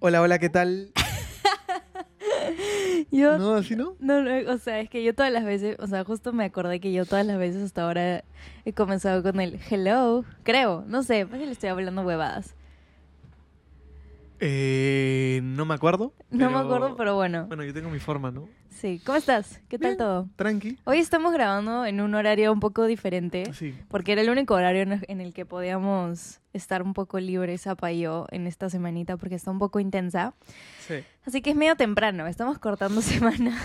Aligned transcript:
Hola, 0.00 0.22
hola, 0.22 0.38
¿qué 0.38 0.48
tal? 0.48 0.90
Yo, 3.10 3.38
No, 3.38 3.54
así 3.54 3.74
no. 3.74 3.94
no, 3.98 4.22
no, 4.22 4.52
o 4.52 4.58
sea, 4.58 4.80
es 4.80 4.88
que 4.88 5.02
yo 5.02 5.14
todas 5.14 5.32
las 5.32 5.44
veces, 5.44 5.76
o 5.80 5.86
sea, 5.86 6.04
justo 6.04 6.32
me 6.32 6.44
acordé 6.44 6.78
que 6.78 6.92
yo 6.92 7.04
todas 7.06 7.26
las 7.26 7.38
veces 7.38 7.62
hasta 7.62 7.84
ahora 7.84 8.22
he 8.64 8.72
comenzado 8.72 9.22
con 9.22 9.40
el 9.40 9.58
hello, 9.70 10.24
creo, 10.44 10.84
no 10.86 11.02
sé, 11.02 11.26
porque 11.26 11.46
le 11.46 11.52
estoy 11.52 11.70
hablando 11.70 12.02
huevadas. 12.02 12.54
Eh, 14.40 15.40
no 15.42 15.64
me 15.64 15.74
acuerdo. 15.74 16.12
No 16.30 16.50
me 16.50 16.58
acuerdo, 16.58 16.96
pero 16.96 17.14
bueno. 17.16 17.46
Bueno, 17.46 17.64
yo 17.64 17.74
tengo 17.74 17.90
mi 17.90 17.98
forma, 17.98 18.30
¿no? 18.30 18.48
Sí, 18.70 19.00
¿cómo 19.04 19.18
estás? 19.18 19.60
¿Qué 19.68 19.76
tal 19.76 19.90
Bien. 19.90 19.98
todo? 19.98 20.28
Tranqui. 20.36 20.78
Hoy 20.84 20.98
estamos 20.98 21.32
grabando 21.32 21.84
en 21.84 22.00
un 22.00 22.14
horario 22.14 22.52
un 22.52 22.60
poco 22.60 22.86
diferente, 22.86 23.52
Sí. 23.52 23.74
porque 23.88 24.12
era 24.12 24.20
el 24.22 24.30
único 24.30 24.54
horario 24.54 24.82
en 24.82 25.20
el- 25.20 25.34
que 25.34 25.44
podíamos 25.44 26.40
estar 26.52 26.82
un 26.84 26.94
poco 26.94 27.18
libres, 27.18 27.62
Zapa 27.62 27.90
y 27.90 28.00
yo, 28.02 28.26
en 28.30 28.46
esta 28.46 28.70
semanita, 28.70 29.16
porque 29.16 29.34
está 29.34 29.50
un 29.50 29.58
poco 29.58 29.80
intensa. 29.80 30.34
Sí. 30.86 30.94
Así 31.26 31.42
que 31.42 31.50
es 31.50 31.56
medio 31.56 31.74
temprano, 31.74 32.28
estamos 32.28 32.60
cortando 32.60 33.00
semana. 33.50 33.58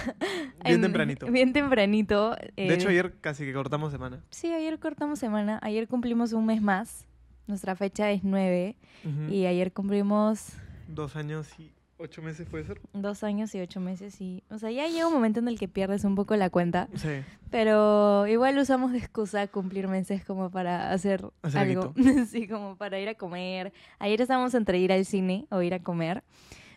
Bien 0.63 0.75
en- 0.75 0.81
tempranito. 0.81 1.27
Bien 1.27 1.53
tempranito. 1.53 2.31
De 2.31 2.51
eh, 2.57 2.73
hecho, 2.73 2.89
ayer 2.89 3.13
casi 3.21 3.45
que 3.45 3.53
cortamos 3.53 3.91
semana. 3.91 4.23
Sí, 4.31 4.51
ayer 4.51 4.79
cortamos 4.79 5.19
semana. 5.19 5.59
Ayer 5.61 5.87
cumplimos 5.87 6.33
un 6.33 6.47
mes 6.47 6.61
más. 6.63 7.05
Nuestra 7.45 7.75
fecha 7.75 8.09
es 8.09 8.23
9 8.23 8.77
Ujú. 9.03 9.31
y 9.31 9.45
ayer 9.45 9.73
cumplimos 9.73 10.53
Dos 10.87 11.15
años 11.15 11.47
y 11.59 11.71
ocho 11.97 12.21
meses, 12.21 12.47
¿puede 12.49 12.65
ser? 12.65 12.81
dos 12.93 13.23
años 13.23 13.53
y 13.55 13.61
ocho 13.61 13.79
meses 13.79 14.19
y, 14.19 14.43
o 14.49 14.57
sea, 14.57 14.71
ya 14.71 14.87
llega 14.87 15.07
un 15.07 15.13
momento 15.13 15.39
en 15.39 15.47
el 15.47 15.57
que 15.57 15.67
pierdes 15.69 16.03
un 16.03 16.15
poco 16.15 16.35
la 16.35 16.49
cuenta, 16.49 16.89
Sí. 16.95 17.21
pero 17.49 18.27
igual 18.27 18.57
usamos 18.57 18.91
de 18.91 18.97
excusa 18.97 19.47
cumplir 19.47 19.87
meses 19.87 20.25
como 20.25 20.49
para 20.49 20.91
hacer, 20.91 21.23
Hacer 21.43 21.61
algo, 21.61 21.93
sí, 22.27 22.47
como 22.47 22.75
para 22.75 22.99
ir 22.99 23.07
a 23.09 23.15
comer. 23.15 23.71
Ayer 23.99 24.19
estábamos 24.19 24.53
entre 24.55 24.79
ir 24.79 24.91
al 24.91 25.05
cine 25.05 25.45
o 25.49 25.61
ir 25.61 25.73
a 25.73 25.79
comer, 25.79 26.23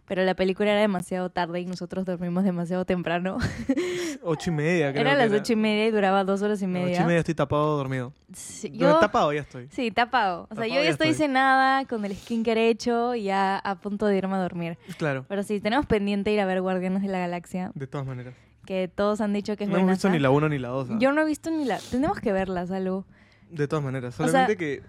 pero 0.07 0.25
la 0.25 0.35
película 0.35 0.71
era 0.73 0.81
demasiado 0.81 1.31
tarde 1.31 1.61
y 1.61 1.67
nosotros 1.67 2.05
dormimos 2.05 2.45
demasiado 2.45 2.85
temprano. 2.85 3.39
Ocho 4.23 4.51
y 4.51 4.55
media, 4.55 4.91
creo. 4.93 5.01
era 5.03 5.11
que 5.13 5.17
las 5.29 5.41
ocho 5.41 5.53
y 5.53 5.57
media 5.57 5.87
y 5.87 5.91
duraba 5.91 6.25
dos 6.25 6.43
horas 6.43 6.61
y 6.63 6.67
media. 6.67 6.95
Ocho 6.95 7.03
y 7.03 7.07
media 7.07 7.19
estoy 7.21 7.35
tapado 7.35 7.77
dormido. 7.77 8.13
Sí, 8.33 8.71
yo- 8.73 8.99
tapado 8.99 9.33
ya 9.33 9.41
estoy. 9.41 9.69
Sí, 9.71 9.91
tapado. 9.91 10.43
O 10.45 10.47
sea, 10.47 10.57
Tapado 10.57 10.69
yo 10.69 10.75
ya 10.77 10.83
ya 10.85 10.91
estoy 10.91 11.09
estoy. 11.11 11.27
cenada, 11.27 11.85
con 11.87 12.05
el 12.05 12.15
skincare 12.17 12.69
hecho 12.69 13.15
y 13.15 13.25
ya 13.25 13.59
a 13.59 13.75
punto 13.77 14.07
de 14.07 14.17
irme 14.17 14.35
a 14.35 14.39
dormir. 14.39 14.79
Claro. 14.99 15.25
Pero 15.29 15.43
sí, 15.43 15.61
tenemos 15.61 15.87
pendiente 15.87 16.33
ir 16.33 16.41
a 16.41 16.47
ver 16.47 16.61
Guardianes 16.63 17.03
de 17.03 17.09
la 17.09 17.19
Galaxia, 17.19 17.71
De 17.75 17.87
todas 17.87 18.07
maneras. 18.07 18.35
que 18.65 18.89
todos 18.93 19.21
han 19.21 19.33
dicho 19.33 19.57
que 19.57 19.65
es 19.65 19.71
No 19.71 19.77
hemos 19.77 19.85
buena. 19.85 19.93
visto 19.95 20.09
ni 20.09 20.19
la 20.19 20.31
uno 20.31 20.49
ni 20.49 20.59
la 20.59 20.69
dos. 20.69 20.89
¿ah? 20.91 20.97
Yo 20.99 21.13
no 21.13 21.23
he 21.23 21.25
visto 21.25 21.51
ni 21.51 21.65
la... 21.65 21.79
Tenemos 21.91 22.19
que 22.21 22.33
verlas, 22.33 22.71
algo. 22.71 23.05
De 23.51 23.69
todas 23.69 23.85
maneras. 23.85 24.15
sea- 24.17 24.27
Solamente 24.27 24.57
que. 24.57 24.83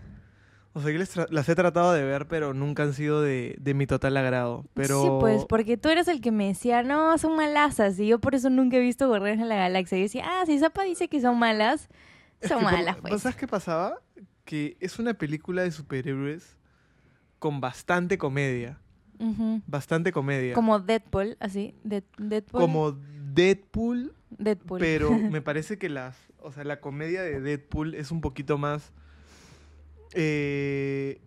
O 0.77 0.81
sea, 0.81 0.91
que 0.91 0.99
les 0.99 1.15
las 1.31 1.49
he 1.49 1.55
tratado 1.55 1.91
de 1.91 2.03
ver, 2.03 2.27
pero 2.27 2.53
nunca 2.53 2.83
han 2.83 2.93
sido 2.93 3.23
de, 3.23 3.55
de 3.59 3.73
mi 3.73 3.87
total 3.87 4.15
agrado. 4.15 4.63
Pero. 4.75 5.01
Sí, 5.01 5.09
pues, 5.19 5.45
porque 5.45 5.75
tú 5.75 5.89
eres 5.89 6.07
el 6.07 6.21
que 6.21 6.29
me 6.31 6.45
decía, 6.49 6.83
no, 6.83 7.17
son 7.17 7.35
malasas. 7.35 7.97
Y 7.97 8.05
yo 8.05 8.19
por 8.19 8.35
eso 8.35 8.51
nunca 8.51 8.77
he 8.77 8.79
visto 8.79 9.07
Guardianes 9.07 9.39
de 9.39 9.45
la 9.47 9.55
Galaxia. 9.55 9.97
Y 9.97 10.01
yo 10.01 10.05
decía, 10.05 10.25
ah, 10.27 10.43
si 10.45 10.59
Zapa 10.59 10.83
dice 10.83 11.07
que 11.07 11.19
son 11.19 11.39
malas, 11.39 11.89
Es 12.41 12.49
son 12.49 12.59
que 12.59 12.65
malas, 12.65 12.97
pues. 12.97 13.23
¿Sabes 13.23 13.37
qué 13.37 13.47
pasaba? 13.47 13.97
Que 14.45 14.77
es 14.79 14.99
una 14.99 15.15
película 15.15 15.63
de 15.63 15.71
superhéroes 15.71 16.55
con 17.39 17.59
bastante 17.59 18.19
comedia. 18.19 18.79
Bastante 19.65 20.11
comedia. 20.11 20.53
Como 20.53 20.79
Deadpool, 20.79 21.37
así. 21.39 21.73
Dead- 21.83 22.03
Deadpool. 22.19 22.61
Como 22.61 22.91
Deadpool, 23.33 24.13
Deadpool. 24.29 24.79
pero 24.79 25.09
me 25.17 25.41
parece 25.41 25.79
que 25.79 25.89
las, 25.89 26.15
o 26.37 26.51
sea, 26.51 26.63
la 26.63 26.79
comedia 26.81 27.23
de 27.23 27.41
Deadpool 27.41 27.95
es 27.95 28.11
un 28.11 28.21
poquito 28.21 28.59
más 28.59 28.93
eh, 30.13 31.21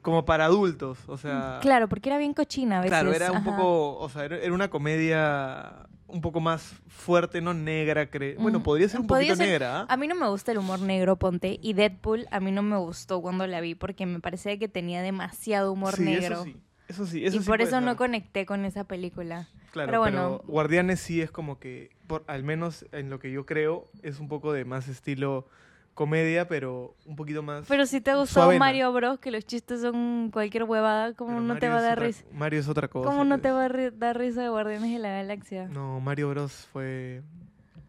como 0.00 0.24
para 0.24 0.46
adultos, 0.46 0.98
o 1.06 1.16
sea, 1.16 1.58
Claro, 1.62 1.88
porque 1.88 2.08
era 2.08 2.18
bien 2.18 2.34
cochina 2.34 2.78
a 2.78 2.80
veces. 2.80 2.90
claro, 2.98 3.12
era 3.14 3.30
un 3.30 3.38
ajá. 3.38 3.44
poco, 3.50 3.98
o 3.98 4.08
sea, 4.08 4.24
era 4.24 4.52
una 4.52 4.68
comedia 4.68 5.86
un 6.08 6.20
poco 6.20 6.40
más 6.40 6.74
fuerte, 6.88 7.40
no 7.40 7.54
negra, 7.54 8.10
creo. 8.10 8.38
Bueno, 8.40 8.58
Mm, 8.58 8.62
podría 8.64 8.88
ser 8.88 9.00
un 9.00 9.06
podría 9.06 9.28
poquito 9.28 9.36
ser- 9.44 9.48
negra, 9.48 9.80
¿ah? 9.82 9.86
A 9.88 9.96
mí 9.96 10.06
no 10.08 10.14
me 10.14 10.28
gusta 10.28 10.52
el 10.52 10.58
humor 10.58 10.80
negro, 10.80 11.16
ponte. 11.16 11.58
Y 11.62 11.72
Deadpool 11.72 12.26
a 12.30 12.40
mí 12.40 12.50
no 12.52 12.62
me 12.62 12.76
gustó 12.76 13.22
cuando 13.22 13.46
la 13.46 13.60
vi 13.60 13.74
porque 13.74 14.04
me 14.04 14.20
parecía 14.20 14.58
que 14.58 14.68
tenía 14.68 15.02
demasiado 15.02 15.72
humor 15.72 15.94
sí, 15.96 16.02
negro. 16.02 16.34
Eso 16.34 16.44
sí, 16.44 16.56
eso 16.88 17.06
sí, 17.06 17.24
eso 17.24 17.36
y 17.36 17.40
sí 17.40 17.46
por 17.46 17.62
eso 17.62 17.80
no 17.80 17.96
conecté 17.96 18.44
con 18.44 18.64
esa 18.64 18.84
película. 18.84 19.48
Claro, 19.70 19.86
Pero 19.90 20.02
pero, 20.02 20.28
bueno. 20.28 20.42
Guardianes 20.48 21.00
sí 21.00 21.22
es 21.22 21.30
como 21.30 21.58
que, 21.58 21.90
por, 22.08 22.24
al 22.26 22.42
menos 22.42 22.84
en 22.92 23.08
lo 23.08 23.18
que 23.20 23.30
yo 23.32 23.46
creo, 23.46 23.88
es 24.02 24.18
un 24.20 24.28
poco 24.28 24.52
de 24.52 24.66
más 24.66 24.88
estilo 24.88 25.46
comedia, 25.94 26.48
pero 26.48 26.94
un 27.06 27.16
poquito 27.16 27.42
más... 27.42 27.66
Pero 27.68 27.84
si 27.86 28.00
te 28.00 28.14
gustó 28.14 28.34
Suavena. 28.40 28.58
Mario 28.58 28.92
Bros, 28.92 29.18
que 29.18 29.30
los 29.30 29.44
chistes 29.44 29.80
son 29.82 30.30
cualquier 30.32 30.64
huevada, 30.64 31.12
¿cómo 31.14 31.30
pero 31.32 31.40
no 31.42 31.58
te 31.58 31.68
va 31.68 31.78
a 31.78 31.82
dar 31.82 31.98
otra- 31.98 32.06
risa? 32.06 32.24
Mario 32.32 32.60
es 32.60 32.68
otra 32.68 32.88
cosa. 32.88 33.08
¿Cómo 33.08 33.24
no 33.24 33.36
pues. 33.36 33.42
te 33.42 33.50
va 33.50 33.64
a 33.66 33.68
dar 33.90 34.18
risa 34.18 34.42
de 34.42 34.48
Guardianes 34.48 34.90
de 34.92 34.98
la 34.98 35.10
Galaxia? 35.10 35.68
No, 35.68 36.00
Mario 36.00 36.30
Bros 36.30 36.66
fue... 36.72 37.22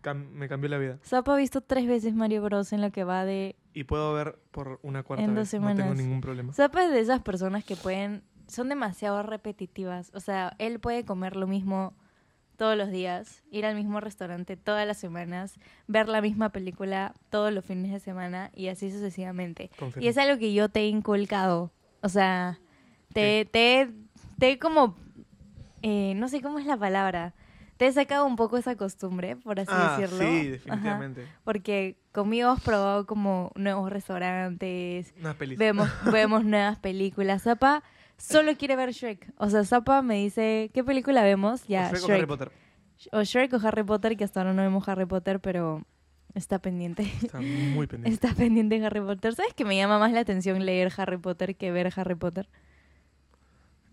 cam- 0.02 0.30
me 0.32 0.50
cambió 0.50 0.70
la 0.70 0.78
vida. 0.78 0.98
Zapa 1.06 1.34
ha 1.34 1.38
visto 1.38 1.62
tres 1.62 1.88
veces 1.88 2.14
Mario 2.14 2.42
Bros 2.44 2.74
en 2.74 2.82
lo 2.82 2.92
que 2.92 3.04
va 3.04 3.24
de... 3.26 3.56
Y 3.74 3.86
puedo 3.86 4.14
ver 4.14 4.38
por 4.52 4.80
una 4.84 5.04
cuarta 5.04 5.24
En 5.24 5.34
vez. 5.34 5.50
dos 5.52 5.62
No 5.62 5.68
tengo 5.68 5.80
semanas. 5.80 5.98
ningún 5.98 6.22
problema. 6.22 6.54
Zapa 6.54 6.84
es 6.84 6.92
de 6.92 7.00
esas 7.00 7.22
personas 7.22 7.64
que 7.64 7.76
pueden... 7.76 8.22
Son 8.48 8.68
demasiado 8.68 9.24
repetitivas. 9.24 10.12
O 10.14 10.20
sea, 10.20 10.54
él 10.60 10.80
puede 10.82 11.06
comer 11.06 11.38
lo 11.38 11.48
mismo 11.48 11.94
todos 12.58 12.78
los 12.78 12.90
días, 12.92 13.44
ir 13.52 13.66
al 13.66 13.76
mismo 13.76 14.00
restaurante 14.00 14.56
todas 14.58 14.86
las 14.88 14.98
semanas, 14.98 15.56
ver 15.88 16.08
la 16.08 16.22
misma 16.22 16.50
película 16.50 17.14
todos 17.30 17.52
los 17.54 17.66
fines 17.66 17.92
de 17.92 18.00
semana 18.00 18.52
y 18.54 18.68
así 18.68 18.92
sucesivamente. 18.92 19.70
Y 20.00 20.08
es 20.08 20.18
algo 20.18 20.38
que 20.40 20.54
yo 20.54 20.70
te 20.70 20.82
he 20.82 20.88
inculcado. 20.88 21.72
O 22.02 22.10
sea, 22.10 22.60
te, 23.14 23.46
te, 23.46 23.82
he- 23.82 23.90
te 24.40 24.60
como... 24.60 24.96
eh, 25.82 26.14
no 26.16 26.28
sé 26.28 26.42
cómo 26.42 26.60
es 26.60 26.66
la 26.66 26.78
palabra. 26.78 27.34
Te 27.78 27.88
he 27.88 27.92
sacado 27.92 28.26
un 28.28 28.36
poco 28.36 28.58
esa 28.58 28.76
costumbre, 28.76 29.36
por 29.36 29.60
así 29.60 29.72
ah, 29.74 29.98
decirlo. 30.00 30.20
sí, 30.20 30.24
Ajá. 30.26 30.52
definitivamente. 30.52 31.28
Porque 31.44 31.98
conmigo 32.12 32.50
has 32.50 32.62
probado 32.62 33.06
como 33.08 33.52
nuevos 33.56 33.92
restaurantes, 33.92 35.14
vemos, 35.58 35.90
vemos 36.12 36.46
nuevas 36.46 36.78
películas. 36.80 37.42
Zapa 37.44 37.84
solo 38.18 38.56
quiere 38.58 38.76
ver 38.76 38.92
Shrek. 38.92 39.34
O 39.38 39.50
sea, 39.50 39.64
Zapa 39.64 40.02
me 40.02 40.16
dice, 40.16 40.72
¿qué 40.74 40.84
película 40.84 41.24
vemos? 41.24 41.66
Ya, 41.68 41.90
O 41.92 41.96
Shrek 41.96 42.10
o. 42.10 42.14
Harry 42.14 42.26
Potter. 42.26 42.52
O 43.12 43.24
Shrek 43.24 43.54
o 43.54 43.68
Harry 43.68 43.84
Potter, 43.84 44.16
que 44.18 44.24
hasta 44.24 44.40
ahora 44.42 44.54
no 44.54 44.62
vemos 44.62 44.88
Harry 44.88 45.06
Potter, 45.06 45.40
pero 45.40 45.84
está 46.34 46.60
pendiente. 46.60 47.04
Está 47.22 47.40
muy 47.42 47.86
pendiente. 47.88 48.10
Está 48.28 48.34
pendiente 48.36 48.84
Harry 48.86 49.02
Potter. 49.02 49.36
¿Sabes 49.36 49.54
que 49.54 49.66
me 49.66 49.76
llama 49.76 50.00
más 50.00 50.12
la 50.14 50.22
atención 50.22 50.66
leer 50.66 50.92
Harry 50.98 51.18
Potter 51.18 51.56
que 51.56 51.72
ver 51.72 51.92
Harry 51.96 52.16
Potter? 52.16 52.48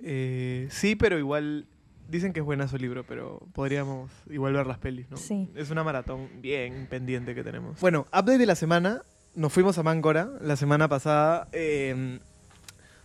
Eh, 0.03 0.69
sí, 0.71 0.97
pero 0.97 1.19
igual 1.19 1.67
dicen 2.09 2.33
que 2.33 2.41
es 2.41 2.47
buena 2.47 2.67
su 2.69 2.77
libro, 2.79 3.05
pero 3.05 3.41
podríamos 3.53 4.11
igual 4.31 4.53
ver 4.55 4.67
las 4.67 4.79
pelis, 4.79 5.11
¿no? 5.11 5.17
Sí. 5.17 5.49
Es 5.55 5.71
una 5.71 5.85
maratón 5.85 6.29
bien 6.41 6.87
pendiente 6.89 7.35
que 7.35 7.45
tenemos. 7.45 7.81
Bueno, 7.81 8.07
update 8.09 8.39
de 8.39 8.47
la 8.47 8.55
semana. 8.55 9.03
Nos 9.35 9.53
fuimos 9.53 9.79
a 9.79 9.83
Máncora 9.85 10.29
la 10.41 10.57
semana 10.57 10.89
pasada. 10.89 11.49
eh, 11.53 12.19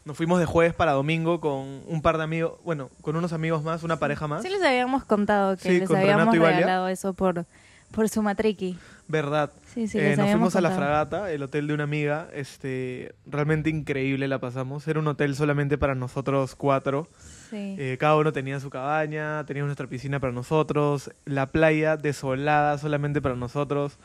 nos 0.06 0.16
fuimos 0.16 0.40
de 0.40 0.46
jueves 0.46 0.74
para 0.74 0.92
domingo 0.94 1.42
con 1.42 1.82
un 1.88 2.02
par 2.02 2.18
de 2.18 2.24
amigos, 2.24 2.54
bueno, 2.64 2.90
con 3.02 3.16
unos 3.16 3.34
amigos 3.34 3.64
más, 3.64 3.84
una 3.84 3.98
pareja 3.98 4.28
más. 4.28 4.44
Sí 4.44 4.50
les 4.50 4.62
habíamos 4.64 5.04
contado 5.04 5.58
que 5.58 5.64
Sí, 5.70 5.80
les 5.80 5.90
habíamos 5.92 6.34
regalado 6.34 6.88
eso 6.88 7.14
por, 7.14 7.46
por 7.92 8.08
su 8.08 8.22
matriqui. 8.22 8.78
Verdad. 9.08 9.52
Sí, 9.74 9.88
sí, 9.88 10.00
Eh, 10.00 10.16
nos 10.16 10.30
fuimos 10.30 10.56
a 10.56 10.62
la. 10.62 10.72
Fragata, 10.72 11.32
el 11.32 11.44
hotel 11.44 11.68
de 11.68 11.74
una 11.74 11.84
amiga. 11.84 12.28
Este, 12.34 13.14
realmente 13.28 13.70
increíble 13.70 14.28
la 14.28 14.40
pasamos. 14.40 14.88
Era 14.88 15.00
un 15.00 15.08
hotel 15.08 15.36
solamente 15.36 15.78
para 15.78 15.94
nosotros 15.96 16.56
cuatro. 16.56 17.08
Sí. 17.50 17.76
Eh, 17.78 17.98
cada 18.00 18.16
uno 18.16 18.32
tenía 18.32 18.60
su 18.60 18.70
cabaña, 18.70 19.44
teníamos 19.46 19.68
nuestra 19.68 19.88
piscina 19.88 20.20
para 20.20 20.34
nosotros, 20.34 21.12
la 21.26 21.48
playa 21.48 21.98
desolada 21.98 22.78
solamente 22.78 23.22
para 23.22 23.36
nosotros. 23.36 23.98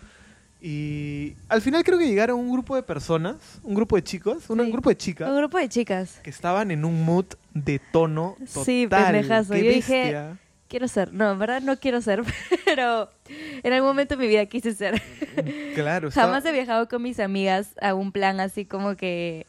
Y 0.62 1.34
al 1.48 1.62
final 1.62 1.82
creo 1.84 1.98
que 1.98 2.06
llegaron 2.06 2.38
un 2.38 2.52
grupo 2.52 2.76
de 2.76 2.82
personas, 2.82 3.36
un 3.62 3.74
grupo 3.74 3.96
de 3.96 4.02
chicos, 4.04 4.48
un, 4.50 4.62
Sí. 4.64 4.70
grupo 4.70 4.90
de 4.90 4.96
chicas 4.96 5.28
Un 5.30 5.36
grupo 5.38 5.56
de 5.58 5.68
chicas. 5.68 6.20
que 6.22 6.28
estaban 6.30 6.70
en 6.70 6.84
un 6.84 7.02
mood 7.04 7.24
de 7.54 7.78
tono 7.92 8.36
total. 8.38 8.64
Sí, 8.64 8.86
pendejazo. 8.88 9.54
¡Qué 9.54 9.64
Yo 9.64 9.70
dije! 9.70 10.16
Quiero 10.68 10.86
ser. 10.86 11.12
No, 11.12 11.32
en 11.32 11.38
verdad 11.38 11.62
no 11.62 11.78
quiero 11.80 12.00
ser, 12.00 12.22
pero 12.64 13.10
en 13.64 13.72
algún 13.72 13.88
momento 13.88 14.14
de 14.16 14.22
mi 14.22 14.28
vida 14.28 14.46
quise 14.46 14.72
ser. 14.74 15.02
Claro, 15.74 16.08
estaba- 16.10 16.26
Jamás 16.28 16.44
he 16.44 16.52
viajado 16.52 16.88
con 16.88 17.02
mis 17.02 17.18
amigas 17.18 17.70
a 17.80 17.94
un 17.94 18.12
plan 18.12 18.38
así 18.38 18.64
como 18.66 18.94
que... 18.96 19.46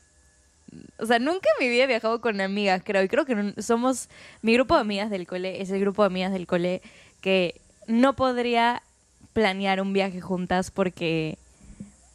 O 0.97 1.05
sea, 1.05 1.19
nunca 1.19 1.49
en 1.59 1.65
mi 1.67 1.69
vida 1.69 1.83
he 1.83 1.87
viajado 1.87 2.21
con 2.21 2.39
amigas, 2.39 2.81
creo. 2.85 3.03
Y 3.03 3.09
creo 3.09 3.25
que 3.25 3.53
somos... 3.61 4.07
Mi 4.41 4.53
grupo 4.53 4.73
de 4.75 4.81
amigas 4.81 5.09
del 5.09 5.27
cole 5.27 5.61
es 5.61 5.69
el 5.69 5.79
grupo 5.81 6.01
de 6.03 6.07
amigas 6.07 6.31
del 6.31 6.47
cole 6.47 6.81
que 7.19 7.59
no 7.87 8.15
podría 8.15 8.81
planear 9.33 9.81
un 9.81 9.93
viaje 9.93 10.21
juntas 10.21 10.71
porque... 10.71 11.37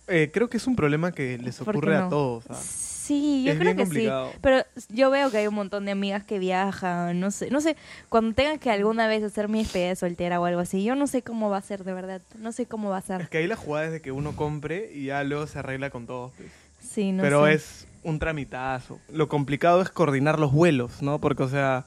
eh, 0.09 0.31
creo 0.33 0.49
que 0.49 0.57
es 0.59 0.67
un 0.67 0.77
problema 0.77 1.13
que 1.13 1.39
les 1.39 1.57
¿Por 1.59 1.67
qué 1.67 1.71
ocurre 1.79 1.99
no? 1.99 2.07
a 2.07 2.09
todos. 2.09 2.45
¿ah? 2.51 2.55
Sí, 2.55 3.45
yo 3.45 3.53
Es 3.53 3.59
creo 3.59 3.77
que 3.77 3.83
complicado. 3.85 4.31
sí. 4.33 4.39
Pero 4.41 4.65
yo 4.89 5.11
veo 5.11 5.31
que 5.31 5.39
hay 5.39 5.47
un 5.47 5.55
montón 5.55 5.85
de 5.85 5.93
amigas 5.93 6.25
que 6.25 6.39
viajan, 6.41 7.21
no 7.21 7.31
sé, 7.31 7.51
no 7.51 7.61
sé, 7.61 7.77
cuando 8.09 8.35
tengan 8.35 8.59
que 8.59 8.71
alguna 8.71 9.07
vez 9.07 9.23
hacer 9.23 9.49
mi 9.49 9.61
despedida 9.61 9.89
de 9.91 9.97
soltera 9.97 10.41
o 10.41 10.45
algo 10.45 10.61
así, 10.61 10.83
yo 10.83 10.97
no 10.97 11.07
sé 11.07 11.23
cómo 11.23 11.49
va 11.49 11.59
a 11.59 11.63
ser 11.63 11.85
de 11.85 11.93
verdad, 11.93 12.21
no 12.39 12.51
sé 12.53 12.67
cómo 12.67 12.91
va 12.91 12.97
a 12.97 13.01
Es 13.01 13.07
ser. 13.07 13.29
que 13.29 13.39
ahí 13.39 13.47
la 13.47 13.55
jugada 13.57 13.87
es 13.87 13.93
de 13.93 14.01
que 14.01 14.11
uno 14.11 14.35
compre 14.35 14.91
y 14.93 15.05
ya 15.07 15.23
luego 15.23 15.47
se 15.47 15.59
arregla 15.61 15.91
con 15.91 16.07
todos. 16.07 16.33
pues. 16.37 16.51
Sí, 16.81 17.13
no 17.13 17.23
Pero 17.23 17.47
sé. 17.47 17.53
es 17.55 17.87
un 18.03 18.19
tramitazo. 18.19 18.99
Lo 19.13 19.29
complicado 19.29 19.83
es 19.83 19.91
coordinar 19.91 20.39
los 20.41 20.53
vuelos, 20.53 21.01
¿no? 21.03 21.21
Porque, 21.21 21.43
o 21.45 21.49
sea, 21.49 21.85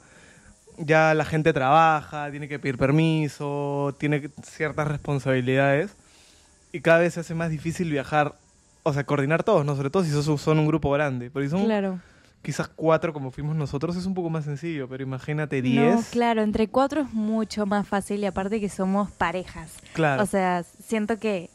ya 0.84 1.14
la 1.14 1.24
gente 1.24 1.52
trabaja, 1.52 2.30
tiene 2.30 2.48
que 2.48 2.58
pedir 2.58 2.78
permiso, 2.78 3.94
tiene 3.98 4.30
ciertas 4.42 4.88
responsabilidades 4.88 5.92
y 6.72 6.80
cada 6.80 6.98
vez 6.98 7.14
se 7.14 7.20
hace 7.20 7.34
más 7.34 7.50
difícil 7.50 7.90
viajar, 7.90 8.34
o 8.82 8.92
sea, 8.92 9.04
coordinar 9.04 9.42
todos, 9.42 9.64
¿no? 9.64 9.76
Sobre 9.76 9.90
todo 9.90 10.04
si 10.04 10.10
sos- 10.10 10.40
son 10.40 10.58
un 10.58 10.66
grupo 10.66 10.90
grande. 10.90 11.30
Porque 11.30 11.48
si 11.48 11.50
son 11.52 11.64
Claro. 11.64 11.98
quizás 12.42 12.68
cuatro 12.68 13.12
como 13.12 13.30
fuimos 13.30 13.54
nosotros 13.56 13.96
es 13.96 14.06
un 14.06 14.14
poco 14.14 14.30
más 14.30 14.44
sencillo, 14.44 14.88
pero 14.88 15.02
imagínate 15.02 15.60
diez. 15.62 15.94
No, 15.94 16.02
claro, 16.10 16.42
entre 16.42 16.68
cuatro 16.68 17.02
es 17.02 17.12
mucho 17.12 17.66
más 17.66 17.86
fácil 17.86 18.20
y 18.20 18.26
aparte 18.26 18.60
que 18.60 18.68
somos 18.68 19.10
parejas. 19.10 19.72
Claro. 19.92 20.22
O 20.22 20.26
sea, 20.26 20.62
siento 20.62 21.18
que... 21.18 21.50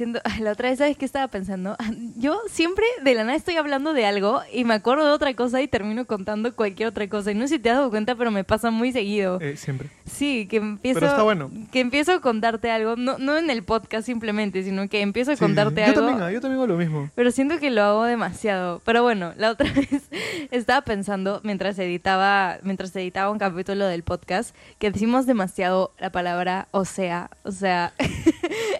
La 0.40 0.52
otra 0.52 0.70
vez, 0.70 0.78
¿sabes 0.78 0.96
qué 0.96 1.04
estaba 1.04 1.28
pensando? 1.28 1.76
Yo 2.16 2.40
siempre 2.48 2.84
de 3.02 3.14
la 3.14 3.24
nada 3.24 3.36
estoy 3.36 3.56
hablando 3.56 3.92
de 3.92 4.06
algo 4.06 4.40
y 4.52 4.64
me 4.64 4.74
acuerdo 4.74 5.04
de 5.04 5.10
otra 5.12 5.34
cosa 5.34 5.60
y 5.62 5.68
termino 5.68 6.06
contando 6.06 6.54
cualquier 6.54 6.88
otra 6.88 7.08
cosa. 7.08 7.30
Y 7.32 7.34
no 7.34 7.42
sé 7.42 7.56
si 7.56 7.58
te 7.58 7.70
has 7.70 7.76
dado 7.76 7.90
cuenta, 7.90 8.14
pero 8.14 8.30
me 8.30 8.44
pasa 8.44 8.70
muy 8.70 8.92
seguido. 8.92 9.38
Eh, 9.40 9.56
siempre. 9.56 9.90
Sí, 10.06 10.46
que 10.48 10.56
empiezo, 10.56 11.00
Pero 11.00 11.12
está 11.12 11.22
bueno. 11.22 11.50
que 11.72 11.80
empiezo 11.80 12.12
a 12.12 12.20
contarte 12.20 12.70
algo, 12.70 12.96
no, 12.96 13.18
no 13.18 13.36
en 13.36 13.50
el 13.50 13.62
podcast 13.62 14.06
simplemente, 14.06 14.62
sino 14.64 14.88
que 14.88 15.00
empiezo 15.02 15.30
a 15.32 15.34
Sí, 15.34 15.38
sí, 15.38 15.44
sí. 15.44 15.46
contarte 15.46 15.80
Yo 15.82 15.86
algo. 15.88 16.06
también, 16.06 16.32
yo 16.32 16.40
también 16.40 16.58
hago 16.58 16.66
lo 16.66 16.76
mismo. 16.76 17.10
Pero 17.14 17.30
siento 17.30 17.58
que 17.58 17.70
lo 17.70 17.82
hago 17.82 18.04
demasiado. 18.04 18.80
Pero 18.84 19.02
bueno, 19.02 19.32
la 19.36 19.50
otra 19.50 19.70
vez 19.74 20.08
estaba 20.50 20.80
pensando 20.82 21.40
mientras 21.44 21.78
editaba, 21.78 22.58
mientras 22.62 22.94
editaba 22.96 23.30
un 23.30 23.38
capítulo 23.38 23.86
del 23.86 24.02
podcast, 24.02 24.54
que 24.78 24.90
decimos 24.90 25.26
demasiado 25.26 25.92
la 25.98 26.10
palabra 26.10 26.68
o 26.72 26.84
sea, 26.84 27.30
o 27.44 27.52
sea, 27.52 27.92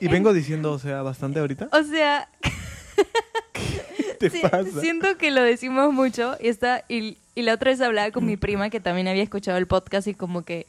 Y 0.00 0.08
vengo 0.08 0.32
diciendo, 0.32 0.72
o 0.72 0.78
sea, 0.78 1.02
bastante 1.02 1.40
ahorita. 1.40 1.68
o 1.72 1.82
sea, 1.82 2.28
¿Qué 3.52 4.14
te 4.18 4.30
sí, 4.30 4.40
pasa? 4.42 4.80
siento 4.80 5.16
que 5.18 5.30
lo 5.30 5.42
decimos 5.42 5.92
mucho 5.92 6.36
y 6.40 6.48
está 6.48 6.84
y, 6.88 7.18
y 7.34 7.42
la 7.42 7.54
otra 7.54 7.70
vez 7.70 7.80
hablaba 7.80 8.10
con 8.10 8.24
mi 8.26 8.36
prima 8.38 8.70
que 8.70 8.80
también 8.80 9.08
había 9.08 9.22
escuchado 9.22 9.58
el 9.58 9.66
podcast 9.66 10.06
y 10.08 10.14
como 10.14 10.42
que 10.42 10.66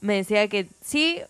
me 0.00 0.14
decía 0.14 0.48
que 0.48 0.68
sí 0.80 1.20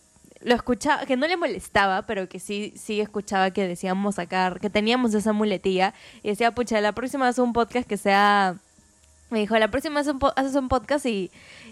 lo 0.40 0.54
escuchaba, 0.56 1.06
que 1.06 1.16
no 1.16 1.28
le 1.28 1.36
molestaba, 1.36 2.02
pero 2.02 2.28
que 2.28 2.40
sí, 2.40 2.72
sí 2.76 3.00
escuchaba 3.00 3.52
que 3.52 3.68
decíamos 3.68 4.16
sacar, 4.16 4.58
que 4.58 4.70
teníamos 4.70 5.14
esa 5.14 5.32
muletilla 5.32 5.94
y 6.24 6.30
decía, 6.30 6.52
pucha, 6.52 6.80
la 6.80 6.92
próxima 6.92 7.28
haz 7.28 7.38
un 7.38 7.52
podcast 7.52 7.86
que 7.88 7.96
sea, 7.96 8.56
me 9.32 9.40
dijo, 9.40 9.58
la 9.58 9.68
próxima 9.68 9.98
haz 10.00 10.06
un 10.06 10.18
po- 10.20 10.32
haces 10.36 10.54
un 10.54 10.68
podcast 10.68 11.06
y, 11.06 11.30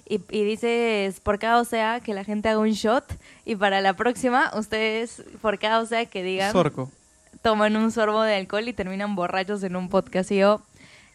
y, 0.08 0.20
y 0.30 0.44
dices 0.44 1.20
por 1.20 1.38
cada 1.38 1.60
o 1.60 1.64
sea 1.64 2.00
que 2.00 2.14
la 2.14 2.24
gente 2.24 2.48
haga 2.48 2.58
un 2.58 2.70
shot 2.72 3.04
y 3.44 3.54
para 3.54 3.80
la 3.80 3.92
próxima 3.94 4.50
ustedes 4.56 5.22
por 5.40 5.58
cada 5.58 5.78
o 5.80 5.86
sea 5.86 6.06
que 6.06 6.22
digan 6.24 6.52
Sorco. 6.52 6.90
toman 7.42 7.76
un 7.76 7.92
sorbo 7.92 8.22
de 8.22 8.34
alcohol 8.34 8.66
y 8.68 8.72
terminan 8.72 9.14
borrachos 9.14 9.62
en 9.62 9.76
un 9.76 9.88
podcast. 9.88 10.30
Y 10.32 10.38
yo, 10.38 10.60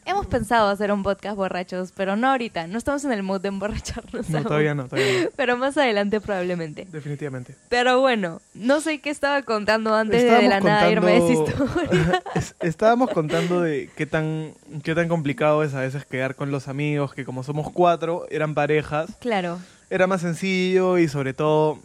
hemos 0.06 0.28
pensado 0.28 0.70
hacer 0.70 0.92
un 0.92 1.04
podcast 1.04 1.36
borrachos, 1.36 1.92
pero 1.96 2.16
no 2.16 2.30
ahorita. 2.30 2.68
No 2.68 2.78
estamos 2.78 3.04
en 3.06 3.12
el 3.12 3.24
mood 3.24 3.42
de 3.42 3.48
emborracharnos. 3.50 4.30
No, 4.30 4.38
aún. 4.38 4.48
todavía 4.48 4.76
no, 4.76 4.88
todavía 4.88 5.24
no. 5.26 5.30
Pero 5.36 5.58
más 5.58 5.78
adelante 5.78 6.22
probablemente. 6.22 6.88
Definitivamente. 6.92 7.56
Pero 7.70 8.00
bueno, 8.02 8.42
no 8.54 8.82
sé 8.82 9.00
qué 9.00 9.10
estaba 9.10 9.42
contando 9.42 9.96
antes 9.96 10.22
de, 10.24 10.30
de 10.30 10.48
la 10.48 10.60
nada 10.60 10.90
irme 10.92 11.12
de 11.12 11.18
esa 11.18 11.34
historia. 11.34 12.24
Es- 12.36 12.56
Estábamos 12.62 13.10
contando 13.12 13.62
de 13.62 13.90
qué 13.96 14.06
tan, 14.06 14.54
qué 14.84 14.94
tan 14.96 15.08
complicado 15.08 15.64
es 15.64 15.74
a 15.74 15.82
veces 15.82 16.06
quedar 16.06 16.36
con 16.36 16.52
los 16.52 16.68
amigos, 16.68 17.14
que 17.14 17.26
como 17.26 17.44
somos 17.44 17.72
cuatro, 17.72 18.26
eran 18.30 18.54
parejas, 18.54 19.10
claro, 19.20 19.60
era 19.90 20.08
más 20.08 20.22
sencillo 20.22 20.98
y 20.98 21.08
sobre 21.08 21.34
todo 21.34 21.80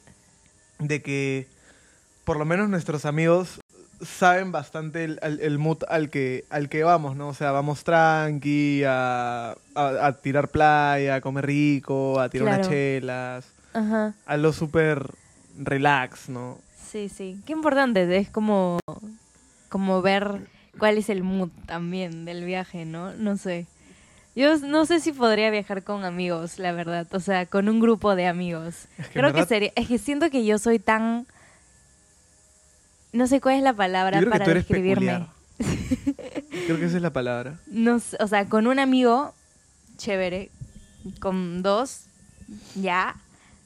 de 0.78 1.02
que 1.02 1.46
por 2.24 2.38
lo 2.38 2.44
menos 2.44 2.68
nuestros 2.68 3.04
amigos 3.04 3.59
saben 4.02 4.52
bastante 4.52 5.04
el, 5.04 5.18
el- 5.22 5.40
el 5.40 5.58
mood 5.58 5.78
al 5.88 6.10
que, 6.10 6.44
al 6.50 6.68
que 6.68 6.82
vamos, 6.84 7.16
¿no? 7.16 7.28
O 7.28 7.34
sea, 7.34 7.52
vamos 7.52 7.84
tranqui, 7.84 8.82
a, 8.86 9.54
a- 9.74 10.06
a 10.06 10.12
tirar 10.20 10.48
playa, 10.48 11.16
a 11.16 11.20
comer 11.20 11.46
rico, 11.46 12.18
a 12.20 12.28
tirar 12.28 12.48
unas 12.54 12.68
chelas, 12.68 13.46
ajá. 13.74 14.14
a 14.26 14.36
lo 14.36 14.52
súper 14.52 15.10
relax, 15.58 16.28
¿no? 16.28 16.58
Sí, 16.90 17.08
sí. 17.08 17.40
Qué 17.46 17.52
importante 17.52 18.16
es 18.16 18.30
como, 18.30 18.80
como 19.68 20.02
ver 20.02 20.46
cuál 20.78 20.98
es 20.98 21.08
el 21.08 21.22
mood 21.22 21.50
también 21.66 22.24
del 22.24 22.44
viaje, 22.44 22.84
¿no? 22.84 23.12
No 23.14 23.36
sé. 23.36 23.66
Yo 24.36 24.56
no 24.58 24.86
sé 24.86 25.00
si 25.00 25.12
podría 25.12 25.50
viajar 25.50 25.82
con 25.82 26.04
amigos, 26.04 26.58
la 26.58 26.72
verdad. 26.72 27.06
O 27.12 27.20
sea, 27.20 27.46
con 27.46 27.68
un 27.68 27.80
grupo 27.80 28.14
de 28.14 28.26
amigos. 28.26 28.86
Es 28.96 28.96
que 28.96 29.02
en 29.02 29.08
Creo 29.12 29.28
que 29.30 29.32
verdad- 29.40 29.48
sería. 29.48 29.72
Es 29.76 29.88
que 29.88 29.98
siento 29.98 30.30
que 30.30 30.44
yo 30.44 30.58
soy 30.58 30.78
tan. 30.78 31.26
No 33.12 33.26
sé 33.26 33.40
cuál 33.40 33.56
es 33.56 33.62
la 33.62 33.72
palabra 33.72 34.20
Yo 34.20 34.22
creo 34.22 34.32
que 34.32 34.38
para 34.38 34.44
tú 34.44 34.50
eres 34.52 34.64
describirme. 34.68 35.26
Creo 36.66 36.78
que 36.78 36.86
esa 36.86 36.96
es 36.96 37.02
la 37.02 37.12
palabra. 37.12 37.58
No 37.66 37.98
sé, 37.98 38.16
o 38.20 38.26
sea, 38.28 38.48
con 38.48 38.66
un 38.66 38.78
amigo, 38.78 39.34
chévere. 39.98 40.50
Con 41.20 41.62
dos, 41.62 42.02
ya. 42.74 43.16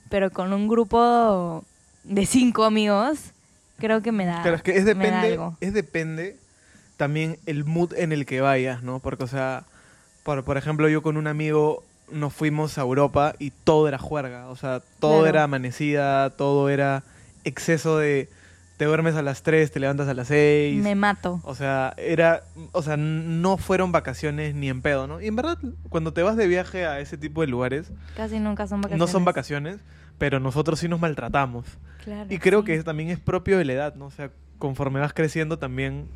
Pero 0.09 0.31
con 0.31 0.53
un 0.53 0.67
grupo 0.69 1.65
de 2.05 2.27
cinco 2.27 2.65
amigos, 2.65 3.19
creo 3.79 4.01
que 4.03 4.13
me 4.13 4.25
da. 4.25 4.41
Pero 4.43 4.57
es 4.57 4.63
que 4.63 4.77
es 4.77 4.85
depende, 4.85 5.29
algo. 5.33 5.57
es 5.61 5.73
depende 5.73 6.37
también 6.97 7.39
el 7.47 7.65
mood 7.65 7.93
en 7.95 8.13
el 8.13 8.27
que 8.27 8.41
vayas, 8.41 8.83
¿no? 8.83 9.01
Porque, 9.01 9.25
o 9.25 9.29
sea, 9.29 9.65
por, 10.23 10.45
por 10.45 10.57
ejemplo, 10.57 10.89
yo 10.89 11.03
con 11.03 11.17
un 11.17 11.27
amigo 11.27 11.83
nos 12.11 12.33
fuimos 12.33 12.77
a 12.79 12.83
Europa 12.83 13.35
y 13.39 13.51
todo 13.51 13.87
era 13.89 13.99
juerga. 13.99 14.49
O 14.49 14.57
sea, 14.57 14.81
todo 15.01 15.21
Claro. 15.21 15.27
era 15.27 15.43
amanecida, 15.45 16.31
todo 16.31 16.69
era 16.69 17.03
exceso 17.45 17.99
de 17.99 18.29
te 18.77 18.87
duermes 18.87 19.15
a 19.15 19.23
las 19.23 19.43
3, 19.43 19.71
te 19.71 19.79
levantas 19.81 20.09
a 20.09 20.15
las 20.15 20.29
6. 20.29 20.83
Me 20.83 20.95
mato. 20.95 21.41
O 21.45 21.55
sea, 21.55 21.95
era, 21.97 22.43
o 22.73 22.83
sea, 22.83 22.97
no 22.97 23.57
fueron 23.57 23.93
vacaciones 23.93 24.55
ni 24.55 24.69
en 24.69 24.83
pedo, 24.83 25.07
¿no? 25.07 25.21
Y 25.21 25.29
en 25.29 25.37
verdad, 25.37 25.59
cuando 25.89 26.13
te 26.13 26.23
vas 26.23 26.37
de 26.37 26.47
viaje 26.49 26.85
a 26.87 26.99
ese 27.01 27.17
tipo 27.17 27.41
de 27.41 27.47
lugares, 27.47 27.93
Casi 28.17 28.41
nunca 28.41 28.67
son 28.67 28.81
vacaciones. 28.81 28.99
no 28.99 29.07
son 29.07 29.25
vacaciones, 29.25 29.79
pero 30.19 30.41
nosotros 30.41 30.79
sí 30.81 30.89
nos 30.89 31.01
maltratamos. 31.01 31.67
Claro, 32.05 32.27
Y 32.33 32.39
creo 32.39 32.61
sí. 32.61 32.67
que 32.67 32.83
también 32.83 33.11
es 33.11 33.21
propio 33.21 33.59
de 33.59 33.65
la 33.65 33.73
edad, 33.75 33.95
¿no? 33.95 34.07
O 34.07 34.11
sea, 34.11 34.31
conforme 34.59 34.99
vas 35.01 35.13
creciendo 35.13 35.59
también, 35.59 36.07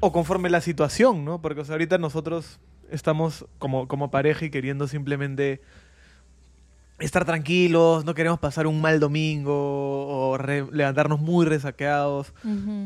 o 0.00 0.12
conforme 0.12 0.50
la 0.50 0.60
situación, 0.60 1.24
¿no? 1.24 1.40
Porque 1.42 1.60
o 1.60 1.64
sea, 1.64 1.74
ahorita 1.74 1.98
nosotros 1.98 2.60
estamos 2.90 3.46
como, 3.58 3.88
como 3.88 4.10
pareja 4.10 4.44
y 4.44 4.50
queriendo 4.50 4.86
simplemente 4.88 5.60
estar 6.98 7.24
tranquilos, 7.24 8.04
no 8.04 8.14
queremos 8.14 8.38
pasar 8.40 8.66
un 8.66 8.80
mal 8.80 8.98
domingo 9.00 9.52
o 10.08 10.36
re- 10.38 10.66
levantarnos 10.72 11.20
muy 11.20 11.46
resaqueados. 11.46 12.32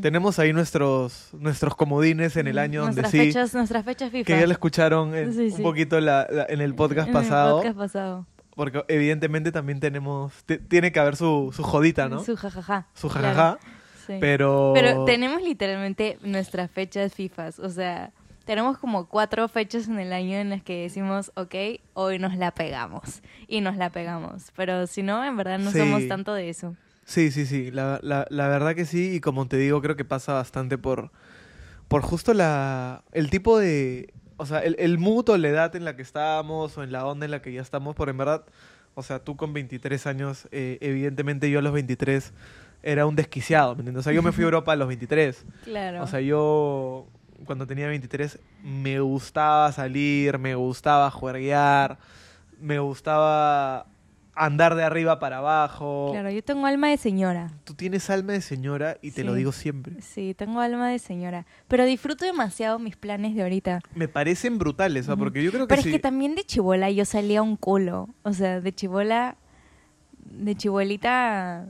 Tenemos 0.01 0.37
ahí 0.39 0.53
nuestros, 0.53 1.29
nuestros 1.33 1.75
comodines 1.75 2.35
en 2.37 2.47
el 2.47 2.59
año 2.59 2.81
donde 2.83 3.03
sí, 3.05 3.33
nuestras 3.53 3.83
fechas 3.85 4.11
FIFA. 4.11 4.25
que 4.25 4.39
ya 4.39 4.45
lo 4.45 4.51
escucharon 4.51 5.15
en- 5.15 5.33
Sí, 5.33 5.53
un 5.57 5.63
poquito 5.63 5.99
la- 5.99 6.27
la- 6.29 6.45
en 6.47 6.61
el 6.61 6.75
podcast 6.75 7.09
En 7.09 7.15
el 7.15 7.21
pasado, 7.23 7.57
podcast 7.57 7.77
pasado. 7.77 8.27
porque 8.55 8.83
evidentemente 8.87 9.51
también 9.51 9.79
tenemos, 9.79 10.31
te- 10.45 10.59
tiene 10.59 10.91
que 10.91 10.99
haber 10.99 11.15
su, 11.15 11.51
su 11.55 11.63
jodita, 11.63 12.07
¿no? 12.09 12.23
Su 12.23 12.35
jajaja. 12.35 12.87
Su 12.93 13.09
claro, 13.09 13.27
jajaja. 13.29 13.57
sí. 14.05 14.13
Pero... 14.19 14.71
Pero 14.75 15.05
tenemos 15.05 15.41
literalmente 15.41 16.19
nuestras 16.23 16.69
fechas 16.69 17.13
FIFAs. 17.13 17.57
O 17.59 17.69
sea, 17.69 18.11
tenemos 18.45 18.77
como 18.77 19.07
cuatro 19.07 19.47
fechas 19.47 19.87
en 19.87 19.99
el 19.99 20.11
año 20.13 20.37
en 20.37 20.49
las 20.49 20.61
que 20.63 20.81
decimos, 20.83 21.31
ok, 21.35 21.55
hoy 21.93 22.19
nos 22.19 22.35
la 22.35 22.51
pegamos. 22.53 23.21
Y 23.47 23.61
nos 23.61 23.77
la 23.77 23.89
pegamos. 23.91 24.51
Pero 24.55 24.85
si 24.87 25.03
no, 25.03 25.23
en 25.23 25.37
verdad 25.37 25.59
no 25.59 25.71
Sí. 25.71 25.79
somos 25.79 26.07
tanto 26.07 26.33
de 26.33 26.49
eso. 26.49 26.75
Sí, 27.05 27.31
sí, 27.31 27.45
sí. 27.45 27.71
La, 27.71 27.99
la, 28.01 28.25
la 28.29 28.47
verdad 28.47 28.75
que 28.75 28.85
sí. 28.85 29.15
Y 29.15 29.19
como 29.21 29.47
te 29.47 29.57
digo, 29.57 29.81
creo 29.81 29.95
que 29.95 30.05
pasa 30.05 30.33
bastante 30.33 30.77
por, 30.77 31.11
por 31.87 32.01
justo 32.01 32.33
la, 32.33 33.03
el 33.11 33.29
tipo 33.29 33.59
de... 33.59 34.13
O 34.37 34.45
sea, 34.45 34.59
el, 34.59 34.75
el 34.79 34.97
mood 34.97 35.29
o 35.29 35.37
la 35.37 35.47
edad 35.49 35.75
en 35.75 35.85
la 35.85 35.95
que 35.95 36.01
estábamos 36.01 36.77
o 36.77 36.83
en 36.83 36.91
la 36.91 37.05
onda 37.05 37.25
en 37.25 37.31
la 37.31 37.41
que 37.41 37.53
ya 37.53 37.61
estamos. 37.61 37.95
Por 37.95 38.09
en 38.09 38.17
verdad, 38.17 38.43
o 38.95 39.03
sea, 39.03 39.19
tú 39.19 39.37
con 39.37 39.53
23 39.53 40.05
años, 40.07 40.47
eh, 40.51 40.77
evidentemente 40.81 41.49
yo 41.49 41.59
a 41.59 41.61
los 41.61 41.71
23 41.71 42.33
era 42.81 43.05
un 43.05 43.15
desquiciado, 43.15 43.75
¿me 43.75 43.81
entiendes? 43.81 44.01
O 44.01 44.03
sea, 44.03 44.11
yo 44.13 44.21
me 44.23 44.31
fui 44.33 44.43
a 44.43 44.45
Europa 44.47 44.73
a 44.73 44.75
los 44.75 44.87
23. 44.87 45.45
Claro. 45.63 46.03
O 46.03 46.07
sea, 46.07 46.19
yo 46.19 47.07
cuando 47.43 47.67
tenía 47.67 47.87
23 47.87 48.39
me 48.63 48.99
gustaba 48.99 49.71
salir, 49.71 50.37
me 50.37 50.55
gustaba 50.55 51.09
juerguear, 51.11 51.97
me 52.59 52.79
gustaba 52.79 53.87
andar 54.35 54.75
de 54.75 54.83
arriba 54.83 55.19
para 55.19 55.37
abajo. 55.37 56.09
claro, 56.11 56.29
yo 56.29 56.43
tengo 56.43 56.65
alma 56.65 56.89
de 56.89 56.97
señora. 56.97 57.51
Tú 57.63 57.73
tienes 57.73 58.09
alma 58.09 58.33
de 58.33 58.41
señora 58.41 58.97
y 59.01 59.11
te 59.11 59.23
lo 59.23 59.33
digo 59.33 59.51
siempre. 59.51 60.01
Sí, 60.01 60.33
tengo 60.33 60.59
alma 60.59 60.89
de 60.89 60.99
señora. 60.99 61.45
Pero 61.67 61.85
disfruto 61.85 62.25
demasiado 62.25 62.79
mis 62.79 62.95
planes 62.95 63.35
de 63.35 63.43
ahorita. 63.43 63.81
Me 63.95 64.07
parecen 64.07 64.57
brutales, 64.57 65.07
¿ah? 65.09 65.13
Ujú. 65.13 65.23
porque 65.23 65.43
yo 65.43 65.51
creo 65.51 65.67
que 65.67 65.75
Pero 65.75 65.81
es 65.81 65.87
que 65.87 65.99
también 65.99 66.35
de 66.35 66.43
chibola 66.43 66.89
yo 66.89 67.05
salía 67.05 67.41
un 67.41 67.57
culo. 67.57 68.09
O 68.23 68.33
sea, 68.33 68.59
de 68.59 68.73
chibola. 68.73 69.37
De 70.25 70.55
chibolita. 70.55 71.67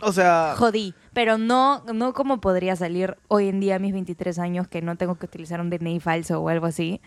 O 0.00 0.12
sea, 0.12 0.54
Jodí. 0.56 0.94
Pero 1.18 1.36
no, 1.36 1.82
no 1.92 2.12
como 2.12 2.40
podría 2.40 2.76
salir 2.76 3.16
hoy 3.26 3.48
en 3.48 3.58
día 3.58 3.74
a 3.74 3.78
mis 3.80 3.92
23 3.92 4.38
años, 4.38 4.68
que 4.68 4.82
no 4.82 4.94
tengo 4.94 5.16
que 5.16 5.26
utilizar 5.26 5.60
un 5.60 5.68
DNI 5.68 5.98
falso 5.98 6.40
o 6.40 6.48
algo 6.48 6.66
así. 6.66 7.00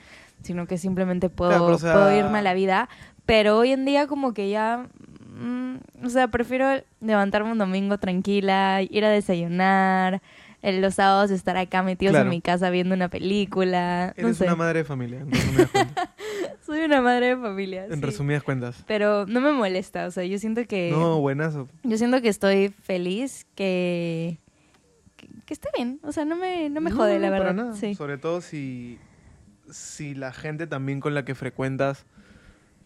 Sino 0.44 0.68
que 0.68 0.78
simplemente 0.78 1.30
puedo, 1.30 1.52
Claro, 1.52 1.64
pero, 1.68 1.76
o 1.78 1.80
sea- 1.80 1.94
puedo 1.94 2.14
irme 2.18 2.40
a 2.40 2.42
la 2.42 2.54
vida. 2.54 2.90
Pero 3.26 3.58
hoy 3.58 3.72
en 3.72 3.86
día, 3.86 4.08
como 4.08 4.34
que 4.34 4.50
ya. 4.50 4.88
mm, 5.42 5.76
o 6.06 6.10
sea, 6.10 6.28
prefiero 6.28 6.68
levantarme 7.00 7.54
un 7.54 7.58
domingo 7.58 7.98
tranquila, 8.00 8.82
ir 8.82 9.06
a 9.06 9.10
desayunar, 9.10 10.22
el- 10.62 10.82
los 10.82 10.96
sábados 10.96 11.32
estar 11.32 11.56
acá 11.56 11.82
metidos 11.82 12.12
Claro. 12.12 12.26
en 12.26 12.30
mi 12.32 12.42
casa 12.42 12.70
viendo 12.70 12.94
una 12.94 13.08
película. 13.08 14.14
no 14.18 14.24
Eres 14.28 14.38
sé. 14.40 14.44
una 14.44 14.56
madre 14.58 14.80
de 14.80 14.84
familia, 14.86 15.22
en 15.22 15.32
resumidas 15.32 15.70
cuentas. 15.72 16.10
Soy 16.72 16.86
una 16.86 17.02
madre 17.02 17.36
de 17.36 17.38
familia. 17.38 17.84
En 17.86 17.96
sí. 17.96 18.02
resumidas 18.02 18.44
cuentas. 18.44 18.82
Pero 18.88 19.26
no 19.26 19.42
me 19.42 19.52
molesta, 19.52 20.06
o 20.06 20.12
sea, 20.12 20.24
yo 20.24 20.40
siento 20.40 20.66
que... 20.66 20.90
No, 20.90 21.20
buenazo. 21.20 21.68
Yo 21.84 21.98
siento 21.98 22.22
que 22.22 22.30
estoy 22.30 22.70
feliz, 22.70 23.46
que... 23.56 24.40
que, 25.18 25.28
que 25.46 25.54
está 25.54 25.68
bien, 25.76 26.00
o 26.02 26.14
sea, 26.14 26.24
no 26.24 26.38
me, 26.38 26.70
no 26.70 26.80
me 26.80 26.90
jode, 26.90 27.16
No, 27.16 27.20
la 27.20 27.28
no, 27.28 27.34
para 27.34 27.44
verdad. 27.52 27.64
nada. 27.66 27.76
Sí. 27.76 27.94
Sobre 27.94 28.18
todo 28.18 28.40
si, 28.40 29.00
si 29.70 30.16
la 30.16 30.32
gente 30.32 30.66
también 30.66 31.02
con 31.02 31.14
la 31.14 31.26
que 31.26 31.36
frecuentas 31.36 32.06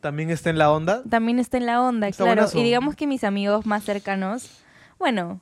también 0.02 0.32
está 0.32 0.50
en 0.50 0.58
la 0.58 0.72
onda. 0.72 1.04
También 1.08 1.38
está 1.38 1.58
en 1.58 1.68
la 1.68 1.80
onda, 1.80 2.08
Está 2.08 2.24
claro. 2.24 2.42
buenazo. 2.42 2.58
Y 2.60 2.64
digamos 2.64 2.96
que 2.96 3.06
mis 3.06 3.24
amigos 3.24 3.68
más 3.68 3.84
cercanos, 3.84 4.50
bueno, 4.98 5.42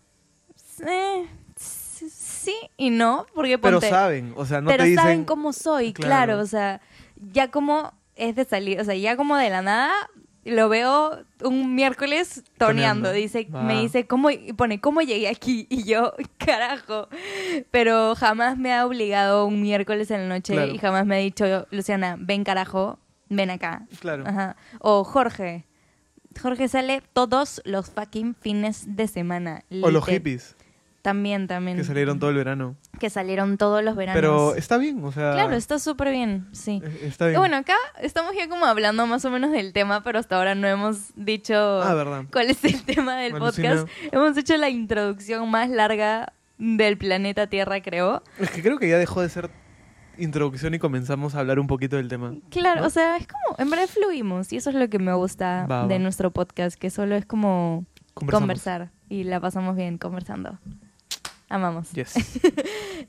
eh, 0.85 1.27
sí 1.55 2.55
y 2.75 2.89
no, 2.89 3.25
porque 3.33 3.57
Pero 3.57 3.79
saben, 3.79 4.33
o 4.35 4.45
sea, 4.45 4.59
no 4.59 4.69
pero 4.69 4.83
te 4.83 4.89
dicen... 4.89 5.01
saben 5.01 5.23
cómo 5.23 5.53
soy, 5.53 5.93
claro. 5.93 6.33
Claro. 6.33 6.39
O 6.41 6.45
sea, 6.45 6.81
ya 7.31 7.49
como 7.49 7.93
es 8.15 8.35
de 8.35 8.45
salir, 8.45 8.79
o 8.79 8.83
sea, 8.83 8.95
ya 8.95 9.15
como 9.17 9.35
de 9.37 9.49
la 9.49 9.61
nada 9.61 9.93
lo 10.45 10.67
veo 10.67 11.23
un 11.43 11.73
miércoles 11.73 12.43
toneando. 12.57 13.09
Toneando. 13.09 13.11
Dice, 13.13 13.47
me 13.49 13.79
dice, 13.81 14.07
¿cómo, 14.07 14.29
y 14.29 14.51
pone, 14.53 14.81
¿cómo 14.81 15.01
llegué 15.01 15.29
aquí? 15.29 15.67
Y 15.69 15.83
yo, 15.85 16.13
carajo. 16.37 17.07
Pero 17.71 18.13
jamás 18.15 18.57
me 18.57 18.73
ha 18.73 18.85
obligado 18.85 19.45
un 19.45 19.61
miércoles 19.61 20.11
en 20.11 20.27
la 20.27 20.35
noche 20.35 20.53
Claro. 20.53 20.73
y 20.73 20.77
jamás 20.79 21.05
me 21.05 21.15
ha 21.15 21.19
dicho, 21.19 21.65
Luciana, 21.71 22.17
ven 22.19 22.43
carajo, 22.43 22.99
ven 23.29 23.51
acá. 23.51 23.85
Claro. 24.01 24.25
Ajá. 24.27 24.57
O 24.79 25.03
Jorge. 25.05 25.65
Jorge 26.41 26.67
sale 26.67 27.01
todos 27.13 27.61
los 27.63 27.89
fucking 27.91 28.35
fines 28.35 28.95
de 28.97 29.07
semana. 29.07 29.63
O 29.81 29.91
los 29.91 30.05
hippies, 30.05 30.57
También, 31.03 31.47
también. 31.47 31.77
que 31.77 31.83
salieron 31.83 32.17
todo 32.17 32.29
el 32.31 32.37
verano. 32.37 32.75
Que 32.97 33.09
salieron 33.11 33.57
todos 33.57 33.83
los 33.83 33.95
veranos. 33.95 34.17
Pero 34.19 34.55
está 34.55 34.77
bien, 34.77 35.03
o 35.03 35.11
sea... 35.11 35.33
Claro, 35.33 35.53
está 35.53 35.77
súper 35.77 36.11
bien, 36.11 36.47
sí. 36.53 36.81
eh, 36.83 36.99
Está 37.03 37.25
Y 37.25 37.29
bien. 37.31 37.41
bueno, 37.41 37.57
acá 37.57 37.75
estamos 38.01 38.33
ya 38.35 38.47
como 38.47 38.65
hablando 38.65 39.05
más 39.05 39.23
o 39.25 39.29
menos 39.29 39.51
del 39.51 39.73
tema, 39.73 40.01
pero 40.01 40.17
hasta 40.17 40.37
ahora 40.37 40.55
no 40.55 40.65
hemos 40.67 41.11
dicho 41.15 41.53
Ah, 41.83 41.93
verdad. 41.93 42.23
cuál 42.31 42.49
es 42.49 42.63
el 42.63 42.81
tema 42.83 43.17
del 43.17 43.33
podcast. 43.33 43.87
Hemos 44.13 44.37
hecho 44.37 44.55
la 44.57 44.69
introducción 44.69 45.51
más 45.51 45.69
larga 45.69 46.31
del 46.57 46.97
planeta 46.97 47.47
Tierra, 47.47 47.81
creo. 47.81 48.23
Es 48.39 48.49
que 48.51 48.61
creo 48.61 48.79
que 48.79 48.87
ya 48.87 48.97
dejó 48.97 49.21
de 49.21 49.27
ser 49.27 49.49
introducción 50.17 50.73
y 50.73 50.79
comenzamos 50.79 51.35
a 51.35 51.39
hablar 51.39 51.59
un 51.59 51.67
poquito 51.67 51.97
del 51.97 52.07
tema. 52.07 52.33
Claro, 52.49 52.79
¿No? 52.81 52.87
o 52.87 52.89
sea, 52.89 53.17
es 53.17 53.27
como, 53.27 53.57
en 53.59 53.69
verdad 53.69 53.87
fluimos 53.87 54.53
y 54.53 54.57
eso 54.57 54.69
es 54.69 54.75
lo 54.77 54.87
que 54.87 54.99
me 54.99 55.13
gusta 55.13 55.65
Va, 55.69 55.85
de 55.87 55.95
va. 55.95 55.99
nuestro 55.99 56.31
podcast, 56.31 56.77
que 56.79 56.89
solo 56.89 57.15
es 57.15 57.25
como 57.25 57.85
conversar 58.13 58.91
y 59.09 59.23
la 59.25 59.41
pasamos 59.41 59.75
bien 59.75 59.97
conversando. 59.97 60.59
Amamos. 61.49 61.91
Yes. 61.91 62.13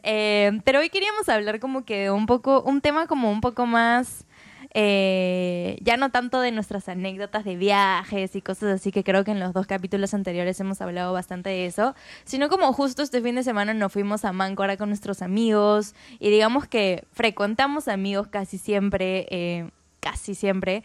Eh, 0.07 0.61
pero 0.65 0.81
hoy 0.81 0.91
queríamos 0.91 1.31
hablar 1.31 1.61
como 1.61 1.87
que 1.87 1.97
de 2.03 2.11
un 2.11 2.27
poco, 2.27 2.63
un 2.63 2.83
tema 2.83 3.07
como 3.07 3.31
un 3.31 3.41
poco 3.41 3.65
más, 3.65 4.27
eh, 4.75 5.79
ya 5.81 5.97
no 5.97 6.11
tanto 6.11 6.41
de 6.41 6.51
nuestras 6.51 6.89
anécdotas 6.89 7.45
de 7.45 7.57
viajes 7.57 8.35
y 8.35 8.43
cosas 8.43 8.75
así, 8.75 8.91
que 8.91 9.05
creo 9.05 9.25
que 9.25 9.31
en 9.31 9.41
los 9.41 9.53
dos 9.53 9.67
capítulos 9.67 10.13
anteriores 10.13 10.59
hemos 10.61 10.81
hablado 10.83 11.13
bastante 11.13 11.51
de 11.51 11.67
eso, 11.67 11.95
sino 12.25 12.49
como 12.49 12.73
justo 12.73 13.03
este 13.03 13.23
fin 13.23 13.37
de 13.37 13.45
semana 13.45 13.73
nos 13.73 13.93
fuimos 13.93 14.25
a 14.25 14.33
Máncora 14.33 14.77
con 14.77 14.89
nuestros 14.89 15.23
amigos 15.23 15.95
y 16.19 16.29
digamos 16.29 16.67
que 16.67 17.05
frecuentamos 17.13 17.87
amigos 17.87 18.27
casi 18.27 18.59
siempre, 18.59 19.27
eh, 19.31 19.71
casi 20.01 20.35
siempre. 20.35 20.83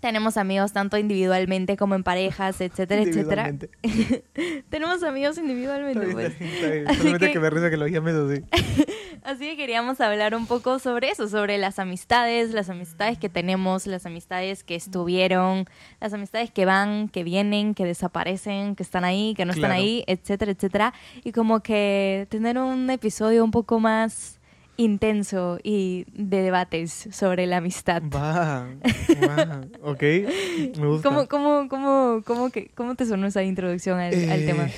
Tenemos 0.00 0.36
amigos 0.36 0.72
tanto 0.72 0.96
individualmente 0.98 1.76
como 1.76 1.94
en 1.94 2.02
parejas, 2.02 2.60
etcétera, 2.60 3.02
etcétera. 3.02 3.54
Tenemos 4.70 5.02
amigos 5.02 5.38
individualmente, 5.38 6.00
Está 6.08 6.14
bien, 6.14 6.14
pues. 6.14 6.26
está 6.32 6.44
bien, 6.44 6.54
está 6.54 6.70
bien. 6.70 6.88
Así 6.88 6.96
Solamente 6.98 7.26
que... 7.26 7.32
que- 7.32 7.40
me 7.40 7.50
risa 7.50 7.70
que 7.70 7.76
lo 7.76 7.86
llames 7.86 8.14
así. 8.14 8.44
Así 9.24 9.44
que 9.46 9.56
queríamos 9.56 10.00
hablar 10.00 10.34
un 10.34 10.46
poco 10.46 10.78
sobre 10.78 11.10
eso, 11.10 11.28
sobre 11.28 11.58
las 11.58 11.78
amistades, 11.78 12.52
las 12.52 12.70
amistades 12.70 13.18
que 13.18 13.28
tenemos, 13.28 13.86
las 13.86 14.06
amistades 14.06 14.62
que 14.64 14.74
estuvieron, 14.76 15.66
las 16.00 16.12
amistades 16.14 16.50
que 16.50 16.64
van, 16.64 17.08
que 17.08 17.24
vienen, 17.24 17.74
que 17.74 17.84
desaparecen, 17.84 18.74
que 18.76 18.84
están 18.84 19.04
ahí, 19.04 19.34
que 19.36 19.44
no 19.44 19.52
están 19.52 19.72
ahí, 19.72 20.04
etcétera, 20.06 20.52
etcétera. 20.52 20.94
Y 21.24 21.32
como 21.32 21.60
que 21.60 22.26
tener 22.30 22.58
un 22.58 22.88
episodio 22.90 23.44
un 23.44 23.50
poco 23.50 23.80
más 23.80 24.37
intenso 24.78 25.58
y 25.62 26.06
de 26.14 26.40
debates 26.40 27.08
sobre 27.12 27.46
la 27.46 27.58
amistad. 27.58 28.00
Va, 28.04 28.66
va, 29.26 29.60
ok, 29.82 30.02
me 30.78 30.86
gusta. 30.86 31.08
¿Cómo, 31.08 31.28
cómo, 31.28 31.68
cómo, 31.68 32.22
cómo, 32.24 32.50
que, 32.50 32.70
¿Cómo 32.74 32.94
te 32.94 33.04
sonó 33.04 33.26
esa 33.26 33.42
introducción 33.42 33.98
al, 33.98 34.14
al 34.14 34.40
Eh, 34.42 34.46
tema? 34.46 34.68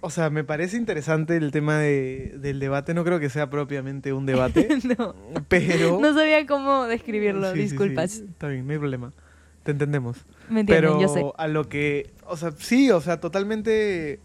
O 0.00 0.10
sea, 0.10 0.30
me 0.30 0.42
parece 0.42 0.76
interesante 0.78 1.36
el 1.36 1.52
tema 1.52 1.78
de- 1.78 2.34
del 2.38 2.58
debate. 2.58 2.92
No 2.94 3.04
creo 3.04 3.20
que 3.20 3.28
sea 3.28 3.50
propiamente 3.50 4.12
un 4.12 4.26
debate, 4.26 4.66
no, 4.98 5.14
pero... 5.48 6.00
no 6.00 6.12
sabía 6.14 6.44
cómo 6.46 6.84
describirlo, 6.86 7.52
Sí, 7.52 7.56
sí, 7.60 7.62
sí, 7.68 7.70
disculpas. 7.70 8.14
Está 8.16 8.48
bien, 8.48 8.66
no 8.66 8.72
hay 8.72 8.78
problema. 8.78 9.12
Te 9.62 9.70
entendemos. 9.70 10.24
Me 10.48 10.60
entienden, 10.60 10.90
pero 10.90 11.00
yo 11.00 11.08
sé. 11.08 11.22
a 11.36 11.46
lo 11.46 11.68
que... 11.68 12.10
O 12.26 12.36
sea, 12.36 12.50
sí, 12.58 12.90
o 12.90 13.00
sea, 13.00 13.20
totalmente... 13.20 14.18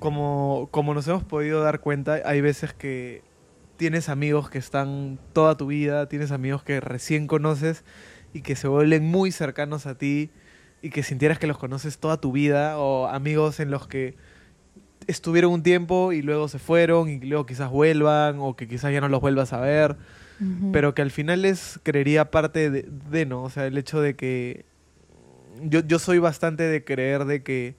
Como, 0.00 0.68
como 0.72 0.92
nos 0.94 1.06
hemos 1.06 1.22
podido 1.22 1.62
dar 1.62 1.80
cuenta, 1.80 2.20
hay 2.24 2.40
veces 2.40 2.72
que 2.74 3.22
tienes 3.76 4.08
amigos 4.08 4.50
que 4.50 4.58
están 4.58 5.18
toda 5.32 5.56
tu 5.56 5.66
vida, 5.66 6.08
tienes 6.08 6.30
amigos 6.30 6.62
que 6.62 6.80
recién 6.80 7.26
conoces 7.26 7.84
y 8.32 8.42
que 8.42 8.56
se 8.56 8.68
vuelven 8.68 9.04
muy 9.04 9.32
cercanos 9.32 9.86
a 9.86 9.96
ti 9.96 10.30
y 10.82 10.90
que 10.90 11.02
sintieras 11.02 11.38
que 11.38 11.46
los 11.46 11.58
conoces 11.58 11.98
toda 11.98 12.20
tu 12.20 12.32
vida 12.32 12.78
o 12.78 13.06
amigos 13.06 13.60
en 13.60 13.70
los 13.70 13.86
que 13.86 14.16
estuvieron 15.06 15.52
un 15.52 15.62
tiempo 15.62 16.12
y 16.12 16.22
luego 16.22 16.48
se 16.48 16.58
fueron 16.58 17.08
y 17.08 17.20
luego 17.20 17.46
quizás 17.46 17.70
vuelvan 17.70 18.36
o 18.38 18.56
que 18.56 18.68
quizás 18.68 18.92
ya 18.92 19.00
no 19.00 19.08
los 19.08 19.20
vuelvas 19.20 19.52
a 19.52 19.60
ver, 19.60 19.96
pero 20.72 20.94
que 20.94 21.02
al 21.02 21.10
final 21.10 21.44
es, 21.44 21.80
creería, 21.82 22.30
parte 22.30 22.70
de, 22.70 22.88
de, 23.10 23.26
¿no? 23.26 23.42
O 23.44 23.50
sea, 23.50 23.66
el 23.66 23.78
hecho 23.78 24.00
de 24.00 24.14
que 24.14 24.64
yo, 25.62 25.80
yo 25.80 25.98
soy 25.98 26.18
bastante 26.18 26.64
de 26.64 26.84
creer 26.84 27.24
de 27.24 27.42
que 27.42 27.76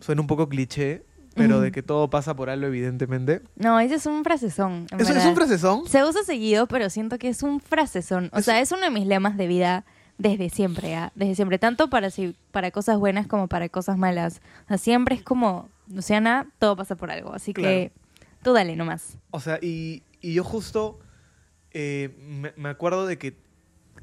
suena 0.00 0.20
un 0.20 0.26
poco 0.26 0.48
cliché, 0.48 1.02
pero 1.36 1.60
de 1.60 1.70
que 1.72 1.82
todo 1.82 2.08
pasa 2.10 2.34
por 2.34 2.50
algo, 2.50 2.66
evidentemente. 2.66 3.42
No, 3.56 3.78
ese 3.78 3.96
es 3.96 4.06
un 4.06 4.24
frasezón. 4.24 4.86
en 4.90 5.00
¿Eso 5.00 5.10
es 5.10 5.14
verdad. 5.16 5.28
un 5.28 5.36
frasezón? 5.36 5.86
Se 5.86 6.02
usa 6.04 6.22
seguido, 6.24 6.66
pero 6.66 6.90
siento 6.90 7.18
que 7.18 7.28
es 7.28 7.42
un 7.42 7.60
frasezón. 7.60 8.30
O 8.32 8.38
Es- 8.38 8.44
sea, 8.46 8.60
es 8.60 8.72
uno 8.72 8.82
de 8.82 8.90
mis 8.90 9.06
lemas 9.06 9.36
de 9.36 9.46
vida 9.46 9.84
desde 10.18 10.48
siempre, 10.50 10.94
¿ah? 10.96 11.12
Desde 11.14 11.34
siempre. 11.34 11.58
Tanto 11.58 11.90
para, 11.90 12.10
si- 12.10 12.34
para 12.50 12.70
cosas 12.70 12.98
buenas 12.98 13.26
como 13.26 13.48
para 13.48 13.68
cosas 13.68 13.98
malas. 13.98 14.40
O 14.64 14.68
sea, 14.68 14.78
siempre 14.78 15.14
es 15.14 15.22
como, 15.22 15.68
Luciana, 15.92 16.48
todo 16.58 16.74
pasa 16.76 16.96
por 16.96 17.10
algo. 17.10 17.32
Así 17.34 17.52
que 17.52 17.92
tú 18.42 18.52
dale 18.52 18.74
nomás. 18.76 19.18
O 19.30 19.40
sea, 19.40 19.58
y, 19.60 20.02
y 20.22 20.32
yo 20.34 20.42
justo 20.44 20.98
eh, 21.72 22.16
me, 22.26 22.52
me 22.56 22.68
acuerdo 22.70 23.06
de 23.06 23.18
que 23.18 23.36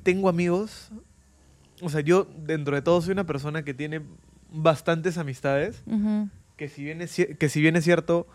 tengo 0.04 0.30
amigos. 0.30 0.92
O 1.82 1.90
sea, 1.90 2.02
yo 2.02 2.28
dentro 2.38 2.76
de 2.76 2.82
todo 2.84 3.02
soy 3.02 3.14
una 3.14 3.26
persona 3.26 3.64
que 3.64 3.74
tiene 3.74 4.02
bastantes 4.52 5.18
amistades. 5.18 5.82
Ujú. 5.88 6.30
Que 6.58 6.70
si 6.70 6.84
bien 6.84 7.02
es, 7.02 7.16
que 7.38 7.50
si 7.50 7.62
bien 7.62 7.76
es 7.76 7.84
cierto, 7.84 8.28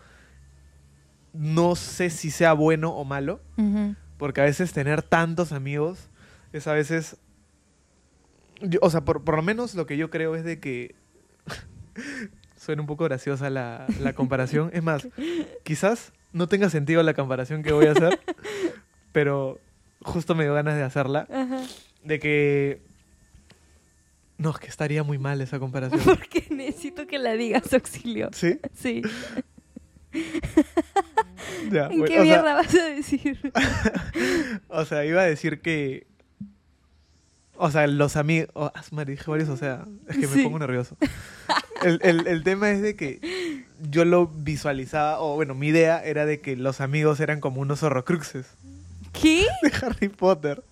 no 1.33 1.75
sé 1.75 2.09
si 2.09 2.31
sea 2.31 2.53
bueno 2.53 2.91
o 2.91 3.03
malo. 3.05 3.41
Porque 4.17 4.41
a 4.41 4.43
veces 4.45 4.73
tener 4.73 5.01
tantos 5.01 5.51
amigos 5.53 6.09
es 6.51 6.67
a 6.67 6.73
veces... 6.73 7.17
yo- 8.61 8.79
o 8.81 8.89
sea, 8.89 9.01
por, 9.01 9.23
por 9.23 9.35
lo 9.35 9.41
menos 9.41 9.75
lo 9.75 9.85
que 9.85 9.97
yo 9.97 10.09
creo 10.09 10.35
es 10.35 10.43
de 10.43 10.59
que... 10.59 10.95
Suena 12.57 12.81
un 12.81 12.87
poco 12.87 13.05
graciosa 13.05 13.49
la, 13.49 13.85
la 14.01 14.13
comparación. 14.13 14.69
Es 14.73 14.83
más, 14.83 15.07
quizás 15.63 16.11
no 16.33 16.47
tenga 16.47 16.69
sentido 16.69 17.01
la 17.03 17.13
comparación 17.13 17.63
que 17.63 17.71
voy 17.71 17.85
a 17.85 17.91
hacer, 17.93 18.19
pero 19.13 19.59
justo 20.01 20.35
me 20.35 20.43
dio 20.43 20.53
ganas 20.53 20.75
de 20.75 20.83
hacerla. 20.83 21.25
Ajá. 21.31 21.61
De 22.03 22.19
que... 22.19 22.81
No, 24.37 24.51
es 24.51 24.57
que 24.57 24.67
estaría 24.67 25.03
muy 25.03 25.17
mal 25.17 25.39
esa 25.41 25.59
comparación. 25.59 26.01
Porque 26.05 26.45
necesito 26.89 27.07
que 27.07 27.19
la 27.19 27.33
digas, 27.33 27.73
auxilio. 27.73 28.29
¿Sí? 28.33 28.59
Sí. 28.75 29.01
Ya, 31.71 31.85
¿En 31.87 31.99
bueno, 31.99 32.05
qué 32.05 32.13
sea, 32.13 32.23
mierda 32.23 32.53
vas 32.53 32.73
a 32.75 32.85
decir? 32.85 33.39
O 34.67 34.85
sea, 34.85 35.05
iba 35.05 35.21
a 35.21 35.25
decir 35.25 35.61
que. 35.61 36.07
O 37.57 37.69
sea, 37.71 37.85
los 37.87 38.15
amigos. 38.15 38.49
Oh, 38.53 38.71
ah, 38.73 39.05
dije 39.05 39.23
varios, 39.29 39.49
o 39.49 39.57
sea, 39.57 39.85
es 40.07 40.17
que 40.17 40.27
me 40.27 40.33
Sí. 40.35 40.43
pongo 40.43 40.59
nervioso. 40.59 40.97
El, 41.83 41.99
el- 42.03 42.27
el 42.27 42.43
tema 42.43 42.71
es 42.71 42.81
de 42.81 42.95
que 42.95 43.63
yo 43.89 44.03
lo 44.05 44.27
visualizaba, 44.27 45.19
o 45.19 45.35
bueno, 45.35 45.53
mi 45.55 45.67
idea 45.67 46.03
era 46.03 46.25
de 46.25 46.39
que 46.41 46.55
los 46.55 46.81
amigos 46.81 47.19
eran 47.19 47.39
como 47.39 47.61
unos 47.61 47.83
horrocruxes 47.83 48.47
¿Qué? 49.13 49.45
de 49.61 49.71
Harry 49.85 50.09
Potter. 50.09 50.63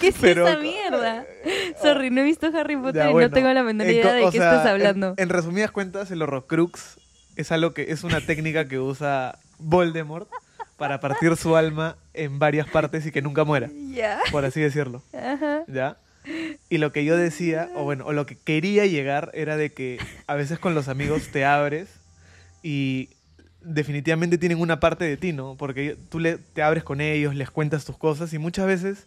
¿Qué 0.00 0.08
es 0.08 0.14
Pero- 0.20 0.46
esa 0.48 0.58
mierda? 0.60 1.24
Sorry, 1.82 2.10
no 2.10 2.20
he 2.20 2.24
visto 2.24 2.46
Harry 2.56 2.76
Potter 2.76 3.02
Ya, 3.04 3.10
y 3.10 3.12
bueno, 3.12 3.28
no 3.28 3.34
tengo 3.34 3.52
la 3.52 3.62
menor 3.62 3.86
en 3.86 3.94
idea 3.94 4.12
de 4.12 4.24
qué 4.26 4.38
sea, 4.38 4.50
estás 4.50 4.64
en- 4.66 4.70
hablando. 4.72 5.14
En, 5.16 5.28
resumidas 5.28 5.70
cuentas, 5.70 6.10
el 6.10 6.22
horrocrux 6.22 6.98
es 7.36 7.52
algo 7.52 7.72
que 7.74 7.90
es 7.92 8.04
una 8.04 8.20
técnica 8.20 8.66
que 8.66 8.78
usa 8.78 9.38
Voldemort 9.58 10.28
para 10.76 11.00
partir 11.00 11.36
su 11.36 11.56
alma 11.56 11.96
en 12.14 12.38
varias 12.38 12.68
partes 12.68 13.04
y 13.06 13.10
que 13.10 13.22
nunca 13.22 13.44
muera, 13.44 13.68
Ya. 13.90 14.20
por 14.30 14.44
así 14.44 14.60
decirlo. 14.60 15.02
Ajá. 15.12 15.62
¿Ya? 15.66 15.96
Y 16.68 16.78
lo 16.78 16.92
que 16.92 17.04
yo 17.04 17.16
decía, 17.16 17.68
o 17.74 17.84
bueno, 17.84 18.04
o 18.06 18.12
lo 18.12 18.26
que 18.26 18.36
quería 18.36 18.86
llegar 18.86 19.30
era 19.34 19.56
de 19.56 19.72
que 19.72 19.98
a 20.26 20.34
veces 20.34 20.58
con 20.58 20.74
los 20.74 20.88
amigos 20.88 21.28
te 21.32 21.44
abres 21.44 21.88
y 22.62 23.08
definitivamente 23.62 24.38
tienen 24.38 24.60
una 24.60 24.78
parte 24.80 25.04
de 25.04 25.16
ti, 25.16 25.32
¿no? 25.32 25.56
Porque 25.56 25.96
tú 26.10 26.20
le, 26.20 26.36
te 26.38 26.62
abres 26.62 26.84
con 26.84 27.00
ellos, 27.00 27.34
les 27.34 27.50
cuentas 27.50 27.84
tus 27.84 27.96
cosas 27.96 28.32
y 28.32 28.38
muchas 28.38 28.66
veces, 28.66 29.06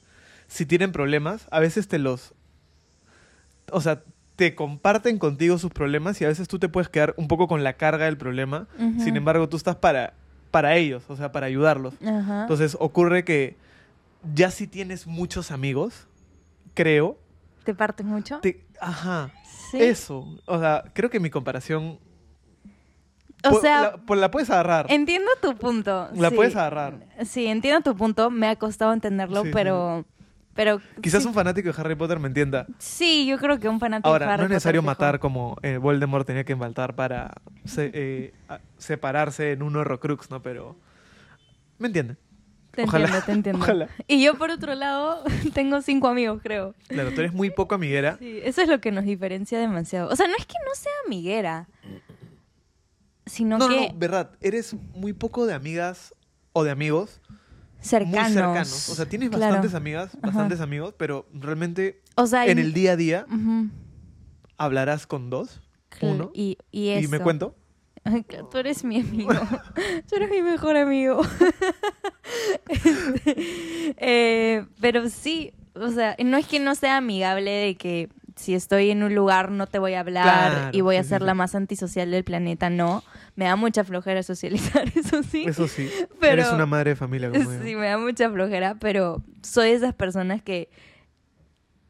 si 0.51 0.65
tienen 0.65 0.91
problemas, 0.91 1.47
a 1.49 1.61
veces 1.61 1.87
te 1.87 1.97
los... 1.97 2.33
O 3.71 3.79
sea, 3.79 4.03
te 4.35 4.53
comparten 4.53 5.17
contigo 5.17 5.57
sus 5.57 5.71
problemas 5.71 6.19
y 6.19 6.25
a 6.25 6.27
veces 6.27 6.49
tú 6.49 6.59
te 6.59 6.67
puedes 6.67 6.89
quedar 6.89 7.13
un 7.15 7.29
poco 7.29 7.47
con 7.47 7.63
la 7.63 7.73
carga 7.73 8.03
del 8.05 8.17
problema. 8.17 8.67
Sin 8.99 9.15
embargo, 9.15 9.47
tú 9.47 9.55
estás 9.55 9.77
para, 9.77 10.13
para 10.51 10.75
ellos, 10.75 11.03
o 11.07 11.15
sea, 11.15 11.31
para 11.31 11.45
ayudarlos. 11.47 11.93
Ajá. 12.05 12.41
Entonces 12.41 12.75
ocurre 12.81 13.23
que 13.23 13.55
ya 14.33 14.51
si 14.51 14.67
tienes 14.67 15.07
muchos 15.07 15.51
amigos, 15.51 16.07
creo, 16.73 17.17
¿Te 17.63 17.73
partes 17.73 18.05
mucho? 18.05 18.39
te, 18.39 18.61
ajá, 18.81 19.31
Sí. 19.69 19.81
eso. 19.81 20.27
O 20.47 20.59
sea, 20.59 20.83
creo 20.93 21.09
que 21.09 21.21
mi 21.21 21.29
comparación... 21.29 21.97
O 23.43 23.59
sea, 23.61 23.81
la, 23.81 23.97
pues 23.97 24.19
la 24.19 24.29
puedes 24.31 24.49
agarrar. 24.49 24.87
entiendo 24.89 25.31
tu 25.41 25.55
punto. 25.55 26.09
La 26.13 26.29
sí. 26.29 26.35
puedes 26.35 26.55
agarrar. 26.57 27.07
Sí, 27.25 27.47
entiendo 27.47 27.81
tu 27.81 27.95
punto. 27.95 28.29
Me 28.29 28.47
ha 28.49 28.57
costado 28.57 28.91
entenderlo, 28.91 29.43
Sí, 29.43 29.49
pero... 29.53 30.03
Pero 30.53 30.81
Quizás 31.01 31.23
sí, 31.23 31.27
un 31.29 31.33
fanático 31.33 31.71
de 31.71 31.81
Harry 31.81 31.95
Potter 31.95 32.19
me 32.19 32.27
entienda. 32.27 32.67
sí, 32.77 33.25
yo 33.25 33.37
creo 33.37 33.59
que 33.59 33.69
un 33.69 33.79
fanático 33.79 34.09
de 34.09 34.13
Ahora, 34.13 34.33
Harry 34.33 34.41
no 34.41 34.45
es 34.45 34.49
necesario 34.51 34.81
Potter 34.81 34.85
matar 34.97 35.19
como 35.19 35.57
eh, 35.61 35.77
Voldemort 35.77 36.27
tenía 36.27 36.43
que 36.43 36.55
matar 36.55 36.95
para 36.95 37.33
se- 37.65 37.91
eh, 37.93 38.33
separarse 38.77 39.53
en 39.53 39.63
un 39.63 39.75
Horrocrux, 39.77 40.29
¿no? 40.29 40.41
Pero... 40.41 40.75
¿Me 41.79 41.87
entienden? 41.87 42.17
Te 42.71 42.83
Ojalá, 42.83 43.05
entiendo, 43.05 43.25
te 43.25 43.31
entiendo. 43.33 43.59
ojalá. 43.63 43.87
Y 44.07 44.23
yo, 44.23 44.35
por 44.37 44.49
otro 44.51 44.75
lado, 44.75 45.23
tengo 45.53 45.81
cinco 45.81 46.07
amigos, 46.09 46.41
creo. 46.43 46.73
Claro, 46.89 47.11
tú 47.13 47.19
eres 47.21 47.33
muy 47.33 47.49
poco 47.49 47.75
amiguera. 47.75 48.17
Sí, 48.19 48.39
eso 48.43 48.61
es 48.61 48.67
lo 48.69 48.79
que 48.79 48.91
nos 48.91 49.03
diferencia 49.05 49.57
demasiado. 49.59 50.09
O 50.09 50.15
sea, 50.15 50.27
no 50.27 50.33
es 50.37 50.45
que 50.45 50.55
no 50.65 50.75
sea 50.75 50.91
amiguera, 51.05 51.67
sino 53.25 53.57
No, 53.57 53.67
no, 53.67 53.75
que 53.75 53.87
no, 53.93 53.97
verdad. 53.99 54.31
Eres 54.41 54.75
muy 54.93 55.13
poco 55.13 55.45
de 55.45 55.53
amigas 55.53 56.13
o 56.53 56.63
de 56.63 56.71
amigos 56.71 57.21
cercanos. 57.81 58.23
muy 58.29 58.33
cercanos. 58.33 58.89
O 58.89 58.95
sea, 58.95 59.05
tienes 59.07 59.29
Claro. 59.29 59.45
bastantes 59.45 59.73
amigas, 59.75 60.09
Ajá. 60.15 60.27
bastantes 60.27 60.61
amigos, 60.61 60.93
pero 60.97 61.27
realmente 61.33 62.01
O 62.15 62.25
sea, 62.27 62.45
en 62.47 62.57
y- 62.57 62.61
el 62.61 62.73
día 62.73 62.93
a 62.93 62.95
día 62.95 63.25
hablarás 64.57 65.07
con 65.07 65.29
dos, 65.29 65.61
uno, 66.01 66.31
Y, 66.33 66.57
y, 66.71 66.91
y 66.93 67.07
me 67.07 67.17
eso. 67.17 67.23
cuento. 67.23 67.55
Tú 68.51 68.57
eres 68.57 68.83
mi 68.83 68.99
amigo. 69.01 69.29
Tú 70.09 70.15
eres 70.15 70.29
mi 70.29 70.41
mejor 70.41 70.77
amigo. 70.77 71.21
Este, 72.69 73.95
eh, 73.97 74.65
pero 74.79 75.09
sí, 75.09 75.53
o 75.75 75.89
sea, 75.89 76.15
no 76.23 76.37
es 76.37 76.47
que 76.47 76.59
no 76.59 76.75
sea 76.75 76.97
amigable 76.97 77.51
de 77.51 77.75
que 77.75 78.09
si 78.35 78.53
estoy 78.55 78.89
en 78.91 79.03
un 79.03 79.13
lugar 79.15 79.51
no 79.51 79.67
te 79.67 79.79
voy 79.79 79.93
a 79.93 79.99
hablar 79.99 80.51
Claro, 80.51 80.69
y 80.71 80.81
voy 80.81 80.95
a 80.95 81.03
ser 81.03 81.19
sí, 81.21 81.25
la 81.25 81.33
más 81.33 81.53
antisocial 81.55 82.09
del 82.11 82.23
planeta, 82.23 82.69
no. 82.69 83.03
Me 83.35 83.45
da 83.45 83.55
mucha 83.55 83.83
flojera 83.83 84.23
socializar, 84.23 84.91
eso 84.95 85.23
sí. 85.23 85.45
Eso 85.47 85.67
sí. 85.67 85.89
Pero- 86.19 86.33
Eres 86.41 86.51
una 86.53 86.65
madre 86.65 86.91
de 86.91 86.95
familia 86.95 87.29
como 87.29 87.43
yo. 87.51 87.63
Sí, 87.63 87.75
me 87.75 87.87
da 87.87 87.97
mucha 87.97 88.29
flojera, 88.29 88.75
pero 88.79 89.23
soy 89.41 89.69
de 89.69 89.75
esas 89.75 89.93
personas 89.93 90.41
que 90.41 90.69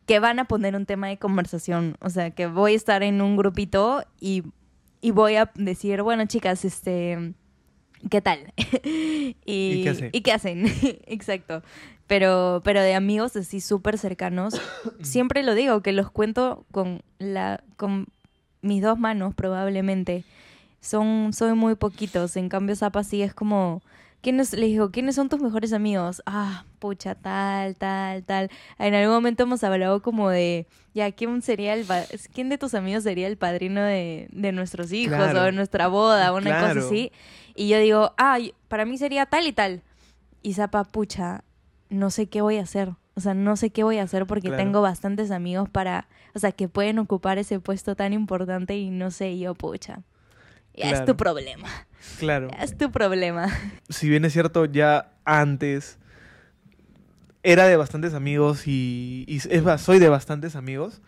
que 0.07 0.19
van 0.19 0.39
a 0.39 0.45
poner 0.45 0.75
un 0.75 0.85
tema 0.85 1.07
de 1.07 1.17
conversación, 1.17 1.95
o 2.01 2.09
sea, 2.09 2.31
que 2.31 2.47
voy 2.47 2.73
a 2.73 2.75
estar 2.75 3.01
en 3.01 3.21
un 3.21 3.37
grupito 3.37 4.03
y, 4.19 4.43
y 4.99 5.11
voy 5.11 5.35
a 5.35 5.51
decir, 5.55 6.01
bueno, 6.01 6.25
chicas, 6.25 6.65
este, 6.65 7.33
¿qué 8.09 8.19
tal? 8.19 8.51
y, 8.83 9.35
¿Y 9.45 9.83
qué 9.83 9.89
hacen? 9.89 10.09
¿y 10.11 10.21
qué 10.21 10.31
hacen? 10.33 10.65
Exacto. 11.05 11.63
Pero, 12.07 12.61
pero 12.65 12.81
de 12.81 12.93
amigos 12.93 13.37
así 13.37 13.61
súper 13.61 13.97
cercanos, 13.97 14.59
siempre 15.01 15.43
lo 15.43 15.55
digo, 15.55 15.81
que 15.81 15.93
los 15.93 16.11
cuento 16.11 16.65
con, 16.71 17.03
la, 17.17 17.63
con 17.77 18.07
mis 18.61 18.81
dos 18.81 18.99
manos 18.99 19.33
probablemente. 19.33 20.25
Son, 20.81 21.31
son 21.33 21.57
muy 21.57 21.75
poquitos. 21.75 22.35
En 22.35 22.49
cambio, 22.49 22.75
Zapa 22.75 23.03
sí 23.03 23.21
es 23.21 23.33
como... 23.33 23.81
¿Quiénes, 24.21 24.53
le 24.53 24.67
digo, 24.67 24.91
¿quiénes 24.91 25.15
son 25.15 25.29
tus 25.29 25.41
mejores 25.41 25.73
amigos? 25.73 26.21
Ah, 26.27 26.63
pucha, 26.77 27.15
tal, 27.15 27.75
tal, 27.75 28.23
tal. 28.23 28.51
En 28.77 28.93
algún 28.93 29.15
momento 29.15 29.41
hemos 29.41 29.63
hablado 29.63 30.03
como 30.03 30.29
de, 30.29 30.67
ya, 30.93 31.11
¿quién 31.11 31.41
sería 31.41 31.73
el, 31.73 31.87
quién 32.31 32.47
de 32.49 32.59
tus 32.59 32.75
amigos 32.75 33.01
sería 33.03 33.25
el 33.25 33.37
padrino 33.37 33.81
de, 33.81 34.27
de 34.31 34.51
nuestros 34.51 34.91
hijos 34.93 35.17
Claro. 35.17 35.39
o 35.39 35.43
de 35.45 35.51
nuestra 35.53 35.87
boda, 35.87 36.33
una 36.33 36.51
Claro. 36.51 36.75
cosa 36.75 36.85
así? 36.85 37.11
Y 37.55 37.67
yo 37.67 37.79
digo, 37.79 38.13
ah, 38.19 38.37
para 38.67 38.85
mí 38.85 38.99
sería 38.99 39.25
tal 39.25 39.47
y 39.47 39.53
tal. 39.53 39.81
Y 40.43 40.53
Zapa, 40.53 40.83
pucha, 40.83 41.43
no 41.89 42.11
sé 42.11 42.27
qué 42.27 42.41
voy 42.41 42.57
a 42.57 42.61
hacer. 42.61 42.91
O 43.15 43.21
sea, 43.21 43.33
no 43.33 43.55
sé 43.55 43.71
qué 43.71 43.83
voy 43.83 43.97
a 43.97 44.03
hacer 44.03 44.27
porque 44.27 44.49
Claro. 44.49 44.61
tengo 44.63 44.81
bastantes 44.83 45.31
amigos 45.31 45.67
para, 45.67 46.07
o 46.35 46.39
sea, 46.39 46.51
que 46.51 46.67
pueden 46.67 46.99
ocupar 46.99 47.39
ese 47.39 47.59
puesto 47.59 47.95
tan 47.95 48.13
importante 48.13 48.77
y 48.77 48.91
no 48.91 49.09
sé 49.09 49.39
yo, 49.39 49.55
pucha. 49.55 50.01
Ya 50.75 50.91
es 50.91 51.05
tu 51.05 51.15
problema. 51.17 51.67
Claro. 52.19 52.49
Ya 52.51 52.63
es 52.63 52.77
tu 52.77 52.91
problema. 52.91 53.47
Si 53.89 54.09
bien 54.09 54.25
es 54.25 54.33
cierto, 54.33 54.65
ya 54.65 55.11
antes 55.25 55.97
era 57.43 57.65
de 57.65 57.75
bastantes 57.75 58.13
amigos 58.13 58.67
y, 58.67 59.25
y 59.27 59.37
es 59.37 59.81
soy 59.81 59.99
de 59.99 60.09
bastantes 60.09 60.55
amigos, 60.55 61.01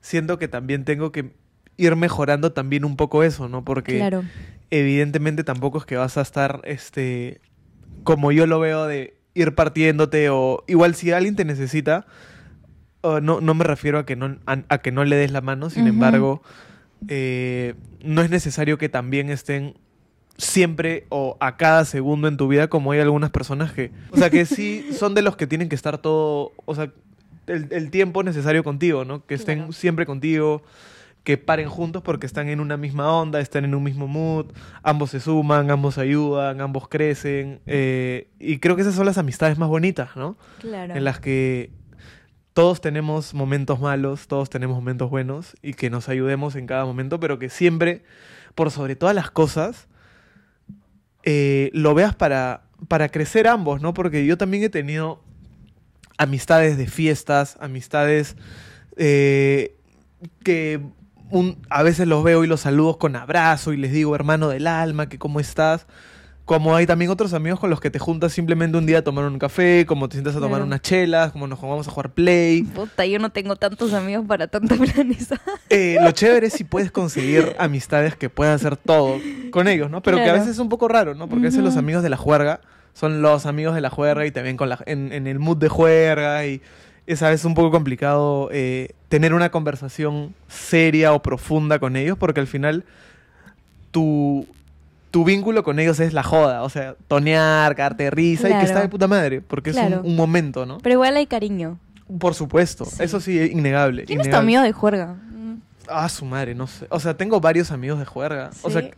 siento 0.00 0.38
que 0.38 0.48
también 0.48 0.84
tengo 0.84 1.12
que 1.12 1.32
ir 1.76 1.96
mejorando 1.96 2.52
también 2.52 2.84
un 2.84 2.96
poco 2.96 3.22
eso, 3.22 3.48
¿no? 3.48 3.64
Porque 3.64 3.96
Claro. 3.98 4.24
evidentemente 4.70 5.44
tampoco 5.44 5.78
es 5.78 5.84
que 5.86 5.96
vas 5.96 6.16
a 6.18 6.22
estar, 6.22 6.60
este, 6.64 7.40
como 8.04 8.32
yo 8.32 8.46
lo 8.46 8.60
veo, 8.60 8.86
de 8.86 9.16
ir 9.34 9.54
partiéndote 9.54 10.28
o 10.30 10.64
igual 10.66 10.94
si 10.94 11.12
alguien 11.12 11.36
te 11.36 11.44
necesita, 11.44 12.06
o 13.00 13.20
no, 13.20 13.40
no 13.40 13.54
me 13.54 13.64
refiero 13.64 13.98
a 13.98 14.04
que 14.06 14.16
no, 14.16 14.38
a, 14.46 14.58
a 14.68 14.78
que 14.78 14.90
no 14.92 15.04
le 15.04 15.16
des 15.16 15.30
la 15.30 15.40
mano, 15.40 15.70
sin 15.70 15.86
embargo, 15.86 16.42
eh, 17.06 17.74
no 18.02 18.22
es 18.22 18.30
necesario 18.30 18.78
que 18.78 18.88
también 18.88 19.30
estén 19.30 19.74
siempre 20.36 21.06
o 21.08 21.36
a 21.40 21.56
cada 21.56 21.84
segundo 21.84 22.28
en 22.28 22.36
tu 22.36 22.46
vida 22.48 22.68
como 22.68 22.92
hay 22.92 23.00
algunas 23.00 23.30
personas 23.30 23.72
que, 23.72 23.90
o 24.12 24.16
sea, 24.16 24.30
que 24.30 24.44
sí 24.46 24.86
son 24.96 25.14
de 25.14 25.22
los 25.22 25.36
que 25.36 25.46
tienen 25.46 25.68
que 25.68 25.74
estar 25.74 25.98
todo, 25.98 26.52
o 26.64 26.74
sea, 26.74 26.90
el, 27.46 27.68
el 27.70 27.90
tiempo 27.90 28.22
necesario 28.22 28.62
contigo, 28.62 29.04
¿no? 29.04 29.24
Que 29.26 29.34
estén 29.34 29.58
Claro. 29.58 29.72
siempre 29.72 30.06
contigo, 30.06 30.62
que 31.24 31.36
paren 31.38 31.68
juntos 31.68 32.02
porque 32.02 32.26
están 32.26 32.48
en 32.48 32.60
una 32.60 32.76
misma 32.76 33.12
onda, 33.12 33.40
están 33.40 33.64
en 33.64 33.74
un 33.74 33.82
mismo 33.82 34.06
mood, 34.06 34.46
ambos 34.82 35.10
se 35.10 35.20
suman, 35.20 35.70
ambos 35.70 35.98
ayudan, 35.98 36.60
ambos 36.60 36.88
crecen, 36.88 37.60
eh, 37.66 38.28
y 38.38 38.58
creo 38.58 38.76
que 38.76 38.82
esas 38.82 38.94
son 38.94 39.06
las 39.06 39.18
amistades 39.18 39.58
más 39.58 39.68
bonitas, 39.68 40.10
¿no? 40.16 40.36
Claro. 40.60 40.94
En 40.94 41.04
las 41.04 41.18
que 41.20 41.70
todos 42.52 42.80
tenemos 42.80 43.34
momentos 43.34 43.80
malos, 43.80 44.26
todos 44.26 44.50
tenemos 44.50 44.76
momentos 44.76 45.10
buenos 45.10 45.56
y 45.62 45.74
que 45.74 45.90
nos 45.90 46.08
ayudemos 46.08 46.56
en 46.56 46.66
cada 46.66 46.84
momento, 46.84 47.20
pero 47.20 47.38
que 47.38 47.50
siempre, 47.50 48.02
por 48.54 48.70
sobre 48.70 48.96
todas 48.96 49.14
las 49.14 49.30
cosas, 49.30 49.88
eh, 51.22 51.70
lo 51.72 51.94
veas 51.94 52.14
para, 52.14 52.62
para 52.88 53.08
crecer 53.08 53.46
ambos, 53.46 53.80
¿no? 53.80 53.94
Porque 53.94 54.26
yo 54.26 54.36
también 54.36 54.62
he 54.62 54.68
tenido 54.68 55.22
amistades 56.16 56.76
de 56.76 56.86
fiestas, 56.86 57.56
amistades 57.60 58.36
eh, 58.96 59.76
que 60.42 60.80
a 61.70 61.82
veces 61.82 62.08
los 62.08 62.24
veo 62.24 62.44
y 62.44 62.46
los 62.46 62.60
saludo 62.60 62.98
con 62.98 63.14
abrazo 63.16 63.72
y 63.72 63.76
les 63.76 63.92
digo, 63.92 64.14
hermano 64.14 64.48
del 64.48 64.66
alma, 64.66 65.08
que 65.08 65.18
cómo 65.18 65.40
estás. 65.40 65.86
Como 66.48 66.74
hay 66.74 66.86
también 66.86 67.10
otros 67.10 67.34
amigos 67.34 67.60
con 67.60 67.68
los 67.68 67.78
que 67.78 67.90
te 67.90 67.98
juntas 67.98 68.32
simplemente 68.32 68.78
un 68.78 68.86
día 68.86 69.00
a 69.00 69.02
tomar 69.02 69.26
un 69.26 69.38
café, 69.38 69.84
como 69.86 70.08
te 70.08 70.14
sientas 70.14 70.34
a 70.34 70.38
tomar 70.38 70.52
Claro. 70.52 70.64
unas 70.64 70.80
chelas, 70.80 71.30
como 71.32 71.46
nos 71.46 71.60
vamos 71.60 71.86
a 71.86 71.90
jugar 71.90 72.08
play. 72.08 72.62
Puta, 72.62 73.04
yo 73.04 73.18
no 73.18 73.28
tengo 73.28 73.54
tantos 73.56 73.92
amigos 73.92 74.24
para 74.26 74.46
tanta 74.46 74.74
planes. 74.94 75.28
Eh, 75.68 75.98
lo 76.02 76.10
chévere 76.12 76.46
es 76.46 76.54
si 76.54 76.64
puedes 76.64 76.90
conseguir 76.90 77.54
amistades 77.58 78.16
que 78.16 78.30
puedas 78.30 78.54
hacer 78.62 78.78
todo 78.78 79.20
con 79.50 79.68
ellos, 79.68 79.90
¿no? 79.90 80.00
Pero 80.02 80.16
que 80.16 80.30
a 80.30 80.32
veces 80.32 80.48
es 80.48 80.58
un 80.58 80.70
poco 80.70 80.88
raro, 80.88 81.14
¿no? 81.14 81.28
Porque 81.28 81.48
a 81.48 81.50
veces 81.50 81.62
los 81.62 81.76
amigos 81.76 82.02
de 82.02 82.08
la 82.08 82.16
juerga 82.16 82.62
son 82.94 83.20
los 83.20 83.44
amigos 83.44 83.74
de 83.74 83.82
la 83.82 83.90
juerga 83.90 84.24
y 84.24 84.30
también 84.30 84.56
con 84.56 84.70
la, 84.70 84.78
en, 84.86 85.12
en 85.12 85.26
el 85.26 85.38
mood 85.38 85.58
de 85.58 85.68
juerga 85.68 86.46
y 86.46 86.62
es 87.06 87.22
a 87.22 87.28
veces 87.28 87.44
un 87.44 87.54
poco 87.54 87.70
complicado 87.70 88.48
eh, 88.52 88.92
tener 89.10 89.34
una 89.34 89.50
conversación 89.50 90.34
seria 90.48 91.12
o 91.12 91.20
profunda 91.22 91.78
con 91.78 91.94
ellos 91.94 92.16
porque 92.18 92.40
al 92.40 92.46
final 92.46 92.84
tu, 93.90 94.46
tu 95.10 95.24
vínculo 95.24 95.62
con 95.64 95.78
ellos 95.78 96.00
es 96.00 96.12
la 96.12 96.22
joda, 96.22 96.62
o 96.62 96.68
sea, 96.68 96.94
tonear, 97.08 97.74
cagarte 97.74 98.10
risa 98.10 98.48
y 98.48 98.52
que 98.52 98.64
está 98.64 98.80
de 98.80 98.88
puta 98.88 99.06
madre 99.08 99.40
porque 99.40 99.70
es 99.70 99.76
un, 99.76 99.94
un 100.04 100.16
momento, 100.16 100.66
¿no? 100.66 100.78
Pero 100.78 100.94
igual 100.94 101.16
hay 101.16 101.26
cariño. 101.26 101.78
Por 102.18 102.34
supuesto, 102.34 102.84
Sí. 102.84 103.02
eso 103.02 103.20
sí, 103.20 103.38
es 103.38 103.50
innegable. 103.50 104.04
¿Quién 104.04 104.20
es 104.20 104.24
tu 104.24 104.28
innegable. 104.28 104.44
amigo 104.46 104.62
de 104.62 104.72
juerga? 104.72 105.16
Ah, 105.88 106.08
su 106.08 106.24
madre, 106.26 106.54
no 106.54 106.66
sé. 106.66 106.86
O 106.90 107.00
sea, 107.00 107.16
tengo 107.16 107.40
varios 107.40 107.70
amigos 107.70 107.98
de 107.98 108.04
juerga. 108.04 108.50
O 108.62 108.70
sea, 108.70 108.90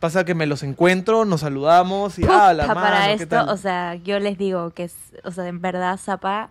pasa 0.00 0.24
que 0.24 0.34
me 0.34 0.46
los 0.46 0.62
encuentro, 0.62 1.24
nos 1.24 1.40
saludamos 1.40 2.18
y 2.18 2.22
Puta, 2.22 2.48
ah, 2.48 2.54
la 2.54 2.66
para 2.68 2.80
mano, 2.80 2.96
¿qué 3.06 3.12
esto, 3.14 3.26
tal? 3.28 3.48
o 3.48 3.56
sea, 3.56 3.94
yo 3.96 4.20
les 4.20 4.38
digo 4.38 4.70
que 4.70 4.84
es, 4.84 4.94
o 5.24 5.32
sea, 5.32 5.46
en 5.48 5.60
verdad 5.60 5.96
Zapa 5.96 6.50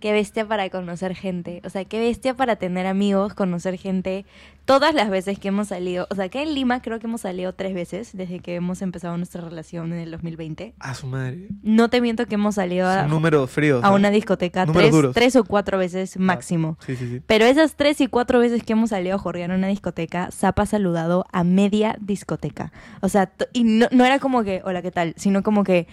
qué 0.00 0.12
bestia 0.12 0.46
para 0.46 0.68
conocer 0.70 1.14
gente. 1.14 1.60
O 1.64 1.70
sea, 1.70 1.84
qué 1.84 1.98
bestia 1.98 2.34
para 2.34 2.56
tener 2.56 2.86
amigos, 2.86 3.34
conocer 3.34 3.78
gente. 3.78 4.24
Todas 4.64 4.94
las 4.94 5.10
veces 5.10 5.38
que 5.38 5.48
hemos 5.48 5.68
salido. 5.68 6.08
O 6.10 6.14
sea, 6.16 6.24
acá 6.24 6.42
en 6.42 6.54
Lima 6.54 6.82
creo 6.82 6.98
que 6.98 7.06
hemos 7.06 7.20
salido 7.20 7.52
tres 7.52 7.72
veces 7.72 8.10
desde 8.14 8.40
que 8.40 8.56
hemos 8.56 8.82
empezado 8.82 9.16
nuestra 9.16 9.40
relación 9.40 9.92
en 9.92 10.00
el 10.00 10.10
2020. 10.10 10.74
A 10.80 10.94
su 10.94 11.06
madre. 11.06 11.48
No 11.62 11.88
te 11.88 12.00
miento 12.00 12.26
que 12.26 12.34
hemos 12.34 12.56
salido 12.56 12.88
a, 12.88 13.02
Son 13.02 13.10
números 13.10 13.50
fríos. 13.50 13.84
a 13.84 13.92
una 13.92 14.10
discoteca 14.10 14.66
tres, 14.66 14.90
duros. 14.90 15.14
tres 15.14 15.36
o 15.36 15.44
cuatro 15.44 15.78
veces 15.78 16.18
máximo. 16.18 16.78
Sí, 16.84 16.96
sí, 16.96 17.08
sí. 17.08 17.22
Pero 17.26 17.44
esas 17.44 17.76
tres 17.76 18.00
y 18.00 18.08
cuatro 18.08 18.40
veces 18.40 18.64
que 18.64 18.72
hemos 18.72 18.90
salido 18.90 19.14
a 19.14 19.18
jorgear 19.18 19.50
en 19.50 19.56
una 19.56 19.68
discoteca, 19.68 20.30
Zapa 20.32 20.62
ha 20.62 20.66
saludado 20.66 21.26
a 21.32 21.44
media 21.44 21.96
discoteca. 22.00 22.72
O 23.02 23.08
sea, 23.08 23.30
y 23.52 23.62
no, 23.62 23.86
no 23.92 24.04
era 24.04 24.18
como 24.18 24.42
que, 24.42 24.62
hola, 24.64 24.82
¿qué 24.82 24.90
tal? 24.90 25.14
Sino 25.16 25.44
como 25.44 25.62
que, 25.62 25.86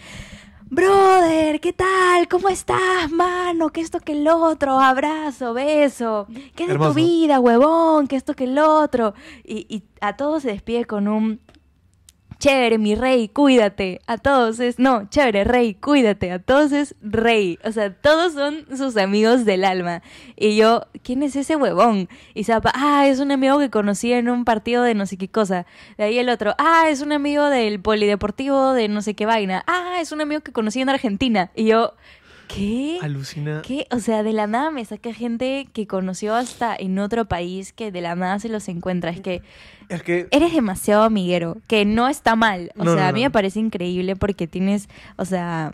brother, 0.73 1.59
¿qué 1.59 1.71
tal? 1.71 2.27
¿Cómo 2.27 2.49
estás, 2.49 3.12
mano? 3.12 3.69
¿Qué 3.69 3.81
esto 3.81 3.99
que 3.99 4.13
el 4.13 4.27
otro? 4.27 4.79
Abrazo, 4.79 5.53
beso. 5.53 6.27
¿Qué 6.55 6.63
es 6.63 6.69
de 6.69 6.77
tu 6.77 6.93
vida, 6.93 7.39
huevón? 7.39 8.07
¿Qué 8.07 8.15
esto 8.15 8.33
que 8.33 8.45
el 8.45 8.57
otro? 8.57 9.13
Y, 9.43 9.67
y 9.69 9.83
a 10.01 10.15
todos 10.17 10.43
se 10.43 10.49
despide 10.49 10.86
con 10.86 11.07
un... 11.07 11.39
Chévere, 12.43 12.77
mi 12.77 12.93
rey, 12.93 13.29
cuídate. 13.29 14.01
A 14.06 14.17
todos 14.17 14.60
es, 14.60 14.77
no, 14.77 15.08
chévere, 15.10 15.45
rey, 15.45 15.75
cuídate. 15.75 16.29
A 16.29 16.39
todos 16.39 16.73
es 16.73 16.93
rey. 17.01 17.58
O 17.63 17.71
sea, 17.71 17.93
todos 17.93 18.34
son 18.34 18.65
sus 18.75 18.97
amigos 18.97 19.45
del 19.45 19.63
alma. 19.63 20.01
Y 20.36 20.58
yo, 20.58 20.88
¿quién 21.03 21.23
es 21.23 21.38
ese 21.38 21.56
huevón? 21.56 22.10
Y 22.34 22.43
Zapa, 22.43 22.73
ah, 22.75 23.08
es 23.08 23.21
un 23.21 23.32
amigo 23.32 23.60
que 23.60 23.69
conocí 23.69 24.12
en 24.12 24.27
un 24.27 24.43
partido 24.43 24.84
de 24.84 24.93
no 24.93 25.06
sé 25.06 25.17
qué 25.17 25.29
cosa. 25.29 25.65
De 25.97 26.03
ahí 26.03 26.19
el 26.19 26.27
otro, 26.27 26.53
ah, 26.58 26.88
es 26.89 26.99
un 26.99 27.13
amigo 27.13 27.49
del 27.49 27.79
polideportivo 27.79 28.73
de 28.73 28.89
no 28.89 29.01
sé 29.01 29.13
qué 29.13 29.25
vaina. 29.25 29.63
Ah, 29.65 29.99
es 30.01 30.12
un 30.12 30.19
amigo 30.19 30.41
que 30.41 30.51
conocí 30.51 30.82
en 30.82 30.89
Argentina. 30.89 31.49
Y 31.56 31.63
yo, 31.63 31.93
¿qué? 32.47 32.99
Alucina. 33.01 33.62
¿Qué? 33.65 33.88
O 33.91 33.99
sea, 33.99 34.23
de 34.23 34.34
la 34.34 34.47
nada 34.47 34.71
me 34.71 34.84
saca 34.86 35.13
gente 35.13 35.67
que 35.73 35.88
conoció 35.88 36.36
hasta 36.36 36.75
en 36.75 36.99
otro 36.99 37.25
país 37.25 37.73
que 37.73 37.91
de 37.91 38.01
la 38.01 38.15
nada 38.15 38.39
se 38.39 38.49
los 38.49 38.67
encuentra. 38.69 39.12
Es 39.12 39.21
que 39.21 39.41
Es 39.89 40.03
que 40.03 40.27
eres 40.32 40.53
demasiado 40.53 41.03
amiguero, 41.03 41.58
que 41.67 41.86
no 41.86 42.08
está 42.08 42.36
mal. 42.36 42.71
O 42.77 42.84
No, 42.84 42.93
sea, 42.93 43.03
no, 43.03 43.10
a 43.10 43.12
mí 43.12 43.21
me 43.21 43.32
parece 43.32 43.60
increíble 43.60 44.15
porque 44.15 44.47
tienes, 44.47 44.88
o 45.17 45.25
sea, 45.25 45.73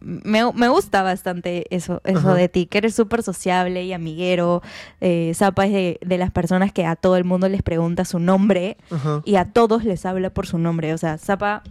me, 0.00 0.50
me 0.52 0.68
gusta 0.68 1.02
bastante 1.02 1.66
eso, 1.74 2.00
eso 2.04 2.18
Ajá. 2.20 2.34
de 2.34 2.48
ti, 2.48 2.66
que 2.66 2.78
eres 2.78 2.94
súper 2.94 3.22
sociable 3.22 3.84
y 3.84 3.92
amiguero. 3.92 4.62
Eh, 5.00 5.32
Zapa 5.34 5.66
es 5.66 5.72
de, 5.72 5.98
de 6.04 6.18
las 6.18 6.30
personas 6.30 6.72
que 6.72 6.86
a 6.86 6.94
todo 6.96 7.16
el 7.16 7.24
mundo 7.24 7.48
les 7.48 7.62
pregunta 7.62 8.04
su 8.04 8.18
nombre 8.20 8.76
Ajá. 8.90 9.22
y 9.24 9.34
a 9.36 9.46
todos 9.46 9.84
les 9.84 10.06
habla 10.06 10.30
por 10.30 10.46
su 10.46 10.58
nombre. 10.58 10.94
O 10.94 10.98
sea, 10.98 11.18
Zapa, 11.18 11.62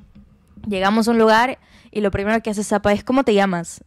llegamos 0.68 1.08
a 1.08 1.12
un 1.12 1.20
lugar 1.20 1.58
y 1.90 2.02
lo 2.02 2.12
primero 2.12 2.42
que 2.44 2.50
hace 2.50 2.64
Zapa 2.66 2.92
es, 2.92 3.04
¿cómo 3.04 3.24
te 3.24 3.34
llamas? 3.34 3.82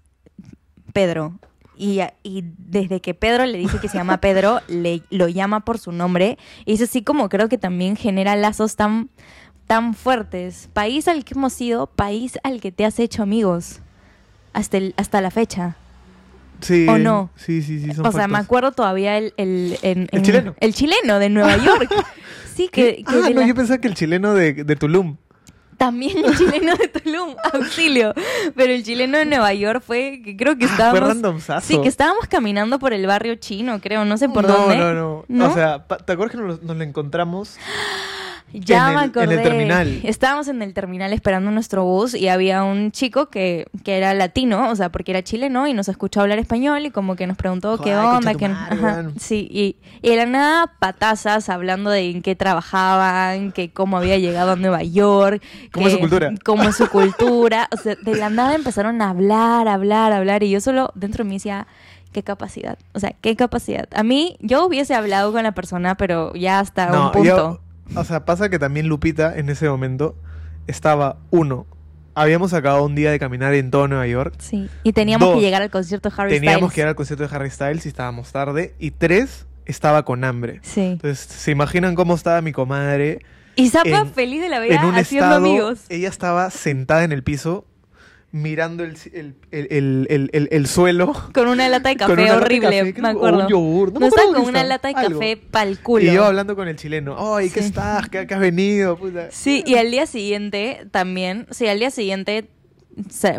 Pedro. 0.91 1.35
Y, 1.77 2.01
y 2.23 2.45
desde 2.59 3.01
que 3.01 3.15
Pedro 3.15 3.47
le 3.47 3.57
dice 3.57 3.79
que 3.79 3.89
se 3.89 3.97
llama 3.97 4.21
Pedro, 4.21 4.61
le, 4.69 5.03
lo 5.11 5.29
llama 5.29 5.61
por 5.61 5.79
su 5.79 5.93
nombre. 5.93 6.37
Y 6.67 6.75
es 6.75 6.83
así 6.83 7.03
como 7.03 7.29
creo 7.29 7.49
que 7.49 7.57
también 7.59 7.97
genera 7.97 8.37
lazos 8.37 8.77
tan, 8.77 9.09
tan 9.67 9.95
fuertes. 9.95 10.69
País 10.75 11.09
al 11.09 11.25
que 11.25 11.35
hemos 11.35 11.59
ido, 11.61 11.87
país 11.87 12.39
al 12.43 12.61
que 12.61 12.71
te 12.73 12.85
has 12.85 12.99
hecho 12.99 13.23
amigos. 13.23 13.81
Hasta, 14.53 14.77
el- 14.77 14.95
hasta 14.99 15.21
la 15.21 15.31
fecha. 15.31 15.77
Sí. 16.61 16.87
¿O 16.89 16.99
no? 16.99 17.31
Sí, 17.37 17.63
sí, 17.63 17.81
sí. 17.81 17.95
Son 17.95 18.05
o 18.07 18.13
sea, 18.13 18.29
me 18.29 18.37
acuerdo 18.37 18.73
todavía 18.73 19.17
el... 19.17 19.33
El, 19.39 19.79
en- 19.81 20.03
El 20.13 20.19
en- 20.19 20.23
chileno. 20.23 20.55
El 20.61 20.75
chileno 20.75 21.19
de 21.19 21.31
Nueva 21.31 21.57
York. 21.65 21.89
Sí, 22.55 22.69
que, 22.71 23.03
Ah, 23.07 23.13
no, 23.33 23.41
la- 23.41 23.47
yo 23.47 23.55
pensaba 23.55 23.79
que 23.81 23.89
el 23.89 23.95
chileno 23.95 24.35
de, 24.35 24.53
de 24.53 24.77
Tulum. 24.77 25.17
También 25.81 26.19
el 26.23 26.37
chileno 26.37 26.77
de 26.77 26.89
Tulum, 26.89 27.35
auxilio. 27.55 28.13
Pero 28.55 28.75
el 28.75 28.85
chileno 28.85 29.17
de 29.17 29.25
Nueva 29.25 29.55
York 29.55 29.83
fue 29.85 30.21
que 30.23 30.37
creo 30.37 30.59
que 30.59 30.67
Ah, 30.67 30.69
estábamos. 30.71 31.43
fue. 31.43 31.63
Sí, 31.63 31.81
que 31.81 31.89
estábamos 31.89 32.27
caminando 32.29 32.79
por 32.79 32.93
el 32.93 33.07
barrio 33.07 33.35
chino, 33.37 33.81
creo, 33.81 34.05
no 34.05 34.19
sé 34.19 34.29
por 34.29 34.47
no, 34.47 34.53
dónde. 34.55 34.77
No, 34.77 34.93
no, 34.93 35.25
¿No? 35.29 35.49
O 35.51 35.55
sea, 35.55 35.83
¿te 35.87 36.13
acuerdas 36.13 36.37
que 36.37 36.43
nos, 36.43 36.63
nos 36.63 36.77
lo 36.77 36.85
encontramos? 36.85 37.57
Ya 38.53 38.89
en 38.91 38.95
me 38.97 39.01
el- 39.01 39.05
en 39.05 39.11
acordé. 39.11 39.35
el 39.37 39.43
terminal. 39.43 40.01
Estábamos 40.05 40.49
en 40.49 40.63
el 40.63 40.75
terminal 40.75 41.13
esperando 41.13 41.51
nuestro 41.51 41.85
bus 41.85 42.15
y 42.15 42.29
había 42.29 42.63
un 42.65 42.91
chico 42.93 43.27
que, 43.31 43.67
que 43.85 43.97
era 43.97 44.13
latino, 44.15 44.71
o 44.71 44.77
sea, 44.77 44.91
porque 44.91 45.13
era 45.13 45.23
chileno 45.23 45.67
y 45.69 45.75
nos 45.75 45.89
escuchó 45.89 46.21
hablar 46.21 46.39
español 46.39 46.85
y 46.87 46.91
como 46.91 47.17
que 47.17 47.27
nos 47.27 47.37
preguntó 47.37 47.79
qué 47.79 47.97
onda, 47.97 48.33
weón. 48.39 49.15
sí, 49.19 49.49
y, 49.51 49.77
y 50.03 50.11
de 50.11 50.17
la 50.17 50.27
nada 50.27 50.73
patazas 50.79 51.49
hablando 51.49 51.91
de 51.91 52.11
en 52.11 52.23
qué 52.23 52.35
trabajaban, 52.35 53.53
que 53.53 53.71
cómo 53.71 53.97
había 53.99 54.19
llegado 54.19 54.53
a 54.53 54.57
Nueva 54.57 54.83
York, 54.83 55.43
¿Cómo 55.73 55.87
es 55.89 55.93
su 55.95 56.01
cultura? 56.01 56.33
cómo 56.45 56.63
es 56.65 56.77
su 56.77 56.89
cultura, 56.91 57.69
o 57.73 57.77
sea, 57.77 57.95
de 58.01 58.17
la 58.17 58.31
nada 58.31 58.55
empezaron 58.55 59.01
a 59.03 59.11
hablar, 59.11 59.69
hablar, 59.69 60.13
hablar 60.13 60.43
y 60.43 60.51
yo 60.51 60.61
solo 60.61 60.91
dentro 60.95 61.25
de 61.25 61.31
mí 61.31 61.37
decía 61.37 61.67
qué 62.13 62.23
capacidad, 62.23 62.77
o 62.93 62.99
sea, 63.01 63.13
qué 63.21 63.37
capacidad. 63.37 63.87
A 63.95 64.03
mí 64.03 64.37
yo 64.41 64.67
hubiese 64.67 64.95
hablado 64.95 65.33
con 65.33 65.43
la 65.45 65.53
persona, 65.53 65.97
pero 65.97 66.35
ya 66.35 66.59
hasta 66.59 67.07
un 67.07 67.13
punto. 67.13 67.25
yo- 67.25 67.61
o 67.97 68.05
sea, 68.05 68.25
pasa 68.25 68.49
que 68.49 68.59
también 68.59 68.87
Lupita 68.89 69.37
en 69.37 69.49
ese 69.51 69.69
momento 69.69 70.17
estaba, 70.67 71.17
uno, 71.31 71.67
habíamos 72.15 72.53
acabado 72.53 72.85
un 72.85 72.95
día 72.95 73.11
de 73.11 73.19
caminar 73.19 73.55
en 73.55 73.71
todo 73.71 73.89
Nueva 73.89 74.07
York. 74.07 74.35
Sí, 74.39 74.69
y 74.83 74.93
teníamos 74.93 75.29
Dos, 75.29 75.37
que 75.37 75.43
llegar 75.43 75.63
al 75.63 75.71
concierto 75.71 76.09
de 76.11 76.15
Harry 76.19 76.31
Teníamos 76.35 76.59
Styles. 76.71 76.75
que 76.75 76.81
ir 76.83 76.87
al 76.87 76.95
concierto 76.95 77.27
de 77.29 77.35
Harry 77.35 77.51
Styles 77.51 77.87
y 77.87 77.89
estábamos 77.89 78.33
tarde. 78.33 78.75
Y 78.79 78.91
tres, 78.93 79.47
estaba 79.67 80.05
con 80.05 80.25
hambre. 80.25 80.61
Sí. 80.63 80.81
Entonces, 80.83 81.19
¿se 81.21 81.51
imaginan 81.51 81.95
cómo 81.95 82.15
estaba 82.15 82.41
mi 82.43 82.53
comadre? 82.53 83.21
Y 83.57 83.69
Zapa 83.71 83.89
en- 84.01 84.13
feliz 84.13 84.41
de 84.41 84.49
la 84.49 84.61
vida 84.61 84.77
haciendo 84.81 85.27
estado, 85.27 85.37
amigos. 85.37 85.81
ella 85.89 86.09
estaba 86.09 86.51
sentada 86.51 87.05
en 87.05 87.13
el 87.13 87.23
piso, 87.23 87.65
mirando 88.33 88.85
el, 88.85 88.97
el, 89.13 89.35
el, 89.51 89.67
el- 89.71 90.07
el- 90.09 90.31
el- 90.33 90.49
el 90.53 90.67
suelo. 90.69 91.13
Con 91.35 91.49
una 91.49 91.69
lata 91.69 91.89
de 91.89 91.97
café 91.97 92.15
de 92.17 92.31
horrible, 92.31 92.69
café, 92.93 93.01
me 93.03 93.09
o 93.09 93.11
acuerdo. 93.13 93.39
un 93.41 93.49
yogur, 93.49 93.93
no 93.93 93.95
me 93.95 94.01
no 94.01 94.07
estaba 94.07 94.23
acuerdo 94.29 94.45
con 94.45 94.51
una 94.55 94.65
lata 94.65 94.89
de 94.89 94.95
algo. 94.95 95.19
café 95.19 95.37
pa'l 95.37 95.79
culo. 95.81 96.05
Y 96.05 96.13
yo 96.15 96.25
hablando 96.25 96.55
con 96.55 96.69
el 96.69 96.77
chileno. 96.77 97.17
¡Ay, 97.37 97.51
qué 97.51 97.61
estás! 97.61 98.09
¿Qué, 98.09 98.27
qué 98.27 98.35
has 98.35 98.41
venido? 98.41 98.97
puta?" 98.97 99.29
Sí, 99.31 99.65
y 99.67 99.75
al 99.77 99.91
día 99.91 100.07
siguiente 100.07 100.87
también, 100.91 101.47
sí, 101.51 101.67
al 101.67 101.79
día 101.81 101.91
siguiente 101.91 102.49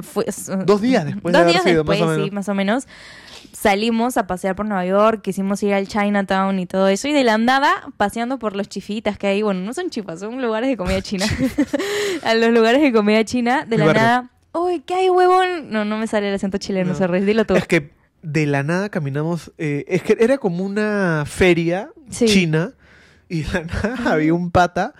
fue, 0.01 0.25
Dos 0.65 0.81
días 0.81 1.05
después 1.05 1.33
de 1.33 1.39
dos 1.39 1.47
días 1.51 1.63
sido, 1.63 1.83
más 1.83 1.97
después, 1.97 2.01
o 2.01 2.07
menos. 2.07 2.25
sí, 2.25 2.31
más 2.31 2.49
o 2.49 2.53
menos, 2.55 2.87
salimos 3.53 4.17
a 4.17 4.25
pasear 4.27 4.55
por 4.55 4.65
Nueva 4.65 4.85
York, 4.85 5.21
quisimos 5.21 5.61
ir 5.63 5.73
al 5.73 5.87
Chinatown 5.87 6.57
y 6.59 6.65
todo 6.65 6.87
eso, 6.87 7.07
y 7.07 7.13
de 7.13 7.23
la 7.23 7.37
nada, 7.37 7.83
paseando 7.97 8.39
por 8.39 8.55
los 8.55 8.69
chifitas 8.69 9.17
que 9.17 9.27
hay, 9.27 9.41
bueno, 9.41 9.59
no 9.61 9.73
son 9.73 9.89
chifas, 9.89 10.19
son 10.21 10.41
lugares 10.41 10.69
de 10.69 10.77
comida 10.77 11.01
china. 11.01 11.25
a 12.23 12.33
los 12.33 12.49
lugares 12.51 12.81
de 12.81 12.91
comida 12.91 13.23
china, 13.23 13.65
de 13.65 13.77
la 13.77 13.93
nada, 13.93 14.29
¡Uy, 14.53 14.81
qué 14.81 14.95
hay, 14.95 15.09
huevón! 15.09 15.69
No, 15.69 15.85
no 15.85 15.97
me 15.97 16.07
sale 16.07 16.29
el 16.29 16.35
acento 16.35 16.57
chileno, 16.57 16.89
No. 16.91 16.95
sorry, 16.97 17.21
dilo 17.21 17.45
tú. 17.45 17.55
Es 17.55 17.67
que 17.67 17.91
de 18.21 18.45
la 18.45 18.63
nada 18.63 18.89
caminamos. 18.89 19.51
eh, 19.57 19.85
es 19.87 20.03
que 20.03 20.17
era 20.19 20.37
como 20.37 20.63
una 20.65 21.23
feria 21.25 21.89
Sí. 22.09 22.25
china. 22.25 22.73
Y 23.29 23.43
de 23.43 23.53
la 23.53 23.61
nada 23.95 24.13
había 24.13 24.33
un 24.33 24.51
pata 24.51 24.93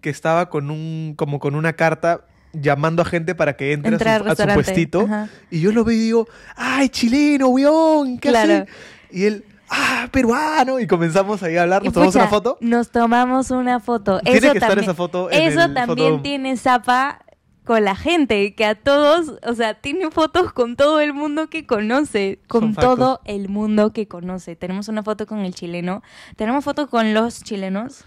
que 0.00 0.10
estaba 0.10 0.50
con 0.50 0.70
un. 0.70 1.14
como 1.16 1.38
con 1.40 1.54
una 1.54 1.72
carta 1.72 2.24
llamando 2.52 3.02
a 3.02 3.04
gente 3.04 3.34
para 3.34 3.56
que 3.56 3.72
entre 3.72 3.92
Entra 3.92 4.16
a, 4.16 4.18
su, 4.18 4.20
a 4.20 4.24
su 4.24 4.28
restaurante, 4.30 4.62
puestito. 4.64 5.00
ajá. 5.02 5.28
Y 5.50 5.60
yo 5.60 5.72
lo 5.72 5.84
veo 5.84 5.96
y 5.96 6.00
digo, 6.00 6.28
¡ay, 6.56 6.88
chileno, 6.90 7.48
weón! 7.48 8.18
¿Qué 8.18 8.28
Claro. 8.28 8.52
hace? 8.52 8.66
Y 9.10 9.24
él, 9.24 9.44
¡ah, 9.70 10.08
peruano! 10.10 10.80
Y 10.80 10.86
comenzamos 10.86 11.42
ahí 11.42 11.56
a 11.56 11.62
hablar, 11.62 11.82
Y 11.82 11.86
nos 11.86 11.94
tomamos 11.94 12.14
pucha, 12.14 12.22
una 12.24 12.30
foto. 12.30 12.58
Nos 12.60 12.90
tomamos 12.90 13.50
una 13.50 13.80
foto. 13.80 14.20
Tiene 14.20 14.38
eso 14.38 14.52
que 14.52 14.58
estar 14.58 14.68
también, 14.70 14.84
esa 14.84 14.94
foto 14.94 15.30
en 15.30 15.42
Eso 15.48 15.62
el 15.62 15.74
también 15.74 16.08
foto- 16.14 16.22
tiene 16.22 16.56
Zapa 16.56 17.20
con 17.68 17.84
la 17.84 17.94
gente, 17.94 18.54
que 18.54 18.64
a 18.64 18.74
todos, 18.74 19.34
o 19.46 19.52
sea, 19.52 19.74
tiene 19.74 20.10
fotos 20.10 20.54
con 20.54 20.74
todo 20.74 21.00
el 21.00 21.12
mundo 21.12 21.50
que 21.50 21.66
conoce, 21.66 22.38
con 22.48 22.74
todo 22.74 23.20
el 23.26 23.50
mundo 23.50 23.92
que 23.92 24.08
conoce. 24.08 24.56
Tenemos 24.56 24.88
una 24.88 25.02
foto 25.02 25.26
con 25.26 25.40
el 25.40 25.54
chileno. 25.54 26.02
¿Tenemos 26.36 26.64
foto 26.64 26.88
con 26.88 27.12
los 27.12 27.44
chilenos? 27.44 28.06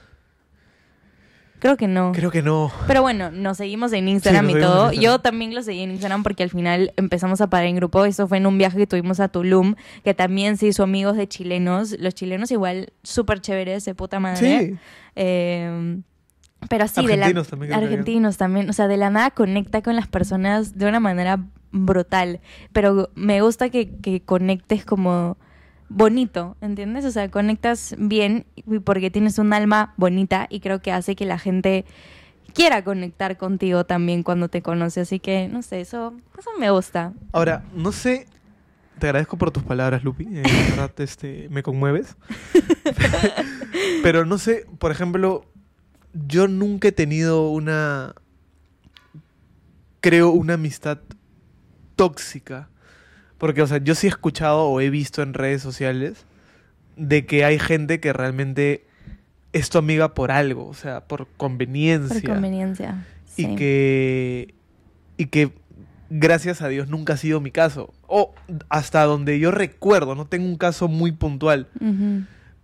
Creo 1.59 1.77
que 1.77 1.87
no. 1.87 2.11
Creo 2.11 2.31
que 2.31 2.41
no. 2.41 2.71
Pero 2.87 3.03
bueno, 3.03 3.29
nos 3.29 3.57
seguimos 3.57 3.93
en 3.93 4.07
Instagram 4.07 4.49
y 4.49 4.53
todo. 4.53 4.85
Instagram. 4.85 4.99
Yo 4.99 5.19
también 5.19 5.53
lo 5.53 5.61
seguí 5.61 5.81
en 5.81 5.91
Instagram 5.91 6.23
porque 6.23 6.41
al 6.41 6.49
final 6.49 6.91
empezamos 6.97 7.39
a 7.39 7.51
parar 7.51 7.67
en 7.67 7.75
grupo. 7.75 8.03
Eso 8.05 8.27
fue 8.27 8.37
en 8.37 8.47
un 8.47 8.57
viaje 8.57 8.79
que 8.79 8.87
tuvimos 8.87 9.19
a 9.19 9.27
Tulum, 9.27 9.75
que 10.03 10.15
también 10.15 10.57
se 10.57 10.65
hizo 10.65 10.81
amigos 10.81 11.17
de 11.17 11.27
chilenos. 11.27 11.95
Los 11.99 12.15
chilenos 12.15 12.49
igual 12.49 12.93
súper 13.03 13.41
chéveres, 13.41 13.85
de 13.85 13.93
puta 13.93 14.19
madre. 14.19 14.69
Sí. 14.69 14.75
Eh, 15.15 16.01
pero 16.69 16.87
sí, 16.87 17.05
de 17.05 17.17
la, 17.17 17.25
Argentinos 17.25 17.47
también 17.47 17.73
había. 17.73 17.87
argentinos 17.87 18.37
también. 18.37 18.69
O 18.69 18.73
sea, 18.73 18.87
de 18.87 18.97
la 18.97 19.09
nada 19.09 19.31
conecta 19.31 19.81
con 19.81 19.95
las 19.95 20.07
personas 20.07 20.77
de 20.77 20.87
una 20.87 20.99
manera 20.99 21.39
brutal. 21.71 22.39
Pero 22.73 23.09
me 23.15 23.41
gusta 23.41 23.69
que, 23.69 23.95
que 23.97 24.21
conectes 24.21 24.85
como 24.85 25.37
bonito, 25.89 26.55
¿entiendes? 26.61 27.05
O 27.05 27.11
sea, 27.11 27.29
conectas 27.29 27.95
bien 27.97 28.45
porque 28.83 29.11
tienes 29.11 29.37
un 29.39 29.53
alma 29.53 29.93
bonita 29.97 30.47
y 30.49 30.59
creo 30.59 30.81
que 30.81 30.91
hace 30.91 31.15
que 31.15 31.25
la 31.25 31.37
gente 31.37 31.85
quiera 32.53 32.83
conectar 32.83 33.37
contigo 33.37 33.85
también 33.85 34.23
cuando 34.23 34.49
te 34.49 34.61
conoce. 34.61 35.01
Así 35.01 35.19
que, 35.19 35.47
no 35.47 35.61
sé, 35.61 35.81
eso, 35.81 36.13
eso 36.37 36.49
me 36.59 36.71
gusta. 36.71 37.13
Ahora, 37.31 37.63
no 37.73 37.91
sé. 37.91 38.27
Te 38.99 39.07
agradezco 39.07 39.35
por 39.35 39.49
tus 39.49 39.63
palabras, 39.63 40.03
Lupi. 40.03 40.25
eh, 40.25 40.43
de 40.43 40.69
verdad, 40.69 40.91
este, 40.99 41.47
me 41.49 41.63
conmueves. 41.63 42.15
Pero 44.03 44.25
no 44.25 44.37
sé, 44.37 44.65
por 44.77 44.91
ejemplo, 44.91 45.45
yo 46.13 46.47
nunca 46.47 46.89
he 46.89 46.91
tenido 46.91 47.49
una. 47.49 48.15
Creo 49.99 50.31
una 50.31 50.55
amistad 50.55 50.99
tóxica. 51.95 52.69
Porque, 53.37 53.61
o 53.61 53.67
sea, 53.67 53.77
yo 53.77 53.95
sí 53.95 54.07
he 54.07 54.09
escuchado 54.09 54.65
o 54.65 54.81
he 54.81 54.89
visto 54.89 55.21
en 55.23 55.33
redes 55.33 55.61
sociales 55.61 56.25
de 56.95 57.25
que 57.25 57.43
hay 57.43 57.57
gente 57.57 57.99
que 57.99 58.13
realmente 58.13 58.85
es 59.53 59.69
tu 59.69 59.77
amiga 59.77 60.13
por 60.13 60.31
algo, 60.31 60.67
o 60.67 60.73
sea, 60.73 61.01
por 61.07 61.27
conveniencia. 61.37 62.21
Por 62.21 62.29
conveniencia. 62.29 63.05
Y 63.37 63.45
sí. 63.45 63.55
que. 63.55 64.55
Y 65.17 65.25
que 65.27 65.51
gracias 66.11 66.61
a 66.61 66.67
Dios 66.67 66.89
nunca 66.89 67.13
ha 67.13 67.17
sido 67.17 67.41
mi 67.41 67.51
caso. 67.51 67.93
O 68.07 68.35
hasta 68.69 69.03
donde 69.03 69.39
yo 69.39 69.49
recuerdo, 69.51 70.13
no 70.13 70.25
tengo 70.25 70.45
un 70.45 70.57
caso 70.57 70.87
muy 70.87 71.11
puntual. 71.11 71.67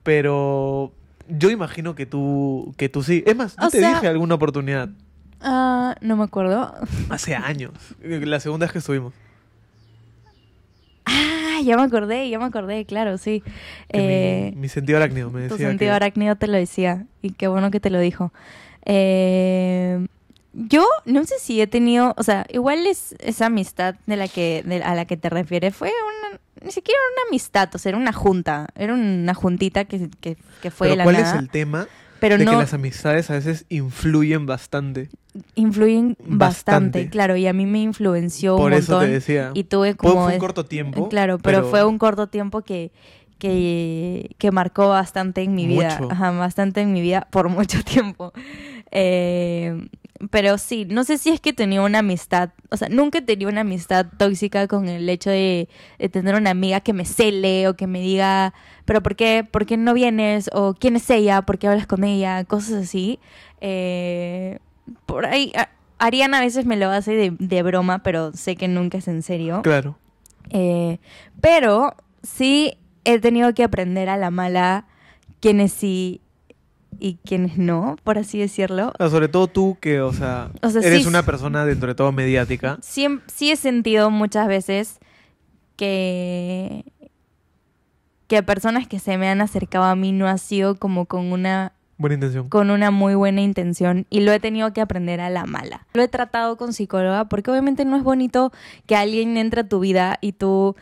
Pero 0.03 0.93
yo 1.29 1.49
imagino 1.49 1.95
que 1.95 2.05
tú, 2.05 2.73
que 2.77 2.89
tú 2.89 3.03
sí. 3.03 3.23
Es 3.25 3.35
más, 3.35 3.55
yo 3.59 3.67
O 3.67 3.69
te 3.69 3.79
sea- 3.79 3.89
dije 3.95 4.07
alguna 4.07 4.35
oportunidad. 4.35 4.89
Ah, 5.41 5.95
no 6.01 6.17
me 6.17 6.23
acuerdo. 6.23 6.73
Hace 7.09 7.35
años. 7.35 7.71
La 8.01 8.39
segunda 8.39 8.65
vez 8.65 8.71
que 8.73 8.79
estuvimos. 8.79 9.13
Ah, 11.05 11.59
ya 11.63 11.77
me 11.77 11.83
acordé, 11.83 12.29
ya 12.29 12.37
me 12.39 12.45
acordé, 12.45 12.85
claro, 12.85 13.17
sí. 13.17 13.41
Eh, 13.89 14.51
mi, 14.55 14.61
mi 14.61 14.69
sentido 14.69 14.97
arácnido 14.97 15.29
me 15.31 15.47
tu 15.47 15.53
decía 15.55 15.69
sentido 15.69 15.91
que... 15.91 15.95
arácnido 15.95 16.35
te 16.35 16.47
lo 16.47 16.53
decía. 16.57 17.05
Y 17.21 17.31
qué 17.31 17.47
bueno 17.47 17.71
que 17.71 17.79
te 17.79 17.89
lo 17.89 17.99
dijo. 17.99 18.33
Eh, 18.85 20.05
yo 20.53 20.85
no 21.05 21.23
sé 21.25 21.35
si 21.39 21.61
he 21.61 21.67
tenido, 21.67 22.13
o 22.17 22.23
sea, 22.23 22.45
igual 22.49 22.85
es 22.87 23.15
esa 23.19 23.45
amistad 23.45 23.95
de 24.05 24.17
la 24.17 24.27
que, 24.27 24.63
de- 24.65 24.83
a 24.83 24.95
la 24.95 25.05
que 25.05 25.17
te 25.17 25.29
refieres. 25.29 25.75
Fue 25.75 25.89
una, 26.29 26.39
ni 26.63 26.71
siquiera 26.71 26.99
una 27.13 27.29
amistad, 27.29 27.69
o 27.73 27.77
sea, 27.77 27.89
era 27.91 27.97
una 27.97 28.13
junta. 28.13 28.67
Era 28.75 28.93
una 28.93 29.33
juntita 29.33 29.85
que, 29.85 30.09
que, 30.19 30.37
que 30.61 30.71
fue 30.71 30.87
de 30.87 30.93
Pero 30.93 30.97
la 30.97 31.03
¿cuál 31.03 31.15
nada. 31.17 31.33
es 31.35 31.39
el 31.39 31.49
tema 31.49 31.87
pero 32.19 32.37
de 32.39 32.45
no 32.45 32.51
que 32.51 32.57
las 32.57 32.73
amistades 32.73 33.29
a 33.29 33.33
veces 33.33 33.65
influyen 33.69 34.45
bastante? 34.47 35.09
influyen 35.53 36.17
bastante, 36.19 36.35
Bastante. 36.37 37.09
claro. 37.09 37.35
Y 37.37 37.45
a 37.45 37.53
mí 37.53 37.65
me 37.67 37.79
influenció 37.79 38.57
Por 38.57 38.71
un 38.71 38.77
eso 38.79 38.93
montón. 38.93 39.07
te 39.09 39.13
decía. 39.13 39.51
Y 39.53 39.65
tuve 39.65 39.95
como... 39.95 40.13
fue 40.15 40.23
un 40.25 40.31
es- 40.31 40.39
corto 40.39 40.65
tiempo. 40.65 41.09
Claro, 41.09 41.37
pero, 41.37 41.63
fue 41.69 41.83
un 41.85 41.99
corto 41.99 42.25
tiempo 42.27 42.61
que, 42.63 42.91
que, 43.37 44.31
que 44.39 44.51
marcó 44.51 44.89
bastante 44.89 45.43
en 45.43 45.53
mi 45.53 45.67
vida. 45.67 45.97
Mucho. 45.99 46.11
Ajá, 46.11 46.31
bastante 46.31 46.81
en 46.81 46.91
mi 46.91 47.01
vida 47.01 47.27
por 47.29 47.49
mucho 47.57 47.83
tiempo. 47.83 48.33
Eh, 48.91 49.87
pero 50.32 50.58
sí, 50.58 50.86
no 50.89 51.03
sé 51.03 51.17
si 51.17 51.30
es 51.30 51.39
que 51.39 51.53
tenía 51.53 51.82
una 51.82 51.99
amistad, 51.99 52.49
o 52.71 52.77
sea, 52.77 52.89
nunca 52.89 53.19
he 53.19 53.21
tenido 53.21 53.49
una 53.51 53.62
amistad 53.62 54.08
tóxica 54.17 54.67
con 54.67 54.88
el 54.89 55.08
hecho 55.10 55.30
de, 55.30 55.69
de 55.99 56.10
tener 56.10 56.36
una 56.36 56.49
amiga 56.49 56.80
que 56.82 56.93
me 56.93 57.06
cele 57.06 57.67
o 57.67 57.75
que 57.75 57.86
me 57.88 58.01
diga, 58.01 58.53
pero 58.86 59.03
¿por 59.03 59.15
qué, 59.15 59.45
por 59.49 59.65
qué 59.65 59.77
no 59.77 59.93
vienes? 59.93 60.49
O 60.53 60.73
¿quién 60.73 60.95
es 60.95 61.10
ella? 61.10 61.43
¿Por 61.43 61.58
qué 61.60 61.67
hablas 61.67 61.88
con 61.88 62.03
ella? 62.03 62.43
Cosas 62.45 62.84
así. 62.86 63.19
Eh, 63.62 64.60
por 65.06 65.25
ahí, 65.25 65.51
a- 65.56 65.69
Ariana 65.99 66.38
a 66.39 66.41
veces 66.41 66.65
me 66.65 66.77
lo 66.77 66.89
hace 66.89 67.13
de, 67.13 67.34
de 67.38 67.63
broma, 67.63 67.99
pero 68.03 68.32
sé 68.34 68.56
que 68.56 68.67
nunca 68.67 68.97
es 68.97 69.08
en 69.08 69.21
serio. 69.21 69.62
Claro. 69.63 69.97
Eh, 70.49 70.99
pero 71.41 71.95
sí 72.23 72.77
he 73.03 73.19
tenido 73.19 73.53
que 73.53 73.63
aprender 73.63 74.10
a 74.10 74.17
la 74.17 74.32
mala 74.32 74.86
quiénes 75.41 75.73
sí 75.73 76.21
y 77.00 77.19
quiénes 77.26 77.58
no, 77.58 77.95
por 78.04 78.17
así 78.17 78.39
decirlo. 78.39 78.91
Ah, 79.00 79.10
sobre 79.10 79.28
todo 79.28 79.47
tú 79.47 79.78
que, 79.80 80.02
o 80.02 80.13
sea, 80.13 80.50
O 80.62 80.69
sea, 80.69 80.82
eres 80.82 81.04
sí- 81.04 81.08
una 81.08 81.23
persona 81.23 81.65
dentro 81.65 81.88
de 81.89 81.95
todo 81.95 82.12
mediática. 82.12 82.78
Sí, 82.82 83.08
sí 83.28 83.52
he 83.52 83.56
sentido 83.56 84.10
muchas 84.10 84.47
veces 84.47 85.00
que, 85.76 86.84
que 88.28 88.43
personas 88.43 88.88
que 88.88 89.00
se 89.00 89.17
me 89.17 89.30
han 89.30 89.41
acercado 89.41 89.86
a 89.86 89.95
mí 89.95 90.12
no 90.12 90.28
ha 90.28 90.38
sido 90.38 90.76
como 90.76 91.06
con 91.06 91.32
una 91.32 91.73
Buena 92.00 92.15
intención. 92.15 92.50
con 92.50 92.69
una 92.69 92.91
muy 92.91 93.15
buena 93.15 93.41
intención 93.41 94.06
y 94.10 94.19
lo 94.21 94.32
he 94.32 94.39
tenido 94.39 94.71
que 94.73 94.82
aprender 94.82 95.19
a 95.21 95.30
la 95.30 95.45
mala. 95.45 95.88
Lo 95.93 96.02
he 96.04 96.08
tratado 96.08 96.58
con 96.58 96.73
psicóloga 96.73 97.26
porque 97.26 97.50
obviamente 97.52 97.86
no 97.86 97.95
es 97.95 98.04
bonito 98.04 98.52
que 98.86 98.95
alguien 98.95 99.38
entre 99.38 99.62
a 99.62 99.67
tu 99.69 99.80
vida 99.80 100.17
y 100.21 100.34
tú 100.34 100.76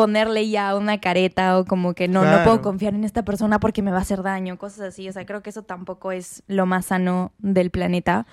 ponerle 0.00 0.48
ya 0.48 0.74
una 0.76 0.98
careta 0.98 1.58
o 1.58 1.64
como 1.64 1.94
que 1.94 2.08
no, 2.08 2.22
no 2.22 2.28
Claro. 2.30 2.44
puedo 2.44 2.62
confiar 2.62 2.94
en 2.94 3.04
esta 3.04 3.24
persona 3.24 3.60
porque 3.60 3.82
me 3.82 3.90
va 3.90 3.98
a 3.98 4.00
hacer 4.02 4.22
daño, 4.22 4.56
cosas 4.58 4.80
así. 4.80 5.08
O 5.08 5.12
sea, 5.12 5.26
creo 5.26 5.42
que 5.42 5.50
eso 5.50 5.62
tampoco 5.62 6.10
es 6.12 6.42
lo 6.46 6.64
más 6.66 6.86
sano 6.86 7.32
del 7.38 7.70
planeta. 7.70 8.26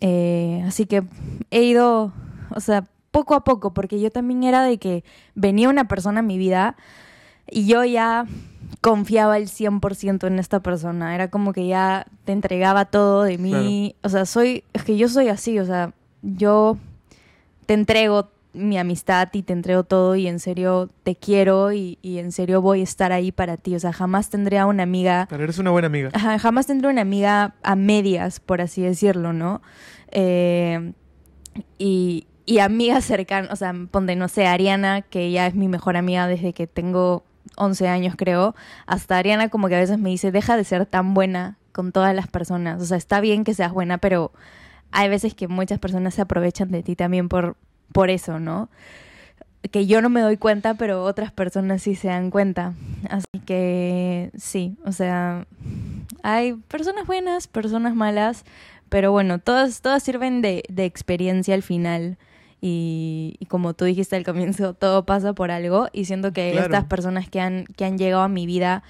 Eh, 0.00 0.62
así 0.66 0.86
que 0.86 1.04
he 1.50 1.62
ido, 1.62 2.12
o 2.50 2.60
sea, 2.60 2.84
poco 3.10 3.34
a 3.34 3.44
poco, 3.44 3.72
porque 3.72 4.00
yo 4.00 4.10
también 4.10 4.42
era 4.42 4.62
de 4.64 4.78
que 4.78 5.04
venía 5.36 5.68
una 5.68 5.86
persona 5.86 6.18
a 6.20 6.22
mi 6.22 6.36
vida 6.36 6.74
y 7.48 7.66
yo 7.66 7.84
ya 7.84 8.26
confiaba 8.80 9.36
el 9.36 9.46
100% 9.48 10.26
en 10.26 10.38
esta 10.40 10.60
persona. 10.60 11.14
Era 11.14 11.28
como 11.30 11.52
que 11.52 11.66
ya 11.68 12.06
te 12.24 12.32
entregaba 12.32 12.86
todo 12.86 13.22
de 13.22 13.38
mí. 13.38 13.94
O 14.02 14.08
sea, 14.08 14.26
soy, 14.26 14.64
es 14.72 14.82
que 14.82 14.96
yo 14.96 15.08
soy 15.08 15.28
así, 15.28 15.58
o 15.60 15.64
sea, 15.64 15.92
yo 16.22 16.76
te 17.66 17.74
entrego 17.74 18.30
mi 18.54 18.78
amistad 18.78 19.28
y 19.32 19.42
te 19.42 19.52
entrego 19.52 19.84
todo 19.84 20.16
y 20.16 20.26
en 20.26 20.38
serio 20.38 20.90
te 21.02 21.16
quiero 21.16 21.72
y, 21.72 21.98
y 22.02 22.18
en 22.18 22.32
serio 22.32 22.62
voy 22.62 22.80
a 22.80 22.84
estar 22.84 23.12
ahí 23.12 23.32
para 23.32 23.56
ti. 23.56 23.74
O 23.74 23.80
sea, 23.80 23.92
jamás 23.92 24.30
tendré 24.30 24.58
a 24.58 24.66
una 24.66 24.84
amiga 24.84 25.26
Pero 25.28 25.44
eres 25.44 25.58
una 25.58 25.70
buena 25.70 25.86
amiga. 25.86 26.10
Jamás 26.38 26.66
tendré 26.66 26.88
una 26.88 27.02
amiga 27.02 27.54
a 27.62 27.76
medias, 27.76 28.40
por 28.40 28.60
así 28.60 28.82
decirlo, 28.82 29.32
¿no? 29.32 29.60
Eh, 30.10 30.92
y, 31.78 32.26
y 32.46 32.58
amigas 32.60 33.04
cercanas, 33.04 33.50
o 33.52 33.56
sea, 33.56 33.74
ponte, 33.90 34.16
no 34.16 34.28
sé, 34.28 34.46
Ariana, 34.46 35.02
que 35.02 35.30
ya 35.30 35.46
es 35.46 35.54
mi 35.54 35.68
mejor 35.68 35.96
amiga 35.96 36.26
desde 36.26 36.52
que 36.52 36.66
tengo 36.66 37.24
11 37.56 37.88
años, 37.88 38.14
creo, 38.16 38.54
hasta 38.86 39.18
Ariana 39.18 39.48
como 39.48 39.68
que 39.68 39.76
a 39.76 39.80
veces 39.80 39.98
me 39.98 40.10
dice, 40.10 40.32
deja 40.32 40.56
de 40.56 40.64
ser 40.64 40.86
tan 40.86 41.14
buena 41.14 41.58
con 41.72 41.92
todas 41.92 42.14
las 42.14 42.28
personas. 42.28 42.80
O 42.80 42.84
sea, 42.86 42.96
está 42.96 43.20
bien 43.20 43.44
que 43.44 43.54
seas 43.54 43.72
buena, 43.72 43.98
pero 43.98 44.32
hay 44.92 45.08
veces 45.08 45.34
que 45.34 45.48
muchas 45.48 45.78
personas 45.78 46.14
se 46.14 46.22
aprovechan 46.22 46.70
de 46.70 46.82
ti 46.82 46.96
también 46.96 47.28
por, 47.28 47.56
por 47.94 48.10
eso, 48.10 48.40
¿no? 48.40 48.68
que 49.70 49.86
yo 49.86 50.02
no 50.02 50.10
me 50.10 50.20
doy 50.20 50.36
cuenta, 50.36 50.74
pero 50.74 51.02
otras 51.04 51.32
personas 51.32 51.80
sí 51.80 51.94
se 51.94 52.08
dan 52.08 52.30
cuenta. 52.30 52.74
Así 53.08 53.40
que 53.46 54.30
sí, 54.36 54.76
o 54.84 54.92
sea, 54.92 55.46
hay 56.22 56.52
personas 56.68 57.06
buenas, 57.06 57.46
personas 57.48 57.94
malas, 57.94 58.44
pero 58.90 59.10
bueno, 59.10 59.38
todas, 59.38 59.80
todas 59.80 60.02
sirven 60.02 60.42
de, 60.42 60.64
de 60.68 60.84
experiencia 60.84 61.54
al 61.54 61.62
final. 61.62 62.18
Y, 62.60 63.36
y 63.40 63.46
como 63.46 63.72
tú 63.72 63.86
dijiste 63.86 64.16
al 64.16 64.24
comienzo, 64.24 64.74
todo 64.74 65.06
pasa 65.06 65.32
por 65.32 65.50
algo. 65.50 65.88
Y 65.94 66.04
siento 66.04 66.34
que 66.34 66.50
Claro. 66.52 66.66
estas 66.66 66.84
personas 66.84 67.30
que 67.30 67.40
han, 67.40 67.64
que 67.76 67.86
han 67.86 67.96
llegado 67.96 68.22
a 68.22 68.28
mi 68.28 68.44
vida, 68.44 68.82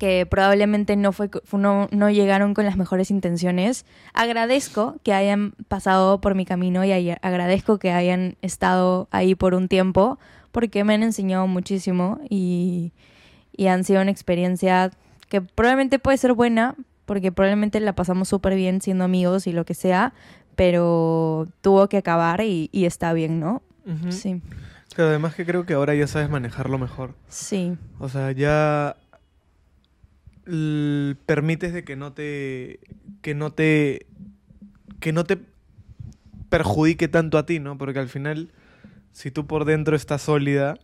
que 0.00 0.24
probablemente 0.24 0.96
no, 0.96 1.12
fue, 1.12 1.28
no, 1.52 1.86
no 1.92 2.08
llegaron 2.08 2.54
con 2.54 2.64
las 2.64 2.78
mejores 2.78 3.10
intenciones, 3.10 3.84
agradezco 4.14 4.96
que 5.02 5.12
hayan 5.12 5.52
pasado 5.68 6.22
por 6.22 6.34
mi 6.34 6.46
camino 6.46 6.82
y 6.86 6.90
agradezco 7.20 7.78
que 7.78 7.92
hayan 7.92 8.36
estado 8.40 9.08
ahí 9.10 9.34
por 9.34 9.52
un 9.52 9.68
tiempo, 9.68 10.18
porque 10.52 10.84
me 10.84 10.94
han 10.94 11.02
enseñado 11.02 11.46
muchísimo 11.46 12.18
y, 12.30 12.92
y 13.54 13.66
han 13.66 13.84
sido 13.84 14.00
una 14.00 14.10
experiencia 14.10 14.90
que 15.28 15.42
probablemente 15.42 15.98
puede 15.98 16.16
ser 16.16 16.32
buena, 16.32 16.76
porque 17.04 17.30
probablemente 17.30 17.78
la 17.78 17.92
pasamos 17.94 18.28
súper 18.28 18.54
bien 18.54 18.80
siendo 18.80 19.04
amigos 19.04 19.46
y 19.46 19.52
lo 19.52 19.66
que 19.66 19.74
sea, 19.74 20.14
pero 20.56 21.46
tuvo 21.60 21.90
que 21.90 21.98
acabar 21.98 22.40
y, 22.40 22.70
y 22.72 22.86
está 22.86 23.12
bien, 23.12 23.38
¿no? 23.38 23.60
Sí, 24.08 24.40
Pero 24.96 25.08
además 25.08 25.34
que 25.34 25.44
creo 25.44 25.66
que 25.66 25.74
ahora 25.74 25.94
ya 25.94 26.06
sabes 26.06 26.30
manejarlo 26.30 26.78
mejor. 26.78 27.14
sí, 27.28 27.76
O 27.98 28.08
sea, 28.08 28.32
ya 28.32 28.96
permites 30.44 31.72
de 31.72 31.84
que 31.84 31.96
no 31.96 32.12
te 32.12 32.80
que 33.22 33.34
no 33.34 33.52
te 33.52 34.06
que 34.98 35.12
no 35.12 35.24
te 35.24 35.38
perjudique 36.48 37.08
tanto 37.08 37.38
a 37.38 37.46
ti, 37.46 37.60
¿no? 37.60 37.78
Porque 37.78 37.98
al 37.98 38.08
final 38.08 38.52
si 39.12 39.30
tú 39.30 39.46
por 39.46 39.64
dentro 39.64 39.96
estás 39.96 40.22
sólida, 40.22 40.78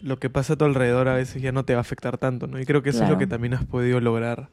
lo 0.00 0.18
que 0.18 0.30
pasa 0.30 0.54
a 0.54 0.56
tu 0.56 0.64
alrededor 0.64 1.08
a 1.08 1.14
veces 1.14 1.42
ya 1.42 1.52
no 1.52 1.64
te 1.64 1.74
va 1.74 1.78
a 1.78 1.82
afectar 1.82 2.18
tanto, 2.18 2.46
¿no? 2.46 2.60
Y 2.60 2.66
creo 2.66 2.82
que 2.82 2.90
eso 2.90 3.04
es 3.04 3.10
lo 3.10 3.18
que 3.18 3.26
también 3.26 3.54
has 3.54 3.64
podido 3.64 4.00
lograr 4.00 4.48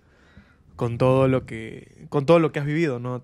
con 0.75 0.97
todo 0.97 1.27
lo 1.27 1.45
que 1.45 2.07
con 2.09 2.25
todo 2.25 2.39
lo 2.39 2.51
que 2.51 2.59
has 2.59 2.65
vivido, 2.65 2.99
¿no? 2.99 3.21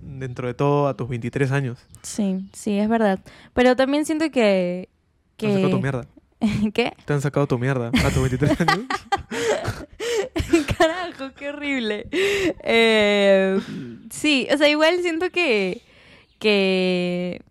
Dentro 0.00 0.48
de 0.48 0.54
todo 0.54 0.88
a 0.88 0.96
tus 0.96 1.08
23 1.08 1.50
años. 1.50 1.78
sí, 2.02 2.48
sí, 2.52 2.78
es 2.78 2.88
verdad. 2.88 3.20
Pero 3.54 3.74
también 3.74 4.04
siento 4.04 4.30
que... 4.30 4.90
Te 5.36 5.46
han 5.46 5.54
sacado 5.54 5.70
tu 5.70 5.76
que... 5.76 5.82
mierda. 5.82 6.06
¿Qué? 6.74 6.92
Te 7.04 7.12
han 7.12 7.20
sacado 7.22 7.46
tu 7.46 7.58
mierda 7.58 7.88
a 7.88 8.10
tus 8.10 8.22
23 8.22 8.60
años. 8.60 8.80
Carajo, 10.78 11.32
qué 11.36 11.50
horrible. 11.50 12.08
Eh, 12.12 13.60
sí, 14.10 14.48
o 14.52 14.56
sea, 14.56 14.68
igual 14.68 15.00
siento 15.02 15.30
que. 15.30 15.82
que. 16.38 17.42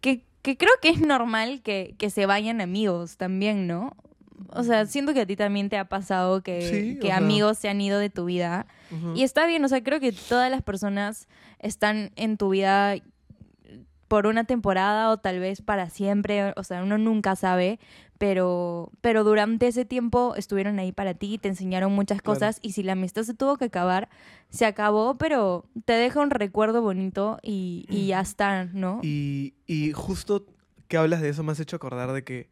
que, 0.00 0.22
que 0.42 0.56
creo 0.56 0.72
que 0.80 0.88
es 0.90 1.00
normal 1.00 1.60
que, 1.62 1.94
que 1.98 2.10
se 2.10 2.26
vayan 2.26 2.60
amigos 2.60 3.16
también, 3.16 3.66
¿no? 3.66 3.96
O 4.50 4.62
sea, 4.62 4.86
siento 4.86 5.14
que 5.14 5.20
a 5.20 5.26
ti 5.26 5.36
también 5.36 5.68
te 5.68 5.76
ha 5.76 5.86
pasado 5.86 6.42
que, 6.42 6.62
Sí, 6.62 6.98
que 7.00 7.12
amigos 7.12 7.58
se 7.58 7.68
han 7.68 7.80
ido 7.80 7.98
de 7.98 8.10
tu 8.10 8.24
vida. 8.24 8.66
Y 9.14 9.22
está 9.22 9.46
bien, 9.46 9.62
o 9.64 9.68
sea, 9.68 9.82
creo 9.82 10.00
que 10.00 10.12
todas 10.12 10.50
las 10.50 10.62
personas 10.62 11.28
están 11.58 12.10
en 12.16 12.38
tu 12.38 12.48
vida 12.48 12.96
por 14.08 14.26
una 14.26 14.44
temporada 14.44 15.10
o 15.10 15.18
tal 15.18 15.38
vez 15.38 15.60
para 15.60 15.90
siempre, 15.90 16.54
o 16.56 16.64
sea, 16.64 16.82
uno 16.82 16.96
nunca 16.96 17.36
sabe, 17.36 17.78
pero, 18.18 18.90
pero 19.00 19.24
durante 19.24 19.68
ese 19.68 19.84
tiempo 19.84 20.34
estuvieron 20.36 20.78
ahí 20.78 20.92
para 20.92 21.14
ti, 21.14 21.38
te 21.38 21.48
enseñaron 21.48 21.92
muchas 21.92 22.20
Claro. 22.20 22.38
cosas 22.38 22.58
y 22.62 22.72
si 22.72 22.82
la 22.82 22.92
amistad 22.92 23.22
se 23.22 23.34
tuvo 23.34 23.56
que 23.56 23.66
acabar, 23.66 24.08
se 24.50 24.66
acabó, 24.66 25.16
pero 25.16 25.64
te 25.84 25.92
deja 25.94 26.20
un 26.20 26.30
recuerdo 26.30 26.82
bonito 26.82 27.38
y, 27.42 27.86
y 27.88 28.08
ya 28.08 28.20
está, 28.20 28.64
¿no? 28.66 29.00
Y, 29.02 29.54
y 29.66 29.92
justo 29.92 30.46
que 30.88 30.96
hablas 30.96 31.20
de 31.20 31.28
eso 31.28 31.42
me 31.42 31.52
has 31.52 31.60
hecho 31.60 31.76
acordar 31.76 32.12
de 32.12 32.24
que 32.24 32.48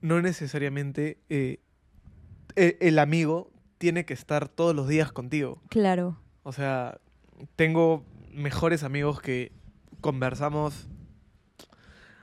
no 0.00 0.20
necesariamente 0.20 1.18
eh, 1.28 1.60
e- 2.56 2.76
el 2.80 2.98
amigo 2.98 3.50
tiene 3.78 4.04
que 4.04 4.12
estar 4.14 4.48
todos 4.48 4.74
los 4.76 4.86
días 4.88 5.12
contigo. 5.12 5.62
Claro. 5.70 6.18
O 6.42 6.52
sea, 6.52 6.98
tengo 7.56 8.04
mejores 8.32 8.82
amigos 8.82 9.20
que 9.20 9.52
conversamos. 10.00 10.88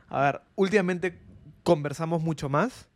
A 0.09 0.21
ver, 0.21 0.41
últimamente 0.55 1.19
conversamos 1.67 2.21
mucho 2.21 2.49
más, 2.49 2.89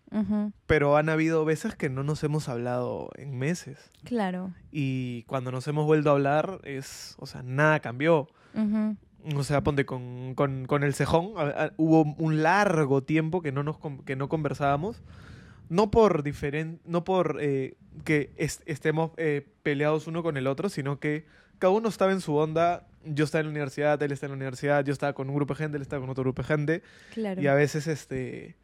pero 0.66 0.98
han 0.98 1.08
habido 1.10 1.46
veces 1.46 1.76
que 1.76 1.90
no 1.90 2.04
nos 2.04 2.24
hemos 2.24 2.50
hablado 2.50 3.10
en 3.16 3.38
meses. 3.38 3.78
Claro. 4.04 4.52
Y 4.72 5.24
cuando 5.24 5.52
nos 5.52 5.68
hemos 5.68 5.86
vuelto 5.86 6.10
a 6.10 6.14
hablar, 6.14 6.60
es. 6.64 7.16
O 7.20 7.26
sea, 7.26 7.44
nada 7.44 7.80
cambió. 7.80 8.28
Ujú, 8.54 8.98
O 9.38 9.44
sea, 9.44 9.62
ponte 9.64 9.86
con, 9.86 10.34
con- 10.36 10.66
con 10.66 10.84
el 10.84 10.94
cejón. 10.94 11.34
a- 11.38 11.66
a- 11.66 11.72
hubo 11.78 12.14
un 12.18 12.44
largo 12.44 13.04
tiempo 13.04 13.42
que 13.42 13.52
no, 13.54 13.64
nos, 13.64 13.78
que 14.06 14.16
no 14.18 14.28
conversábamos. 14.28 15.02
No 15.70 15.90
por 15.92 16.24
diferen, 16.24 16.82
no 16.84 17.06
por 17.06 17.38
eh, 17.40 17.78
que 18.04 18.34
est- 18.36 18.62
estemos 18.66 19.12
eh, 19.16 19.48
peleados 19.64 20.08
uno 20.08 20.24
con 20.24 20.36
el 20.36 20.48
otro, 20.48 20.68
sino 20.68 21.00
que 21.00 21.26
cada 21.60 21.72
uno 21.72 21.88
estaba 21.88 22.12
en 22.12 22.20
su 22.20 22.36
onda. 22.36 22.88
Yo 23.06 23.26
estaba 23.26 23.40
en 23.42 23.48
la 23.48 23.52
universidad, 23.52 24.02
él 24.04 24.12
está 24.12 24.28
en 24.28 24.32
la 24.32 24.36
universidad, 24.36 24.84
yo 24.86 24.94
estaba 24.94 25.14
con 25.14 25.30
un 25.30 25.36
grupo 25.36 25.54
de 25.54 25.58
gente, 25.60 25.78
él 25.78 25.82
estaba 25.82 26.02
con 26.02 26.10
otro 26.10 26.24
grupo 26.24 26.42
de 26.44 26.48
gente. 26.48 26.84
Claro. 27.14 27.42
Y 27.42 27.48
a 27.48 27.54
veces 27.56 27.88
este 27.88 28.56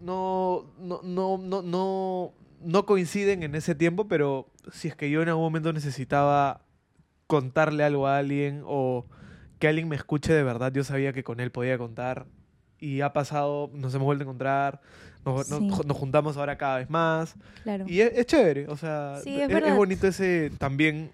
no, 0.00 0.72
no, 0.78 1.00
no, 1.02 1.38
no, 1.38 1.62
no, 1.62 2.32
no 2.62 2.86
coinciden 2.86 3.42
en 3.42 3.54
ese 3.54 3.74
tiempo, 3.74 4.08
pero 4.08 4.48
si 4.72 4.88
es 4.88 4.96
que 4.96 5.10
yo 5.10 5.22
en 5.22 5.28
algún 5.28 5.44
momento 5.44 5.72
necesitaba 5.72 6.62
contarle 7.26 7.84
algo 7.84 8.06
a 8.06 8.18
alguien 8.18 8.62
o 8.66 9.06
que 9.58 9.68
alguien 9.68 9.88
me 9.88 9.96
escuche 9.96 10.32
de 10.32 10.42
verdad, 10.42 10.72
yo 10.72 10.84
sabía 10.84 11.12
que 11.12 11.22
con 11.22 11.38
él 11.40 11.50
podía 11.50 11.76
contar. 11.78 12.26
Y 12.78 13.02
ha 13.02 13.12
pasado, 13.12 13.70
nos 13.74 13.94
hemos 13.94 14.06
vuelto 14.06 14.22
a 14.22 14.24
encontrar, 14.24 14.80
nos, 15.24 15.50
nos- 15.50 15.58
Sí. 15.58 15.86
nos 15.86 15.96
juntamos 15.98 16.38
ahora 16.38 16.56
cada 16.56 16.78
vez 16.78 16.88
más. 16.88 17.34
Claro. 17.62 17.84
Y 17.86 18.00
es, 18.00 18.12
es 18.16 18.24
chévere, 18.26 18.68
o 18.68 18.76
sea, 18.78 19.16
Sí, 19.22 19.38
es 19.38 19.50
es, 19.50 19.76
bonito 19.76 20.06
ese 20.06 20.50
también, 20.58 21.12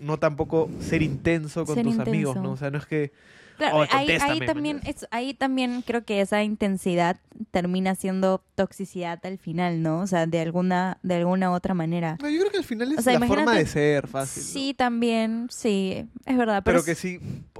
no 0.00 0.18
tampoco 0.18 0.70
ser 0.80 1.02
intenso 1.02 1.64
con 1.64 1.74
Ser 1.74 1.84
tus 1.84 1.92
intenso. 1.94 2.10
amigos, 2.10 2.36
¿no? 2.36 2.52
O 2.52 2.56
sea, 2.56 2.70
no 2.70 2.78
es 2.78 2.86
que... 2.86 3.12
Claro, 3.56 3.78
"Oh, 3.78 3.80
ahí, 3.82 3.88
contéstame", 3.88 4.32
ahí 4.32 4.40
¿me 4.40 4.46
también 4.46 4.80
es, 4.84 5.06
ahí 5.10 5.32
también 5.32 5.80
creo 5.80 6.04
que 6.04 6.20
esa 6.20 6.42
intensidad 6.42 7.18
termina 7.50 7.94
siendo 7.94 8.44
toxicidad 8.54 9.18
al 9.24 9.38
final, 9.38 9.80
¿no? 9.82 10.00
O 10.00 10.06
sea, 10.06 10.26
de 10.26 10.40
alguna, 10.40 10.98
de 11.02 11.14
alguna 11.14 11.50
otra 11.50 11.72
manera. 11.72 12.18
No, 12.20 12.28
yo 12.28 12.40
creo 12.40 12.50
que 12.50 12.58
al 12.58 12.64
final 12.64 12.92
es 12.92 12.98
O 12.98 13.02
sea, 13.02 13.18
la 13.18 13.26
forma 13.26 13.54
de 13.56 13.64
ser 13.64 14.08
fácil. 14.08 14.42
¿no? 14.42 14.48
Sí, 14.50 14.74
también, 14.74 15.46
sí, 15.50 16.06
es 16.26 16.36
verdad. 16.36 16.62
Pero, 16.66 16.80
pero 16.80 16.84
que 16.84 16.94
sí, 16.94 17.18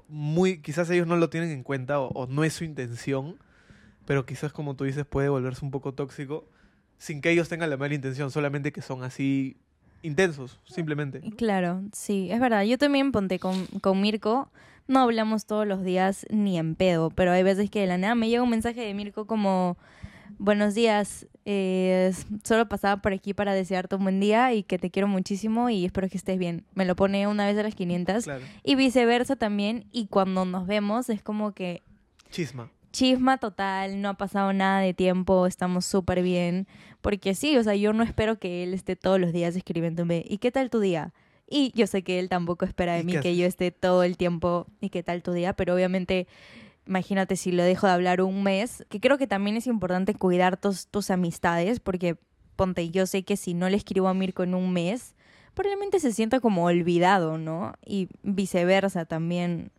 muy, 0.09 0.59
quizás 0.61 0.91
ellos 0.91 1.07
no 1.07 1.17
lo 1.17 1.31
tienen 1.31 1.51
en 1.51 1.63
cuenta 1.63 1.99
o, 1.99 2.09
o 2.09 2.27
no 2.27 2.45
es 2.45 2.53
su 2.53 2.65
intención, 2.65 3.37
pero 4.05 4.27
quizás 4.27 4.53
como 4.53 4.77
tú 4.77 4.85
dices 4.85 5.07
puede 5.07 5.31
volverse 5.31 5.65
un 5.65 5.71
poco 5.71 5.95
tóxico 5.95 6.47
sin 6.99 7.23
que 7.23 7.31
ellos 7.31 7.49
tengan 7.49 7.71
la 7.71 7.77
mala 7.79 7.95
intención, 7.95 8.31
solamente 8.31 8.71
que 8.71 8.83
son 8.83 9.03
así 9.03 9.57
intensos, 10.07 10.59
simplemente. 10.65 11.21
¿no? 11.23 11.37
Claro, 11.37 11.83
sí, 11.93 12.29
es 12.31 12.41
verdad. 12.41 12.63
Yo 12.65 12.79
también 12.79 13.13
ponte 13.13 13.39
con, 13.39 13.67
con 13.81 14.01
Mirko, 14.01 14.51
no 14.89 15.01
hablamos 15.01 15.47
todos 15.47 15.67
los 15.67 15.83
días 15.85 16.27
ni 16.31 16.59
en 16.59 16.75
pedo, 16.77 17.11
pero 17.11 17.33
hay 17.33 17.43
veces 17.43 17.71
que 17.71 17.81
de 17.81 17.87
la 17.87 17.99
nada 17.99 18.15
me 18.15 18.29
llega 18.29 18.43
un 18.43 18.51
mensaje 18.51 18.81
de 18.83 18.95
Mirko 18.95 19.27
como, 19.27 19.77
buenos 20.39 20.75
días, 20.75 21.27
eh, 21.45 22.13
solo 22.45 22.69
pasaba 22.69 23.01
por 23.03 23.13
aquí 23.13 23.35
para 23.35 23.53
desearte 23.53 23.97
un 23.97 24.03
buen 24.05 24.21
día 24.21 24.53
y 24.55 24.63
que 24.63 24.79
te 24.79 24.91
quiero 24.91 25.09
muchísimo 25.09 25.71
y 25.71 25.85
espero 25.85 26.09
que 26.09 26.17
estés 26.17 26.39
bien. 26.39 26.65
Me 26.75 26.85
lo 26.85 26.95
pone 26.97 27.27
una 27.27 27.47
vez 27.47 27.59
a 27.59 27.63
las 27.65 27.75
500 27.75 28.25
Claro. 28.25 28.45
y 28.63 28.75
viceversa 28.77 29.37
también 29.37 29.87
y 29.93 30.07
cuando 30.07 30.45
nos 30.45 30.67
vemos 30.67 31.09
es 31.11 31.23
como 31.23 31.53
que 31.53 31.83
Chisma. 32.31 32.71
Chisma 32.97 33.37
total, 33.37 34.01
no 34.01 34.09
ha 34.09 34.15
pasado 34.15 34.55
nada 34.55 34.81
de 34.81 34.95
tiempo, 34.95 35.47
estamos 35.47 35.85
súper 35.85 36.23
bien. 36.23 36.67
Porque 37.03 37.35
sí, 37.35 37.57
o 37.59 37.63
sea, 37.63 37.75
yo 37.75 37.93
no 37.93 38.03
espero 38.03 38.39
que 38.39 38.65
él 38.65 38.73
esté 38.73 38.97
todos 38.97 39.21
los 39.21 39.35
días 39.35 39.55
escribiéndome, 39.55 40.25
¿y 40.27 40.39
qué 40.39 40.51
tal 40.51 40.71
tu 40.71 40.81
día? 40.81 41.13
Y 41.47 41.73
yo 41.75 41.87
sé 41.87 42.03
que 42.03 42.19
él 42.19 42.31
tampoco 42.31 42.65
espera 42.65 42.95
de 42.95 43.01
¿Y 43.01 43.05
mí 43.05 43.21
que 43.21 43.37
yo 43.37 43.47
esté 43.47 43.71
todo 43.71 44.03
el 44.03 44.17
tiempo, 44.17 44.67
¿y 44.81 44.89
qué 44.89 45.03
tal 45.03 45.23
tu 45.23 45.33
día? 45.33 45.53
Pero 45.53 45.75
obviamente, 45.75 46.27
imagínate 46.87 47.37
si 47.37 47.53
lo 47.53 47.63
dejo 47.65 47.87
de 47.87 47.93
hablar 47.93 48.23
un 48.23 48.43
mes, 48.43 48.87
que 48.89 48.99
creo 48.99 49.19
que 49.19 49.27
también 49.27 49.59
es 49.59 49.67
importante 49.67 50.15
cuidar 50.15 50.57
tus, 50.57 50.87
tus 50.87 51.11
amistades, 51.11 51.81
porque 51.81 52.17
ponte, 52.57 52.89
yo 52.89 53.05
sé 53.05 53.25
que 53.25 53.37
si 53.37 53.53
no 53.53 53.69
le 53.69 53.77
escribo 53.77 54.09
a 54.09 54.15
Mirko 54.15 54.43
en 54.43 54.55
un 54.55 54.73
mes, 54.73 55.16
probablemente 55.57 55.99
se 56.01 56.13
sienta 56.13 56.39
como 56.39 56.67
olvidado, 56.67 57.39
¿no? 57.39 57.73
Y 57.85 58.09
viceversa 58.23 59.07
también, 59.07 59.73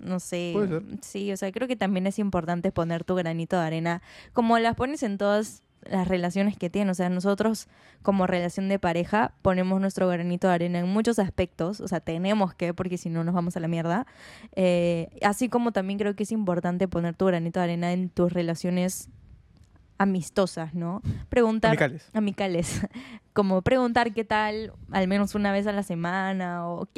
no 0.00 0.20
sé. 0.20 0.52
Puede 0.54 0.68
ser. 0.68 0.82
Sí, 1.02 1.32
o 1.32 1.36
sea, 1.36 1.50
creo 1.50 1.66
que 1.66 1.76
también 1.76 2.06
es 2.06 2.18
importante 2.20 2.70
poner 2.70 3.02
tu 3.02 3.16
granito 3.16 3.58
de 3.58 3.66
arena, 3.66 4.02
como 4.32 4.58
las 4.60 4.76
pones 4.76 5.02
en 5.02 5.18
todas 5.18 5.64
las 5.82 6.06
relaciones 6.06 6.56
que 6.56 6.70
tienes. 6.70 6.92
O 6.92 6.94
sea, 6.94 7.08
nosotros 7.08 7.66
como 8.02 8.28
relación 8.28 8.68
de 8.68 8.78
pareja 8.78 9.34
ponemos 9.42 9.80
nuestro 9.80 10.06
granito 10.08 10.46
de 10.46 10.54
arena 10.54 10.78
en 10.78 10.88
muchos 10.88 11.18
aspectos. 11.18 11.80
O 11.80 11.88
sea, 11.88 11.98
tenemos 11.98 12.54
que, 12.54 12.72
porque 12.72 12.96
si 12.96 13.10
no 13.10 13.24
nos 13.24 13.34
vamos 13.34 13.56
a 13.56 13.60
la 13.60 13.68
mierda. 13.68 14.06
Eh, 14.54 15.08
así 15.22 15.48
como 15.48 15.72
también 15.72 15.98
creo 15.98 16.14
que 16.14 16.22
es 16.22 16.32
importante 16.32 16.86
poner 16.86 17.16
tu 17.16 17.26
granito 17.26 17.58
de 17.58 17.64
arena 17.64 17.92
en 17.92 18.10
tus 18.10 18.32
relaciones 18.32 19.10
amistosas, 19.98 20.74
¿no? 20.74 21.02
Preguntar 21.28 21.70
Amicales. 21.70 22.10
amicales, 22.12 22.80
como 23.32 23.62
preguntar 23.62 24.12
qué 24.12 24.24
tal 24.24 24.72
al 24.90 25.08
menos 25.08 25.34
una 25.34 25.52
vez 25.52 25.66
a 25.66 25.72
la 25.72 25.82
semana 25.82 26.68
o 26.68 26.88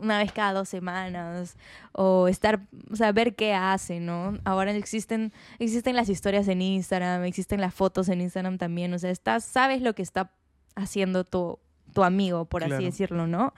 una 0.00 0.18
vez 0.18 0.32
cada 0.32 0.52
dos 0.52 0.68
semanas 0.68 1.56
o 1.92 2.28
estar, 2.28 2.60
o 2.90 2.96
sea, 2.96 3.12
ver 3.12 3.34
qué 3.34 3.54
hace, 3.54 4.00
¿no? 4.00 4.38
Ahora 4.44 4.72
existen 4.72 5.32
existen 5.58 5.96
las 5.96 6.08
historias 6.08 6.48
en 6.48 6.62
Instagram, 6.62 7.24
existen 7.24 7.60
las 7.60 7.74
fotos 7.74 8.08
en 8.08 8.20
Instagram 8.20 8.58
también, 8.58 8.92
o 8.94 8.98
sea, 8.98 9.10
estás 9.10 9.44
sabes 9.44 9.82
lo 9.82 9.94
que 9.94 10.02
está 10.02 10.30
haciendo 10.74 11.24
tu 11.24 11.58
tu 11.92 12.04
amigo, 12.04 12.44
por 12.44 12.64
así 12.64 12.84
decirlo, 12.84 13.26
¿no? 13.26 13.54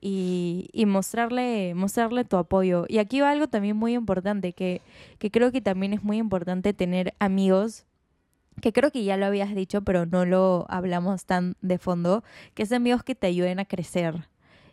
Y, 0.00 0.68
y 0.72 0.86
mostrarle, 0.86 1.74
mostrarle 1.74 2.24
tu 2.24 2.36
apoyo. 2.36 2.86
Y 2.88 2.98
aquí 2.98 3.20
va 3.20 3.30
algo 3.30 3.46
también 3.48 3.76
muy 3.76 3.94
importante, 3.94 4.52
que, 4.52 4.80
que 5.18 5.30
creo 5.30 5.52
que 5.52 5.60
también 5.60 5.92
es 5.92 6.02
muy 6.02 6.18
importante 6.18 6.72
tener 6.72 7.14
amigos 7.20 7.86
que 8.60 8.72
creo 8.72 8.90
que 8.90 9.04
ya 9.04 9.16
lo 9.16 9.26
habías 9.26 9.54
dicho, 9.54 9.82
pero 9.82 10.06
no 10.06 10.24
lo 10.24 10.66
hablamos 10.68 11.24
tan 11.24 11.56
de 11.62 11.78
fondo, 11.78 12.22
que 12.54 12.64
es 12.64 12.72
amigos 12.72 13.02
que 13.02 13.14
te 13.14 13.26
ayuden 13.26 13.58
a 13.58 13.64
crecer 13.64 14.28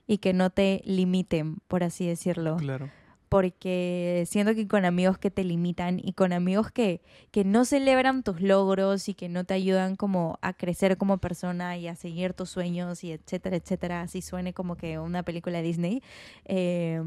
y 0.08 0.18
que 0.18 0.34
no 0.34 0.50
te 0.50 0.82
limiten, 0.86 1.58
por 1.68 1.84
así 1.84 2.08
decirlo. 2.08 2.58
Claro. 2.58 2.90
Porque 3.30 4.24
siento 4.28 4.56
que 4.56 4.68
con 4.68 4.86
amigos 4.86 5.20
que 5.20 5.30
te 5.30 5.44
limitan 5.44 6.02
y 6.04 6.14
con 6.14 6.34
amigos 6.34 6.72
que, 6.72 7.02
que 7.30 7.44
no 7.44 7.64
celebran 7.64 8.24
tus 8.24 8.42
logros 8.42 9.08
y 9.08 9.14
que 9.14 9.30
no 9.30 9.44
te 9.44 9.54
ayudan 9.54 9.96
como 9.96 10.40
a 10.42 10.54
crecer 10.54 10.98
como 10.98 11.20
persona 11.20 11.78
y 11.78 11.88
a 11.88 11.96
seguir 11.96 12.34
tus 12.34 12.50
sueños 12.50 13.04
y 13.04 13.12
etcétera, 13.12 13.58
etcétera, 13.58 14.02
así 14.02 14.24
suene 14.24 14.54
como 14.54 14.76
que 14.78 14.98
una 14.98 15.22
película 15.22 15.60
de 15.60 15.64
Disney, 15.64 16.04
eh, 16.46 17.04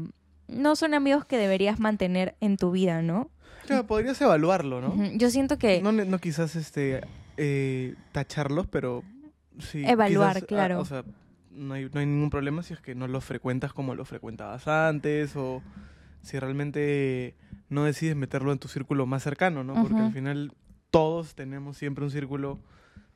no 0.53 0.75
son 0.75 0.93
amigos 0.93 1.25
que 1.25 1.37
deberías 1.37 1.79
mantener 1.79 2.35
en 2.39 2.57
tu 2.57 2.71
vida, 2.71 3.01
¿no? 3.01 3.29
Claro, 3.65 3.87
podrías 3.87 4.19
evaluarlo, 4.21 4.81
¿no? 4.81 4.95
Yo 5.15 5.29
siento 5.29 5.57
que... 5.57 5.81
No, 5.81 6.17
quizás 6.19 6.55
este 6.55 7.01
eh, 7.37 7.95
tacharlos, 8.11 8.67
pero 8.67 9.03
sí. 9.59 9.83
Evaluar, 9.85 10.33
quizás, 10.35 10.43
ah, 10.43 10.47
claro. 10.47 10.79
o 10.79 10.85
sea, 10.85 11.03
no 11.51 11.73
hay, 11.75 11.89
no 11.93 11.99
hay 11.99 12.05
ningún 12.05 12.29
problema 12.29 12.63
si 12.63 12.73
es 12.73 12.81
que 12.81 12.95
no 12.95 13.07
los 13.07 13.23
frecuentas 13.23 13.73
como 13.73 13.95
los 13.95 14.07
frecuentabas 14.07 14.67
antes 14.67 15.35
o 15.35 15.61
si 16.21 16.39
realmente 16.39 17.35
no 17.69 17.83
decides 17.83 18.15
meterlo 18.15 18.51
en 18.51 18.59
tu 18.59 18.67
círculo 18.67 19.05
más 19.05 19.23
cercano, 19.23 19.63
¿no? 19.63 19.73
Porque 19.81 19.99
al 19.99 20.11
final 20.13 20.53
todos 20.89 21.35
tenemos 21.35 21.77
siempre 21.77 22.03
un 22.03 22.11
círculo 22.11 22.59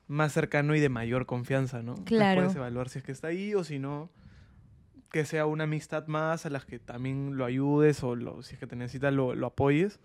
más 0.08 0.32
cercano 0.34 0.76
y 0.76 0.80
de 0.80 0.90
mayor 0.90 1.26
confianza, 1.26 1.82
¿no? 1.82 1.92
Entonces 1.92 2.18
Claro. 2.18 2.42
puedes 2.42 2.56
evaluar 2.56 2.90
si 2.90 3.00
es 3.00 3.04
que 3.06 3.12
está 3.12 3.28
ahí 3.28 3.54
o 3.56 3.64
si 3.64 3.80
no, 3.80 4.10
que 5.12 5.26
sea 5.26 5.46
una 5.46 5.64
amistad 5.66 6.08
más 6.08 6.46
a 6.46 6.50
las 6.50 6.66
que 6.66 6.80
también 6.80 7.38
lo 7.38 7.46
ayudes 7.46 8.04
o 8.04 8.16
lo, 8.16 8.44
si 8.44 8.54
es 8.56 8.60
que 8.60 8.68
te 8.68 8.76
necesitas 8.76 9.14
lo, 9.14 9.36
lo 9.36 9.48
apoyes 9.48 10.00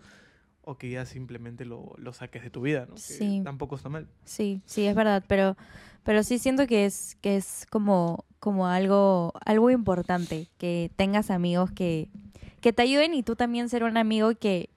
o 0.65 0.77
que 0.77 0.89
ya 0.89 1.05
simplemente 1.05 1.65
lo, 1.65 1.93
lo 1.97 2.13
saques 2.13 2.41
de 2.43 2.49
tu 2.49 2.61
vida, 2.61 2.85
¿no? 2.87 2.95
Que 2.95 3.01
Sí. 3.01 3.41
tampoco 3.43 3.75
está 3.75 3.89
mal. 3.89 4.07
Sí, 4.23 4.61
sí, 4.65 4.85
es 4.85 4.95
verdad, 4.95 5.23
pero, 5.27 5.57
pero 6.03 6.23
sí 6.23 6.39
siento 6.39 6.67
que 6.67 6.85
es, 6.85 7.17
que 7.21 7.35
es 7.35 7.65
como, 7.69 8.23
como 8.39 8.67
algo, 8.67 9.33
algo 9.45 9.69
importante, 9.71 10.47
que 10.57 10.89
tengas 10.95 11.31
amigos 11.31 11.71
que, 11.71 12.07
que 12.61 12.71
te 12.71 12.81
ayuden 12.83 13.13
y 13.13 13.23
tú 13.23 13.35
también 13.35 13.67
ser 13.67 13.83
un 13.83 13.97
amigo 13.97 14.33
que, 14.35 14.69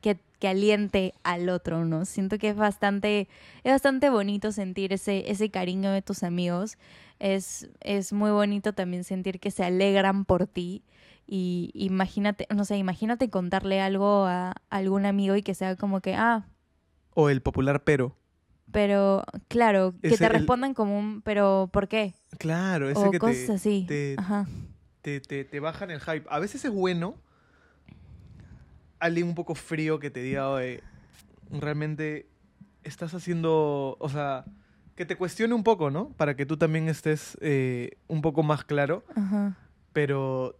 que, 0.00 0.20
que 0.38 0.46
aliente 0.46 1.14
al 1.24 1.48
otro, 1.48 1.84
¿no? 1.84 2.04
Siento 2.04 2.38
que 2.38 2.50
es 2.50 2.56
bastante, 2.56 3.26
es 3.64 3.72
bastante 3.72 4.10
bonito 4.10 4.52
sentir 4.52 4.92
ese, 4.92 5.28
ese 5.32 5.50
cariño 5.50 5.90
de 5.90 6.00
tus 6.02 6.22
amigos. 6.22 6.78
Es, 7.24 7.70
es 7.80 8.12
muy 8.12 8.30
bonito 8.30 8.74
también 8.74 9.02
sentir 9.02 9.40
que 9.40 9.50
se 9.50 9.64
alegran 9.64 10.26
por 10.26 10.46
ti. 10.46 10.84
Y 11.26 11.70
imagínate, 11.72 12.46
no 12.54 12.66
sé, 12.66 12.76
imagínate 12.76 13.30
contarle 13.30 13.80
algo 13.80 14.26
a 14.26 14.52
algún 14.68 15.06
amigo 15.06 15.34
y 15.34 15.42
que 15.42 15.54
sea 15.54 15.74
como 15.74 16.02
que, 16.02 16.14
ah, 16.14 16.46
O 17.14 17.30
el 17.30 17.40
popular 17.40 17.82
pero. 17.82 18.14
pero, 18.70 19.24
claro, 19.48 19.94
que 20.02 20.18
te 20.18 20.26
el- 20.26 20.32
respondan 20.32 20.74
como 20.74 20.98
un, 20.98 21.22
pero 21.22 21.70
¿por 21.72 21.88
qué? 21.88 22.12
Claro, 22.38 22.90
ese 22.90 23.08
O 23.08 23.10
que 23.10 23.18
cosas 23.18 23.48
te, 23.48 23.54
así. 23.54 23.84
te, 23.88 24.14
Ajá. 24.18 24.46
te, 25.00 25.20
te, 25.20 25.44
te 25.46 25.60
bajan 25.60 25.90
el 25.90 26.00
hype. 26.00 26.26
A 26.28 26.38
veces 26.40 26.62
es 26.66 26.70
bueno 26.72 27.14
alguien 28.98 29.28
un 29.28 29.34
poco 29.34 29.54
frío 29.54 29.98
que 29.98 30.10
te 30.10 30.20
diga, 30.20 30.50
oye, 30.50 30.82
realmente 31.50 32.26
estás 32.82 33.14
haciendo, 33.14 33.96
o 33.98 34.08
sea, 34.10 34.44
que 34.96 35.04
te 35.06 35.16
cuestione 35.16 35.54
un 35.54 35.64
poco, 35.64 35.90
¿no? 35.90 36.10
Para 36.10 36.36
que 36.36 36.46
tú 36.46 36.56
también 36.56 36.88
estés 36.88 37.36
eh, 37.40 37.96
un 38.06 38.22
poco 38.22 38.42
más 38.42 38.64
claro, 38.64 39.04
Ajá. 39.16 39.56
pero 39.92 40.56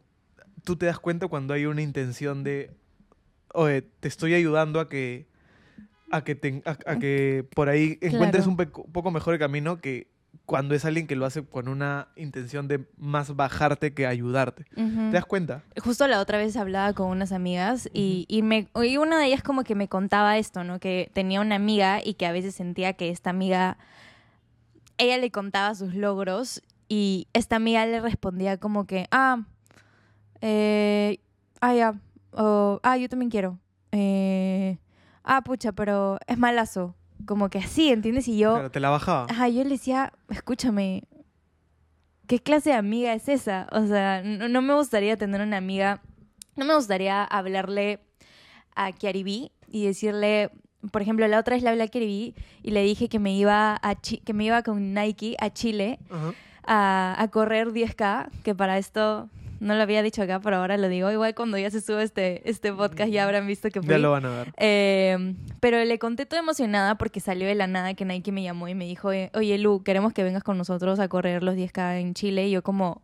tú 0.65 0.77
te 0.77 0.87
das 0.87 0.99
cuenta 0.99 1.29
cuando 1.29 1.55
hay 1.55 1.67
una 1.67 1.83
intención 1.83 2.43
de, 2.45 2.71
oye, 3.53 3.83
te 3.83 4.09
estoy 4.09 4.35
ayudando 4.35 4.81
a 4.81 4.89
que, 4.89 5.27
a 6.11 6.25
que, 6.25 6.35
te- 6.35 6.63
a, 6.65 6.77
a 6.91 6.99
que 6.99 7.47
por 7.55 7.69
ahí 7.69 7.99
encuentres 8.01 8.45
Claro. 8.45 8.51
un 8.51 8.57
peco- 8.57 8.87
poco 8.93 9.11
mejor 9.11 9.35
el 9.35 9.41
camino 9.41 9.79
que 9.79 10.13
cuando 10.47 10.75
es 10.75 10.85
alguien 10.85 11.07
que 11.07 11.15
lo 11.17 11.27
hace 11.27 11.45
con 11.45 11.69
una 11.69 12.09
intención 12.17 12.67
de 12.67 12.85
más 12.97 13.37
bajarte 13.37 13.95
que 13.95 14.07
ayudarte. 14.07 14.65
¿Te 14.75 15.11
das 15.13 15.25
cuenta? 15.27 15.63
Justo 15.81 16.09
la 16.09 16.21
otra 16.21 16.39
vez 16.39 16.57
hablaba 16.57 16.93
con 16.93 17.07
unas 17.09 17.31
amigas 17.31 17.89
y, 17.93 18.27
y, 18.29 18.43
me, 18.43 18.69
y 18.83 18.97
una 18.97 19.19
de 19.21 19.27
ellas 19.27 19.43
como 19.45 19.63
que 19.63 19.77
me 19.77 19.89
contaba 19.89 20.37
esto, 20.37 20.65
¿no? 20.65 20.81
Que 20.81 21.09
tenía 21.15 21.41
una 21.41 21.55
amiga 21.55 22.01
y 22.05 22.15
que 22.15 22.27
a 22.27 22.33
veces 22.33 22.55
sentía 22.55 22.95
que 22.95 23.11
esta 23.11 23.31
amiga, 23.31 23.79
ella 24.99 25.19
le 25.19 25.31
contaba 25.31 25.75
sus 25.75 25.95
logros 25.95 26.63
y 26.89 27.29
esta 27.33 27.57
amiga 27.57 27.87
le 27.87 28.01
respondía 28.01 28.59
como 28.59 28.87
que, 28.87 29.07
ah, 29.11 29.45
eh, 30.41 31.19
ah, 31.61 31.75
ya, 31.75 32.01
o, 32.33 32.81
ah, 32.83 32.97
yo 32.97 33.09
también 33.09 33.31
quiero. 33.31 33.59
Eh, 33.93 34.79
ah, 35.23 35.43
pucha, 35.43 35.73
pero 35.73 36.19
es 36.27 36.39
malazo. 36.39 36.95
Como 37.27 37.49
que 37.49 37.59
así, 37.59 37.91
¿entiendes? 37.91 38.29
Y 38.29 38.39
yo... 38.39 38.55
Claro, 38.55 38.71
te 38.71 38.81
la 38.81 38.91
bajaba. 38.91 39.27
Ajá, 39.31 39.49
yo 39.49 39.63
le 39.63 39.71
decía, 39.71 40.13
escúchame, 40.29 41.05
¿qué 42.27 42.41
clase 42.41 42.71
de 42.71 42.77
amiga 42.77 43.15
es 43.15 43.29
esa? 43.29 43.67
O 43.73 43.87
sea, 43.87 44.23
no, 44.23 44.49
no 44.49 44.63
me 44.63 44.75
gustaría 44.75 45.17
tener 45.17 45.41
una 45.41 45.57
amiga, 45.57 46.03
no 46.57 46.65
me 46.65 46.75
gustaría 46.75 47.25
hablarle 47.25 48.01
a 48.75 48.93
Kiaribi 48.93 49.53
y 49.69 49.87
decirle, 49.87 50.51
por 50.91 51.03
ejemplo, 51.03 51.27
la 51.29 51.39
otra 51.39 51.55
vez 51.57 51.63
le 51.63 51.71
hablé 51.71 51.83
a 51.85 51.89
Kiaribi 51.89 52.35
y 52.63 52.71
le 52.71 52.83
dije 52.83 53.09
que 53.09 53.19
me 53.19 53.35
iba 53.37 53.79
a 53.83 53.95
Chi- 54.01 54.19
que 54.25 54.33
me 54.33 54.45
iba 54.45 54.63
con 54.63 54.95
Nike 54.95 55.37
a 55.41 55.51
Chile 55.51 55.99
a, 56.67 57.15
a 57.19 57.29
correr 57.29 57.69
10K, 57.73 58.29
que 58.43 58.55
para 58.55 58.79
esto 58.79 59.29
no 59.61 59.75
lo 59.77 59.83
había 59.83 60.03
dicho 60.03 60.21
acá, 60.23 60.41
pero 60.41 60.57
ahora 60.57 60.77
lo 60.77 60.89
digo. 60.89 61.11
Igual 61.11 61.35
cuando 61.35 61.57
ya 61.57 61.71
se 61.71 61.81
sube 61.81 62.03
este, 62.03 62.49
este 62.51 62.73
podcast 62.73 63.11
ya 63.11 63.25
habrán 63.25 63.47
visto 63.47 63.71
que 63.71 63.81
fui. 63.81 63.89
Ya 63.89 63.99
lo 63.99 64.11
van 64.11 64.27
a 64.27 64.31
ver. 64.31 64.53
Eh, 64.59 65.35
pero 65.61 65.83
le 65.83 65.99
conté 65.99 66.27
toda 66.27 66.43
emocionada 66.43 66.97
porque 66.97 67.21
salió 67.21 67.47
de 67.47 67.55
la 67.55 67.67
nada 67.67 67.95
que 67.95 68.05
Nike 68.05 68.31
me 68.33 68.43
llamó 68.43 68.69
y 68.69 68.75
me 68.75 68.85
dijo, 68.85 69.11
eh, 69.13 69.31
oye 69.35 69.57
Lu, 69.59 69.83
queremos 69.83 70.13
que 70.13 70.23
vengas 70.23 70.43
con 70.43 70.59
nosotros 70.59 70.99
a 71.01 71.09
correr 71.09 71.43
los 71.43 71.55
10K 71.55 72.01
en 72.01 72.13
Chile. 72.15 72.49
Y 72.49 72.51
yo 72.51 72.63
como, 72.63 73.01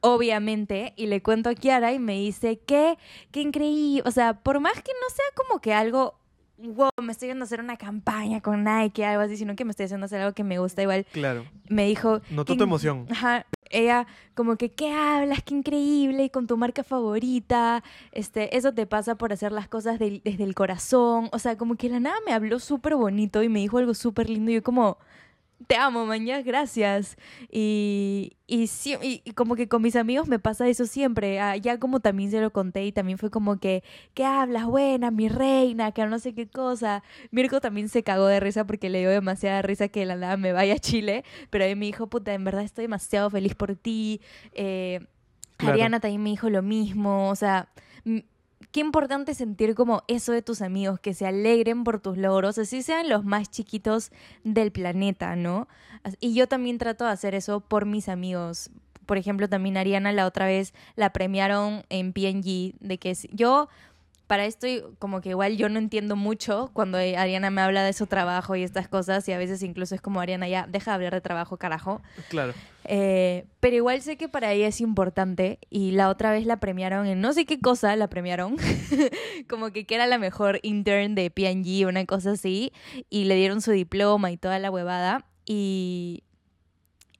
obviamente, 0.00 0.92
y 0.96 1.06
le 1.06 1.22
cuento 1.22 1.48
a 1.50 1.54
Kiara 1.54 1.92
y 1.92 1.98
me 1.98 2.14
dice, 2.14 2.60
¿qué? 2.64 2.96
Qué 3.32 3.40
increíble. 3.40 4.02
O 4.06 4.10
sea, 4.10 4.34
por 4.34 4.60
más 4.60 4.74
que 4.74 4.92
no 4.92 5.14
sea 5.14 5.24
como 5.34 5.60
que 5.60 5.72
algo, 5.72 6.14
wow, 6.58 6.90
me 7.02 7.12
estoy 7.12 7.28
yendo 7.28 7.42
a 7.44 7.46
hacer 7.46 7.60
una 7.60 7.76
campaña 7.76 8.40
con 8.40 8.64
Nike, 8.64 9.04
algo 9.04 9.22
así, 9.22 9.36
sino 9.36 9.56
que 9.56 9.64
me 9.64 9.70
estoy 9.70 9.84
haciendo 9.84 10.06
hacer 10.06 10.20
algo 10.20 10.34
que 10.34 10.44
me 10.44 10.58
gusta 10.58 10.82
igual. 10.82 11.06
Claro. 11.12 11.44
Me 11.68 11.86
dijo... 11.86 12.20
Notó 12.30 12.52
"Qué 12.52 12.58
tu 12.58 12.64
emoción. 12.64 13.06
Ajá, 13.10 13.46
ella 13.70 14.06
como 14.34 14.56
que, 14.56 14.70
¿qué 14.72 14.92
hablas? 14.92 15.42
Qué 15.42 15.54
increíble, 15.54 16.24
y 16.24 16.30
con 16.30 16.46
tu 16.46 16.56
marca 16.56 16.84
favorita, 16.84 17.82
este, 18.12 18.56
eso 18.56 18.72
te 18.72 18.86
pasa 18.86 19.16
por 19.16 19.32
hacer 19.32 19.52
las 19.52 19.68
cosas 19.68 19.98
desde 19.98 20.44
el 20.44 20.54
corazón, 20.54 21.28
o 21.32 21.38
sea, 21.38 21.56
como 21.56 21.76
que 21.76 21.88
la 21.88 22.00
nada 22.00 22.16
me 22.26 22.32
habló 22.32 22.58
súper 22.58 22.94
bonito 22.96 23.42
y 23.42 23.48
me 23.48 23.60
dijo 23.60 23.78
algo 23.78 23.94
súper 23.94 24.30
lindo 24.30 24.50
y 24.50 24.54
yo 24.54 24.62
como, 24.62 24.98
te 25.66 25.76
amo, 25.76 26.04
mañana, 26.06 26.42
gracias. 26.42 27.16
Y, 27.50 28.36
y, 28.46 28.66
sí- 28.66 28.96
y- 29.02 29.32
como 29.32 29.56
que 29.56 29.68
con 29.68 29.82
mis 29.82 29.96
amigos 29.96 30.28
me 30.28 30.38
pasa 30.38 30.68
eso 30.68 30.86
siempre, 30.86 31.40
ah, 31.40 31.56
ya 31.56 31.78
como 31.78 32.00
también 32.00 32.30
se 32.30 32.40
lo 32.40 32.52
conté 32.52 32.84
y 32.84 32.92
también 32.92 33.18
fue 33.18 33.30
como 33.30 33.58
que, 33.58 33.82
¿qué 34.14 34.24
hablas? 34.24 34.66
Buena, 34.66 35.10
mi 35.10 35.28
reina, 35.28 35.92
que 35.92 36.04
no 36.06 36.18
sé 36.18 36.34
qué 36.34 36.46
cosa. 36.48 37.02
Mirko 37.30 37.60
también 37.60 37.88
se 37.88 38.02
cagó 38.02 38.26
de 38.26 38.40
risa 38.40 38.66
porque 38.66 38.90
le 38.90 39.00
dio 39.00 39.10
demasiada 39.10 39.62
risa 39.62 39.88
que 39.88 40.00
de 40.00 40.06
la 40.06 40.16
nada 40.16 40.36
me 40.36 40.52
vaya 40.52 40.74
a 40.74 40.78
Chile, 40.78 41.24
pero 41.50 41.64
ahí 41.64 41.74
me 41.74 41.86
dijo, 41.86 42.06
puta, 42.08 42.34
en 42.34 42.44
verdad 42.44 42.62
estoy 42.62 42.84
demasiado 42.84 43.30
feliz 43.30 43.54
por 43.54 43.76
ti. 43.76 44.20
Eh, 44.52 45.00
Claro. 45.56 45.74
Ariana 45.74 46.00
también 46.00 46.20
me 46.20 46.30
dijo 46.30 46.50
lo 46.50 46.62
mismo, 46.62 47.30
o 47.30 47.36
sea, 47.36 47.68
qué 48.74 48.80
importante 48.80 49.34
sentir 49.34 49.76
como 49.76 50.02
eso 50.08 50.32
de 50.32 50.42
tus 50.42 50.60
amigos, 50.60 50.98
que 50.98 51.14
se 51.14 51.28
alegren 51.28 51.84
por 51.84 52.00
tus 52.00 52.18
logros, 52.18 52.58
así 52.58 52.82
sean 52.82 53.08
los 53.08 53.24
más 53.24 53.48
chiquitos 53.48 54.10
del 54.42 54.72
planeta, 54.72 55.36
¿no? 55.36 55.68
Y 56.18 56.34
yo 56.34 56.48
también 56.48 56.78
trato 56.78 57.04
de 57.04 57.12
hacer 57.12 57.36
eso 57.36 57.60
por 57.60 57.86
mis 57.86 58.08
amigos. 58.08 58.72
Por 59.06 59.16
ejemplo, 59.16 59.48
también 59.48 59.76
Ariana 59.76 60.10
la 60.10 60.26
otra 60.26 60.46
vez 60.46 60.74
la 60.96 61.12
premiaron 61.12 61.84
en 61.88 62.12
PNG, 62.12 62.74
de 62.80 62.98
que 62.98 63.16
yo 63.30 63.68
para 64.26 64.46
esto 64.46 64.66
como 64.98 65.20
que 65.20 65.30
igual 65.30 65.56
yo 65.56 65.68
no 65.68 65.78
entiendo 65.78 66.16
mucho 66.16 66.70
cuando 66.72 66.98
Ariana 66.98 67.50
me 67.50 67.60
habla 67.60 67.82
de 67.82 67.92
su 67.92 68.06
trabajo 68.06 68.56
y 68.56 68.62
estas 68.62 68.88
cosas 68.88 69.28
y 69.28 69.32
a 69.32 69.38
veces 69.38 69.62
incluso 69.62 69.94
es 69.94 70.00
como 70.00 70.20
Ariana 70.20 70.48
ya 70.48 70.66
deja 70.66 70.92
de 70.92 70.94
hablar 70.94 71.14
de 71.14 71.20
trabajo 71.20 71.58
carajo 71.58 72.00
Claro. 72.28 72.54
Eh, 72.86 73.46
pero 73.60 73.76
igual 73.76 74.02
sé 74.02 74.16
que 74.16 74.28
para 74.28 74.52
ella 74.52 74.68
es 74.68 74.80
importante 74.80 75.58
y 75.70 75.92
la 75.92 76.10
otra 76.10 76.32
vez 76.32 76.44
la 76.46 76.58
premiaron 76.58 77.06
en 77.06 77.20
no 77.20 77.32
sé 77.32 77.46
qué 77.46 77.58
cosa 77.58 77.96
la 77.96 78.08
premiaron 78.08 78.56
como 79.48 79.70
que, 79.70 79.86
que 79.86 79.94
era 79.94 80.06
la 80.06 80.18
mejor 80.18 80.60
intern 80.62 81.14
de 81.14 81.30
P&G 81.30 81.86
una 81.86 82.04
cosa 82.04 82.32
así 82.32 82.72
y 83.08 83.24
le 83.24 83.36
dieron 83.36 83.60
su 83.62 83.70
diploma 83.70 84.30
y 84.30 84.36
toda 84.36 84.58
la 84.58 84.70
huevada 84.70 85.26
y 85.46 86.24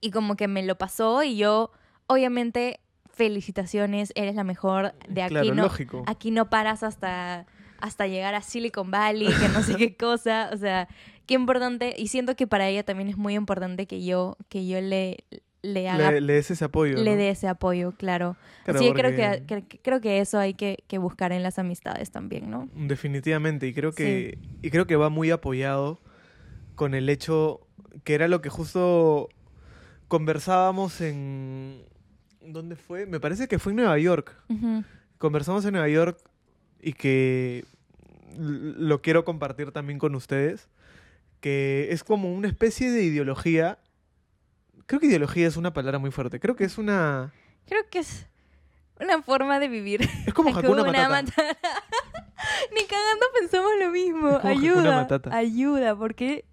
y 0.00 0.10
como 0.10 0.36
que 0.36 0.48
me 0.48 0.62
lo 0.62 0.76
pasó 0.76 1.22
y 1.22 1.36
yo 1.36 1.70
obviamente 2.08 2.80
felicitaciones 3.14 4.12
eres 4.14 4.34
la 4.34 4.44
mejor 4.44 4.92
de 5.08 5.22
aquí 5.22 5.30
Claro, 5.34 5.54
no 5.54 5.62
lógico. 5.64 6.04
aquí 6.06 6.30
no 6.30 6.50
paras 6.50 6.82
hasta, 6.82 7.46
hasta 7.80 8.06
llegar 8.06 8.34
a 8.34 8.42
Silicon 8.42 8.90
Valley, 8.90 9.28
que 9.38 9.48
no 9.48 9.62
sé 9.62 9.76
qué 9.76 9.96
cosa, 9.96 10.50
o 10.52 10.56
sea, 10.56 10.88
qué 11.26 11.34
importante, 11.34 11.94
y 11.96 12.08
siento 12.08 12.36
que 12.36 12.46
para 12.46 12.68
ella 12.68 12.82
también 12.84 13.08
es 13.08 13.16
muy 13.16 13.34
importante 13.34 13.86
que 13.86 14.04
yo, 14.04 14.36
que 14.48 14.66
yo 14.66 14.80
le, 14.80 15.24
le 15.62 15.88
haga, 15.88 16.10
Le, 16.12 16.20
le, 16.20 16.26
le 16.26 16.32
des 16.34 16.50
ese 16.50 16.64
apoyo. 16.64 16.96
¿no? 16.96 17.04
dé 17.04 17.30
ese 17.30 17.48
apoyo, 17.48 17.92
claro. 17.92 18.36
Claro, 18.64 18.78
Así 18.80 18.88
que 18.88 18.94
creo, 18.94 19.10
que, 19.46 19.62
que- 19.62 19.78
creo 19.80 20.00
que 20.00 20.20
eso 20.20 20.38
hay 20.38 20.54
que, 20.54 20.84
que 20.86 20.98
buscar 20.98 21.32
en 21.32 21.42
las 21.42 21.58
amistades 21.58 22.10
también, 22.10 22.50
¿no? 22.50 22.68
Definitivamente, 22.74 23.66
y 23.66 23.72
creo 23.74 23.92
que 23.92 24.38
y 24.62 24.70
creo 24.70 24.86
que 24.86 24.96
va 24.96 25.08
muy 25.10 25.30
apoyado 25.30 26.00
con 26.74 26.94
el 26.94 27.08
hecho 27.08 27.60
que 28.04 28.14
era 28.14 28.26
lo 28.28 28.40
que 28.42 28.48
justo 28.48 29.28
conversábamos 30.08 31.00
en 31.00 31.82
¿dónde 32.46 32.76
fue? 32.76 33.06
Me 33.06 33.20
parece 33.20 33.48
que 33.48 33.58
fue 33.58 33.72
en 33.72 33.76
Nueva 33.76 33.98
York. 33.98 34.36
Conversamos 35.18 35.64
en 35.64 35.72
Nueva 35.72 35.88
York 35.88 36.18
y 36.80 36.92
que 36.92 37.64
lo 38.36 39.00
quiero 39.00 39.24
compartir 39.24 39.72
también 39.72 39.98
con 39.98 40.14
ustedes, 40.14 40.68
que 41.40 41.88
es 41.90 42.04
como 42.04 42.32
una 42.34 42.48
especie 42.48 42.90
de 42.90 43.04
ideología. 43.04 43.78
Creo 44.86 45.00
que 45.00 45.06
ideología 45.06 45.46
es 45.46 45.56
una 45.56 45.72
palabra 45.72 45.98
muy 45.98 46.10
fuerte. 46.10 46.40
Creo 46.40 46.56
que 46.56 46.64
es 46.64 46.78
una 46.78 47.32
Creo 47.66 47.88
que 47.90 48.00
es 48.00 48.26
una 49.00 49.22
forma 49.22 49.58
de 49.58 49.68
vivir. 49.68 50.02
es 50.26 50.34
como 50.34 50.50
Hakuna 50.56 50.82
Hakuna 50.82 50.84
Matata. 50.84 51.08
Matata. 51.08 51.42
Ni 52.74 52.84
cagando 52.86 53.26
pensamos 53.38 53.70
lo 53.80 53.90
mismo. 53.90 54.28
Es 54.30 54.38
como 54.38 54.52
Hakuna 54.54 54.70
Ayuda. 54.70 54.96
Matata. 54.96 55.36
Ayuda, 55.36 55.96
porque 55.96 56.44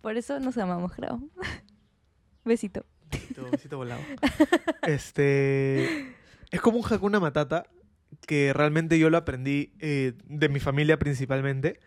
por 0.00 0.16
eso 0.16 0.38
nos 0.40 0.56
amamos, 0.58 0.92
creo. 0.92 1.20
Besito. 2.44 2.84
Besito, 3.32 3.50
besito 3.50 3.76
volado. 3.78 4.00
Este. 4.86 6.14
Es 6.50 6.60
como 6.60 6.78
un 6.78 6.84
Hakuna 6.84 7.20
Matata 7.20 7.66
que 8.26 8.52
realmente 8.52 8.98
yo 8.98 9.10
lo 9.10 9.16
aprendí 9.16 9.72
eh, 9.80 10.12
de 10.26 10.48
mi 10.48 10.60
familia 10.60 10.98
principalmente. 10.98 11.80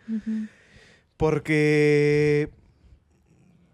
Porque 1.18 2.50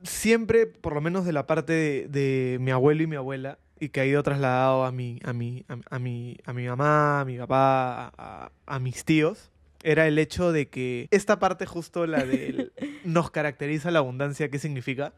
siempre, 0.04 0.68
por 0.68 0.94
lo 0.94 1.02
menos 1.02 1.26
de 1.26 1.34
la 1.34 1.48
parte 1.48 1.74
de, 1.74 2.08
de 2.08 2.58
mi 2.60 2.72
abuelo 2.72 3.04
y 3.04 3.08
mi 3.08 3.16
abuela, 3.16 3.58
y 3.80 3.90
que 3.90 4.02
ha 4.02 4.06
ido 4.06 4.22
trasladado 4.22 4.86
a 4.86 4.92
mi, 4.92 5.20
a 5.24 5.34
mi, 5.34 5.66
a, 5.68 5.96
a 5.96 6.00
mi, 6.00 6.38
a 6.46 6.54
mi 6.54 6.68
mamá, 6.68 7.22
a 7.22 7.26
mi 7.26 7.38
papá, 7.38 8.52
a 8.66 8.80
mis 8.80 9.06
tíos, 9.06 9.50
era 9.84 10.08
el 10.08 10.20
hecho 10.20 10.52
de 10.52 10.68
que 10.68 11.08
esta 11.12 11.40
parte 11.40 11.66
justo, 11.66 12.06
la 12.06 12.26
de 12.26 12.72
nos 13.06 13.32
caracteriza 13.32 13.92
la 13.92 14.00
abundancia, 14.00 14.50
¿qué 14.50 14.60
significa? 14.60 15.14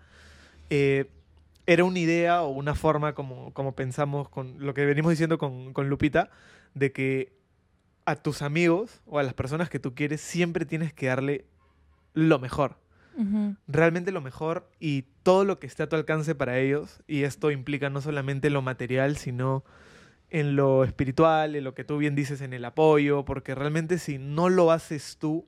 Eh, 0.70 1.10
era 1.66 1.84
una 1.84 2.00
idea 2.00 2.44
o 2.44 2.50
una 2.50 2.76
forma, 2.76 3.14
como, 3.14 3.54
como 3.54 3.76
pensamos 3.76 4.30
con 4.30 4.56
lo 4.60 4.74
que 4.74 4.86
venimos 4.86 5.12
diciendo 5.12 5.38
con, 5.38 5.74
con 5.74 5.90
Lupita, 5.90 6.30
de 6.74 6.92
que 6.92 7.34
a 8.06 8.16
tus 8.16 8.42
amigos 8.42 9.02
o 9.06 9.20
a 9.20 9.24
las 9.24 9.34
personas 9.34 9.70
que 9.70 9.80
tú 9.80 9.96
quieres 9.96 10.22
siempre 10.22 10.66
tienes 10.66 10.94
que 10.94 11.08
darle 11.08 11.46
lo 12.14 12.40
mejor, 12.40 12.78
realmente 13.68 14.12
lo 14.12 14.22
mejor 14.22 14.70
y 14.80 15.04
todo 15.22 15.46
lo 15.46 15.60
que 15.60 15.68
esté 15.68 15.84
a 15.84 15.90
tu 15.90 15.96
alcance 15.96 16.36
para 16.36 16.58
ellos. 16.60 17.02
Y 17.08 17.24
esto 17.24 17.52
implica 17.52 17.90
no 17.90 18.02
solamente 18.02 18.50
lo 18.50 18.62
material, 18.62 19.18
sino 19.18 19.64
en 20.30 20.56
lo 20.56 20.84
espiritual, 20.84 21.56
en 21.56 21.64
lo 21.64 21.76
que 21.76 21.84
tú 21.84 21.98
bien 21.98 22.16
dices, 22.16 22.42
en 22.42 22.54
el 22.54 22.66
apoyo, 22.66 23.24
porque 23.24 23.54
realmente 23.54 24.00
si 24.00 24.18
no 24.18 24.50
lo 24.50 24.72
haces 24.72 25.18
tú, 25.20 25.46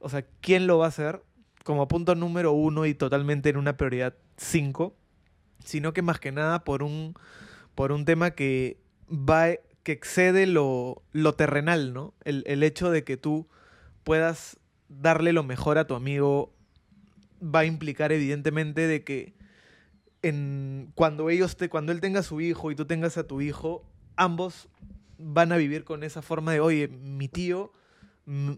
o 0.00 0.08
sea, 0.08 0.26
¿quién 0.40 0.66
lo 0.66 0.78
va 0.78 0.86
a 0.86 0.88
hacer? 0.88 1.22
Como 1.62 1.88
punto 1.88 2.14
número 2.14 2.52
uno 2.52 2.86
y 2.86 2.94
totalmente 2.94 3.48
en 3.50 3.56
una 3.56 3.76
prioridad 3.76 4.14
cinco, 4.36 4.96
sino 5.62 5.92
que 5.92 6.02
más 6.02 6.18
que 6.20 6.32
nada 6.32 6.64
por 6.64 6.82
un, 6.82 7.14
por 7.74 7.92
un 7.92 8.04
tema 8.04 8.32
que 8.32 8.78
va, 9.10 9.48
que 9.82 9.92
excede 9.92 10.46
lo, 10.46 11.02
lo 11.12 11.34
terrenal, 11.34 11.92
¿no? 11.92 12.14
El, 12.24 12.44
el 12.46 12.62
hecho 12.62 12.90
de 12.90 13.04
que 13.04 13.16
tú 13.16 13.48
puedas 14.02 14.58
darle 14.88 15.32
lo 15.32 15.42
mejor 15.42 15.78
a 15.78 15.86
tu 15.86 15.94
amigo 15.94 16.52
va 17.42 17.60
a 17.60 17.64
implicar 17.64 18.12
evidentemente 18.12 18.86
de 18.86 19.04
que 19.04 19.34
en, 20.22 20.90
cuando 20.94 21.28
ellos 21.28 21.56
te, 21.56 21.68
cuando 21.68 21.92
él 21.92 22.00
tenga 22.00 22.22
su 22.22 22.40
hijo 22.40 22.70
y 22.70 22.74
tú 22.74 22.86
tengas 22.86 23.18
a 23.18 23.26
tu 23.26 23.40
hijo, 23.40 23.84
ambos 24.16 24.68
van 25.18 25.52
a 25.52 25.56
vivir 25.56 25.84
con 25.84 26.02
esa 26.02 26.22
forma 26.22 26.52
de, 26.52 26.60
oye, 26.60 26.88
mi 26.88 27.28
tío, 27.28 27.72
mm, 28.24 28.52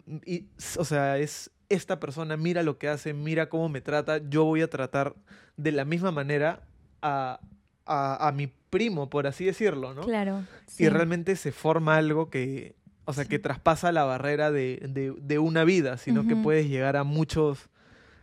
o 0.78 0.84
sea, 0.84 1.18
es 1.18 1.50
esta 1.68 1.98
persona, 1.98 2.36
mira 2.36 2.62
lo 2.62 2.78
que 2.78 2.88
hace, 2.88 3.12
mira 3.14 3.48
cómo 3.48 3.68
me 3.68 3.80
trata, 3.80 4.18
yo 4.18 4.44
voy 4.44 4.62
a 4.62 4.70
tratar 4.70 5.16
de 5.56 5.72
la 5.72 5.84
misma 5.84 6.12
manera 6.12 6.62
a, 7.06 7.40
a, 7.86 8.28
a 8.28 8.32
mi 8.32 8.46
primo, 8.70 9.08
por 9.08 9.26
así 9.26 9.44
decirlo, 9.44 9.94
¿no? 9.94 10.02
Claro. 10.02 10.42
Y 10.78 10.88
realmente 10.88 11.36
se 11.36 11.52
forma 11.52 11.96
algo 11.96 12.28
que, 12.30 12.74
o 13.04 13.12
sea, 13.12 13.24
que 13.24 13.38
traspasa 13.38 13.92
la 13.92 14.04
barrera 14.04 14.50
de, 14.50 14.80
de- 14.88 15.14
de 15.20 15.38
una 15.38 15.64
vida, 15.64 15.96
sino 15.96 16.26
que 16.26 16.34
puedes 16.36 16.68
llegar 16.68 16.96
a 16.96 17.04
muchos, 17.04 17.68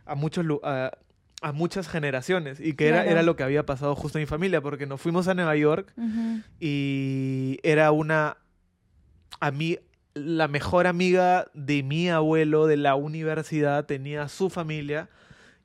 a 0.04 0.14
muchos, 0.14 0.44
a, 0.62 0.92
a 1.42 1.52
muchas 1.52 1.88
generaciones. 1.88 2.60
Y 2.60 2.74
que 2.74 2.88
era, 2.88 2.98
Claro. 2.98 3.10
era 3.10 3.22
lo 3.22 3.36
que 3.36 3.42
había 3.42 3.64
pasado 3.66 3.94
justo 3.96 4.18
en 4.18 4.22
mi 4.22 4.26
familia, 4.26 4.60
porque 4.60 4.86
nos 4.86 5.00
fuimos 5.00 5.26
a 5.28 5.34
Nueva 5.34 5.56
York 5.56 5.92
y 6.60 7.58
era 7.62 7.90
una, 7.90 8.36
a 9.40 9.50
mí, 9.50 9.78
la 10.14 10.46
mejor 10.46 10.86
amiga 10.86 11.46
de 11.54 11.82
mi 11.82 12.08
abuelo 12.08 12.66
de 12.66 12.76
la 12.76 12.94
universidad 12.94 13.86
tenía 13.86 14.28
su 14.28 14.48
familia 14.50 15.08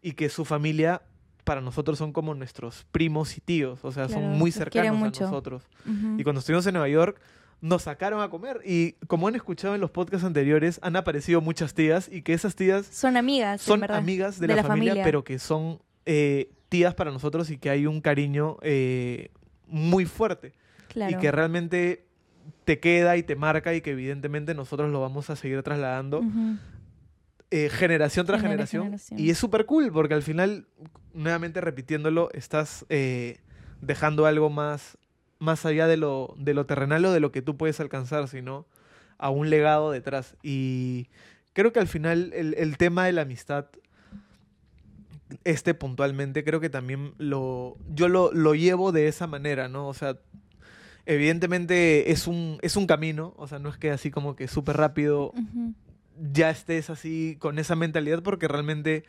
y 0.01 0.13
que 0.13 0.29
su 0.29 0.43
familia 0.45 1.01
para 1.43 1.61
nosotros 1.61 1.97
son 1.97 2.13
como 2.13 2.33
nuestros 2.35 2.85
primos 2.91 3.37
y 3.37 3.41
tíos, 3.41 3.79
o 3.83 3.91
sea, 3.91 4.07
Claro, 4.07 4.21
son 4.21 4.37
muy 4.37 4.51
cercanos 4.51 5.01
a 5.19 5.23
nosotros. 5.25 5.63
Y 6.17 6.23
cuando 6.23 6.39
estuvimos 6.39 6.65
en 6.67 6.73
Nueva 6.73 6.89
York, 6.89 7.19
nos 7.61 7.83
sacaron 7.83 8.21
a 8.21 8.29
comer. 8.29 8.61
Y 8.65 8.93
como 9.07 9.27
han 9.27 9.35
escuchado 9.35 9.75
en 9.75 9.81
los 9.81 9.91
podcasts 9.91 10.25
anteriores, 10.25 10.79
han 10.81 10.95
aparecido 10.95 11.41
muchas 11.41 11.73
tías 11.73 12.07
y 12.11 12.21
que 12.21 12.33
esas 12.33 12.55
tías 12.55 12.85
Son 12.85 13.17
amigas, 13.17 13.61
son 13.61 13.81
verdad. 13.81 13.97
amigas 13.97 14.39
de, 14.39 14.47
de 14.47 14.55
la, 14.55 14.61
la 14.61 14.67
familia, 14.67 14.91
familia. 14.91 15.03
pero 15.03 15.23
que 15.23 15.39
son 15.39 15.81
eh, 16.05 16.51
tías 16.69 16.93
para 16.95 17.11
nosotros 17.11 17.49
y 17.49 17.57
que 17.57 17.69
hay 17.69 17.85
un 17.85 17.99
cariño 18.01 18.57
eh, 18.61 19.31
muy 19.67 20.05
fuerte. 20.05 20.53
Claro. 20.87 21.17
Y 21.17 21.19
que 21.19 21.31
realmente 21.31 22.05
te 22.63 22.79
queda 22.79 23.17
y 23.17 23.23
te 23.23 23.35
marca 23.35 23.73
y 23.73 23.81
que 23.81 23.91
evidentemente 23.91 24.53
nosotros 24.53 24.91
lo 24.91 25.01
vamos 25.01 25.29
a 25.29 25.35
seguir 25.35 25.61
trasladando. 25.63 26.21
Eh, 27.51 27.69
generación 27.69 28.25
tras 28.25 28.41
Genera- 28.41 28.51
generación. 28.67 28.83
generación. 28.83 29.19
Y 29.19 29.29
es 29.29 29.37
súper 29.37 29.65
cool 29.65 29.91
porque 29.91 30.13
al 30.13 30.23
final, 30.23 30.67
nuevamente 31.13 31.61
repitiéndolo, 31.61 32.29
estás 32.33 32.85
eh, 32.89 33.39
dejando 33.81 34.25
algo 34.25 34.49
más, 34.49 34.97
más 35.39 35.65
allá 35.65 35.87
de 35.87 35.97
lo, 35.97 36.35
de 36.37 36.53
lo 36.53 36.65
terrenal 36.65 37.05
o 37.05 37.11
de 37.11 37.19
lo 37.19 37.31
que 37.31 37.41
tú 37.41 37.57
puedes 37.57 37.79
alcanzar, 37.79 38.27
sino 38.27 38.65
a 39.17 39.29
un 39.29 39.49
legado 39.49 39.91
detrás. 39.91 40.35
Y 40.43 41.07
creo 41.53 41.73
que 41.73 41.79
al 41.79 41.87
final 41.87 42.31
el, 42.33 42.53
el 42.57 42.77
tema 42.77 43.05
de 43.05 43.13
la 43.13 43.21
amistad, 43.23 43.65
este 45.43 45.73
puntualmente, 45.73 46.43
creo 46.43 46.59
que 46.59 46.69
también 46.69 47.13
lo, 47.17 47.77
yo 47.93 48.07
lo, 48.09 48.31
lo 48.33 48.55
llevo 48.55 48.91
de 48.91 49.07
esa 49.07 49.27
manera, 49.27 49.67
¿no? 49.67 49.87
O 49.87 49.93
sea, 49.93 50.17
evidentemente 51.05 52.11
es 52.11 52.27
un, 52.27 52.57
es 52.61 52.75
un 52.75 52.87
camino, 52.87 53.33
o 53.37 53.47
sea, 53.47 53.59
no 53.59 53.69
es 53.69 53.77
que 53.77 53.91
así 53.91 54.11
como 54.11 54.35
que 54.35 54.47
súper 54.47 54.77
rápido. 54.77 55.33
Ya 56.31 56.49
estés 56.49 56.89
así 56.89 57.37
con 57.39 57.59
esa 57.59 57.75
mentalidad 57.75 58.21
porque 58.23 58.47
realmente 58.47 59.05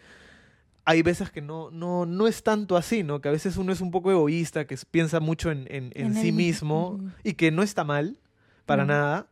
hay 0.84 1.02
veces 1.02 1.30
que 1.30 1.40
no, 1.42 1.70
no, 1.70 2.06
no 2.06 2.26
es 2.26 2.42
tanto 2.42 2.76
así, 2.76 3.02
¿no? 3.02 3.20
Que 3.20 3.28
a 3.28 3.32
veces 3.32 3.56
uno 3.56 3.72
es 3.72 3.80
un 3.80 3.90
poco 3.90 4.10
egoísta, 4.10 4.66
que 4.66 4.76
piensa 4.90 5.20
mucho 5.20 5.50
en, 5.50 5.66
en- 5.70 5.92
en 5.94 6.06
En 6.08 6.14
sí 6.14 6.32
mismo 6.32 6.98
y 7.22 7.34
que 7.34 7.50
no 7.50 7.62
está 7.62 7.84
mal 7.84 8.18
para 8.66 8.84
Mm. 8.84 8.88
nada, 8.88 9.28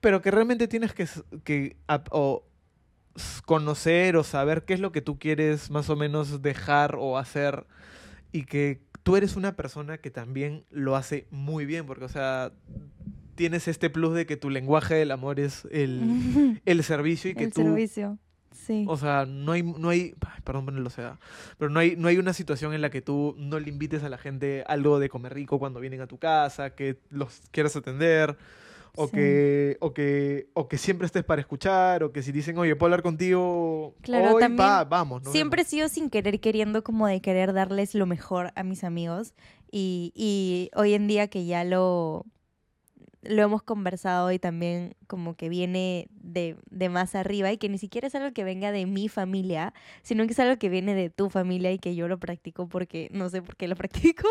pero 0.00 0.22
que 0.22 0.30
realmente 0.30 0.68
tienes 0.68 0.92
que, 0.92 1.06
que 1.44 1.76
o 2.10 2.44
conocer 3.44 4.16
o 4.16 4.22
saber 4.24 4.64
qué 4.64 4.74
es 4.74 4.80
lo 4.80 4.92
que 4.92 5.02
tú 5.02 5.18
quieres 5.18 5.70
más 5.70 5.90
o 5.90 5.96
menos 5.96 6.40
dejar 6.42 6.96
o 6.98 7.18
hacer 7.18 7.66
y 8.30 8.44
que 8.44 8.80
tú 9.02 9.16
eres 9.16 9.34
una 9.36 9.56
persona 9.56 9.98
que 9.98 10.10
también 10.10 10.64
lo 10.70 10.94
hace 10.94 11.26
muy 11.30 11.66
bien, 11.66 11.86
porque, 11.86 12.04
o 12.04 12.08
sea, 12.08 12.52
tienes 13.38 13.68
este 13.68 13.88
plus 13.88 14.12
de 14.14 14.26
que 14.26 14.36
tu 14.36 14.50
lenguaje 14.50 14.96
del 14.96 15.10
amor 15.12 15.40
es 15.40 15.66
el, 15.70 16.60
el 16.66 16.82
servicio 16.84 17.30
y 17.30 17.34
que 17.34 17.44
El 17.44 17.52
tú 17.54 17.62
servicio. 17.62 18.18
Sí. 18.52 18.84
o 18.86 18.96
sea 18.98 19.24
no 19.24 19.52
hay 19.52 19.62
no 19.62 19.88
hay 19.88 20.14
ay, 20.26 20.40
perdón 20.44 20.66
ponerlo 20.66 20.90
sea 20.90 21.18
pero 21.56 21.70
no 21.70 21.80
hay 21.80 21.96
no 21.96 22.08
hay 22.08 22.18
una 22.18 22.32
situación 22.34 22.74
en 22.74 22.82
la 22.82 22.90
que 22.90 23.00
tú 23.00 23.34
no 23.38 23.58
le 23.60 23.70
invites 23.70 24.02
a 24.02 24.08
la 24.10 24.18
gente 24.18 24.62
algo 24.66 24.98
de 24.98 25.08
comer 25.08 25.32
rico 25.32 25.58
cuando 25.58 25.80
vienen 25.80 26.00
a 26.02 26.06
tu 26.06 26.18
casa 26.18 26.74
que 26.74 26.98
los 27.08 27.40
quieras 27.50 27.76
atender 27.76 28.36
o 28.96 29.06
Sí. 29.06 29.12
que 29.12 29.76
o 29.80 29.94
que 29.94 30.48
o 30.54 30.66
que 30.66 30.76
siempre 30.76 31.06
estés 31.06 31.22
para 31.24 31.40
escuchar 31.40 32.02
o 32.02 32.10
que 32.12 32.20
si 32.22 32.32
dicen 32.32 32.58
oye 32.58 32.74
puedo 32.74 32.88
hablar 32.88 33.02
contigo 33.02 33.94
Claro, 34.02 34.34
hoy 34.34 34.40
también 34.42 34.66
va 34.66 34.84
vamos 34.84 35.22
nos 35.22 35.32
Siempre 35.32 35.62
he 35.62 35.64
vemos". 35.64 35.70
sido 35.70 35.88
sin 35.88 36.10
querer 36.10 36.40
queriendo 36.40 36.82
como 36.82 37.06
de 37.06 37.20
querer 37.22 37.52
darles 37.52 37.94
lo 37.94 38.06
mejor 38.06 38.50
a 38.56 38.64
mis 38.64 38.82
amigos 38.84 39.34
y, 39.70 40.12
y 40.16 40.70
hoy 40.74 40.94
en 40.94 41.06
día 41.06 41.28
que 41.28 41.46
ya 41.46 41.62
lo, 41.64 42.26
lo 43.22 43.42
hemos 43.42 43.62
conversado 43.62 44.30
y 44.32 44.38
también 44.38 44.94
como 45.06 45.34
que 45.34 45.48
viene 45.48 46.08
de, 46.10 46.56
de 46.70 46.88
más 46.88 47.14
arriba 47.14 47.52
y 47.52 47.58
que 47.58 47.68
ni 47.68 47.78
siquiera 47.78 48.06
es 48.06 48.14
algo 48.14 48.32
que 48.32 48.44
venga 48.44 48.72
de 48.72 48.86
mi 48.86 49.08
familia, 49.08 49.74
sino 50.02 50.26
que 50.26 50.32
es 50.32 50.38
algo 50.38 50.58
que 50.58 50.68
viene 50.68 50.94
de 50.94 51.10
tu 51.10 51.30
familia 51.30 51.72
y 51.72 51.78
que 51.78 51.94
yo 51.94 52.08
lo 52.08 52.18
practico 52.18 52.68
porque 52.68 53.08
no 53.12 53.28
sé 53.28 53.42
por 53.42 53.56
qué 53.56 53.68
lo 53.68 53.76
practico. 53.76 54.28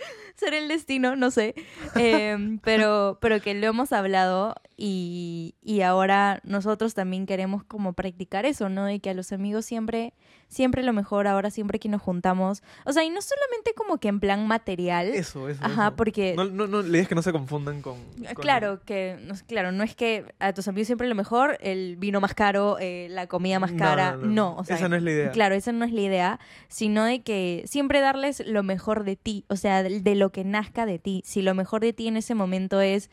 Será 0.36 0.58
el 0.58 0.68
destino, 0.68 1.16
no 1.16 1.30
sé. 1.30 1.54
Em, 1.96 2.58
pero, 2.64 3.18
pero 3.20 3.40
que 3.40 3.54
lo 3.54 3.66
hemos 3.66 3.92
hablado 3.92 4.54
y, 4.76 5.54
y 5.62 5.82
ahora 5.82 6.40
nosotros 6.44 6.94
también 6.94 7.26
queremos 7.26 7.62
como 7.64 7.92
practicar 7.92 8.46
eso, 8.46 8.68
¿no? 8.68 8.90
Y 8.90 9.00
que 9.00 9.10
a 9.10 9.14
los 9.14 9.32
amigos 9.32 9.66
siempre, 9.66 10.14
siempre 10.48 10.82
lo 10.82 10.92
mejor, 10.94 11.26
ahora 11.26 11.50
siempre 11.50 11.78
que 11.78 11.88
nos 11.90 12.00
juntamos. 12.00 12.62
O 12.86 12.92
sea, 12.92 13.04
y 13.04 13.10
no 13.10 13.20
solamente 13.20 13.74
como 13.76 13.98
que 13.98 14.08
en 14.08 14.20
plan 14.20 14.46
material. 14.46 15.08
eso 15.08 15.48
eso 15.50 15.62
Ajá, 15.62 15.88
eso. 15.88 15.96
porque 15.96 16.34
no, 16.36 16.44
no, 16.46 16.66
no 16.66 16.80
le 16.80 16.88
digas 16.90 17.08
que 17.08 17.14
no 17.14 17.22
se 17.22 17.32
confundan 17.32 17.82
con, 17.82 17.96
con- 18.14 18.34
Claro, 18.36 18.80
que 18.84 19.18
no, 19.22 19.34
claro, 19.46 19.72
no 19.72 19.84
es 19.84 19.94
que 19.94 20.24
a 20.38 20.54
tus 20.54 20.66
amigos 20.68 20.86
siempre 20.86 21.08
lo 21.08 21.14
mejor, 21.14 21.58
el 21.60 21.96
vino 21.96 22.20
más 22.22 22.32
caro, 22.34 22.78
eh, 22.80 23.08
la 23.10 23.26
comida 23.26 23.58
más 23.58 23.72
cara, 23.72 24.12
no, 24.12 24.18
no, 24.18 24.26
no. 24.28 24.56
o 24.56 24.64
sea, 24.64 24.76
Esa 24.76 24.88
no 24.88 24.96
es 24.96 25.02
la 25.02 25.10
idea. 25.10 25.30
Claro, 25.32 25.54
esa 25.54 25.72
no 25.72 25.84
es 25.84 25.92
la 25.92 26.00
idea, 26.00 26.40
sino 26.68 27.04
de 27.04 27.20
que 27.22 27.64
siempre 27.66 28.00
darles 28.00 28.42
lo 28.46 28.62
mejor 28.62 29.04
de 29.04 29.16
ti, 29.16 29.44
o 29.48 29.56
sea, 29.56 29.82
de, 30.02 30.14
lo 30.14 30.30
que 30.30 30.44
nazca 30.44 30.86
de 30.86 30.98
ti. 30.98 31.22
Si 31.24 31.42
lo 31.42 31.54
mejor 31.54 31.80
de 31.80 31.92
ti 31.92 32.08
en 32.08 32.16
ese 32.16 32.34
momento 32.34 32.80
es, 32.80 33.10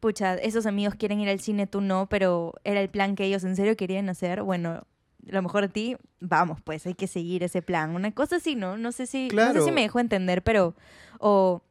pucha, 0.00 0.34
esos 0.34 0.66
amigos 0.66 0.94
quieren 0.94 1.20
ir 1.20 1.28
al 1.28 1.40
cine, 1.40 1.66
tú 1.66 1.80
no, 1.80 2.08
pero 2.08 2.54
era 2.64 2.80
el 2.80 2.88
plan 2.88 3.16
que 3.16 3.24
ellos 3.24 3.44
en 3.44 3.56
serio 3.56 3.76
querían 3.76 4.08
hacer, 4.08 4.42
bueno, 4.42 4.86
lo 5.26 5.42
mejor 5.42 5.62
de 5.62 5.68
ti, 5.68 5.96
vamos, 6.20 6.60
pues 6.62 6.86
hay 6.86 6.94
que 6.94 7.06
seguir 7.06 7.42
ese 7.42 7.62
plan. 7.62 7.94
Una 7.94 8.12
cosa 8.12 8.36
así, 8.36 8.56
¿no? 8.56 8.76
No 8.76 8.92
sé 8.92 9.06
si, 9.06 9.28
no 9.28 9.52
sé 9.52 9.62
si 9.62 9.72
me 9.72 9.82
dejo 9.82 10.00
entender, 10.00 10.42
pero, 10.42 10.74
o, 11.18 11.62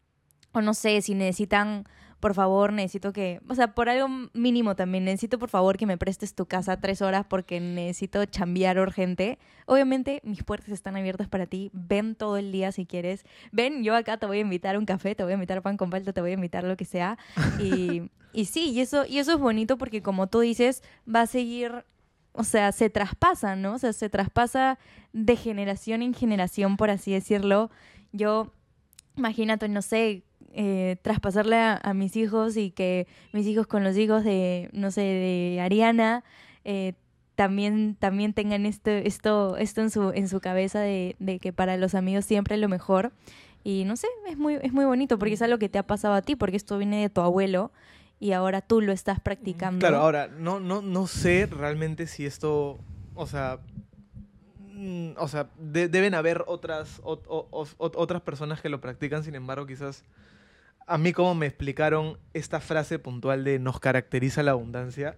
o 0.51 0.61
no 0.61 0.73
sé, 0.73 1.01
si 1.01 1.15
necesitan, 1.15 1.85
por 2.19 2.33
favor, 2.33 2.73
necesito 2.73 3.13
que, 3.13 3.41
o 3.47 3.55
sea, 3.55 3.73
por 3.73 3.89
algo 3.89 4.07
mínimo 4.33 4.75
también, 4.75 5.05
necesito 5.05 5.39
por 5.39 5.49
favor 5.49 5.77
que 5.77 5.85
me 5.85 5.97
prestes 5.97 6.35
tu 6.35 6.45
casa 6.45 6.79
tres 6.79 7.01
horas 7.01 7.25
porque 7.27 7.59
necesito 7.59 8.25
chambear 8.25 8.77
urgente. 8.79 9.39
Obviamente 9.65 10.21
mis 10.23 10.43
puertas 10.43 10.69
están 10.69 10.97
abiertas 10.97 11.27
para 11.27 11.45
ti, 11.45 11.71
ven 11.73 12.15
todo 12.15 12.37
el 12.37 12.51
día 12.51 12.71
si 12.71 12.85
quieres. 12.85 13.25
Ven, 13.51 13.83
yo 13.83 13.95
acá 13.95 14.17
te 14.17 14.25
voy 14.25 14.39
a 14.39 14.41
invitar 14.41 14.75
a 14.75 14.79
un 14.79 14.85
café, 14.85 15.15
te 15.15 15.23
voy 15.23 15.31
a 15.31 15.35
invitar 15.35 15.59
a 15.59 15.61
pan 15.61 15.77
con 15.77 15.89
palta, 15.89 16.11
te 16.11 16.21
voy 16.21 16.31
a 16.31 16.33
invitar 16.33 16.63
lo 16.63 16.75
que 16.75 16.85
sea. 16.85 17.17
Y, 17.59 18.09
y 18.33 18.45
sí, 18.45 18.71
y 18.71 18.81
eso, 18.81 19.05
y 19.05 19.19
eso 19.19 19.33
es 19.33 19.39
bonito 19.39 19.77
porque 19.77 20.01
como 20.01 20.27
tú 20.27 20.41
dices, 20.41 20.83
va 21.07 21.21
a 21.21 21.27
seguir 21.27 21.85
o 22.33 22.43
sea, 22.43 22.71
se 22.71 22.89
traspasa, 22.89 23.55
¿no? 23.55 23.73
O 23.73 23.77
sea, 23.79 23.91
se 23.91 24.09
traspasa 24.09 24.77
de 25.13 25.35
generación 25.35 26.01
en 26.01 26.13
generación, 26.13 26.77
por 26.77 26.89
así 26.89 27.11
decirlo. 27.11 27.69
Yo, 28.11 28.53
imagínate, 29.17 29.67
no 29.67 29.81
sé, 29.81 30.23
eh, 30.53 30.97
traspasarle 31.01 31.55
a, 31.57 31.75
a 31.81 31.93
mis 31.93 32.15
hijos 32.15 32.57
y 32.57 32.71
que 32.71 33.07
mis 33.33 33.45
hijos 33.47 33.67
con 33.67 33.83
los 33.83 33.97
hijos 33.97 34.23
de, 34.23 34.69
no 34.73 34.91
sé, 34.91 35.01
de 35.01 35.59
Ariana, 35.61 36.23
eh, 36.65 36.93
también, 37.35 37.95
también 37.97 38.33
tengan 38.33 38.65
esto, 38.65 38.91
esto, 38.91 39.55
esto 39.57 39.81
en 39.81 39.89
su, 39.91 40.09
en 40.11 40.27
su 40.27 40.41
cabeza 40.41 40.79
de, 40.81 41.15
de 41.19 41.39
que 41.39 41.53
para 41.53 41.77
los 41.77 41.95
amigos 41.95 42.25
siempre 42.25 42.55
es 42.55 42.61
lo 42.61 42.67
mejor. 42.67 43.11
Y 43.63 43.83
no 43.85 43.95
sé, 43.95 44.07
es 44.27 44.37
muy, 44.37 44.55
es 44.61 44.71
muy 44.73 44.85
bonito 44.85 45.17
porque 45.19 45.33
es 45.35 45.41
algo 45.41 45.57
que 45.57 45.69
te 45.69 45.77
ha 45.79 45.83
pasado 45.87 46.13
a 46.13 46.21
ti, 46.21 46.35
porque 46.35 46.57
esto 46.57 46.77
viene 46.77 47.01
de 47.01 47.09
tu 47.09 47.21
abuelo 47.21 47.71
y 48.19 48.31
ahora 48.33 48.61
tú 48.61 48.81
lo 48.81 48.91
estás 48.91 49.19
practicando. 49.21 49.79
Claro, 49.79 49.97
ahora, 49.97 50.27
no, 50.27 50.59
no, 50.59 50.81
no 50.81 51.07
sé 51.07 51.45
realmente 51.45 52.07
si 52.07 52.25
esto, 52.25 52.77
o 53.15 53.25
sea, 53.27 53.59
mm, 54.73 55.11
o 55.17 55.27
sea, 55.27 55.49
de- 55.57 55.87
deben 55.89 56.13
haber 56.15 56.43
otras, 56.47 56.99
o- 57.03 57.21
o- 57.27 57.67
otras 57.77 58.21
personas 58.21 58.61
que 58.61 58.69
lo 58.69 58.81
practican, 58.81 59.23
sin 59.23 59.35
embargo, 59.35 59.65
quizás 59.65 60.03
a 60.89 60.97
mí 60.97 61.13
como 61.13 61.35
me 61.35 61.45
explicaron 61.45 62.17
esta 62.33 62.59
frase 62.59 62.99
puntual 62.99 63.43
de 63.43 63.59
nos 63.59 63.79
caracteriza 63.79 64.43
la 64.43 64.51
abundancia, 64.51 65.15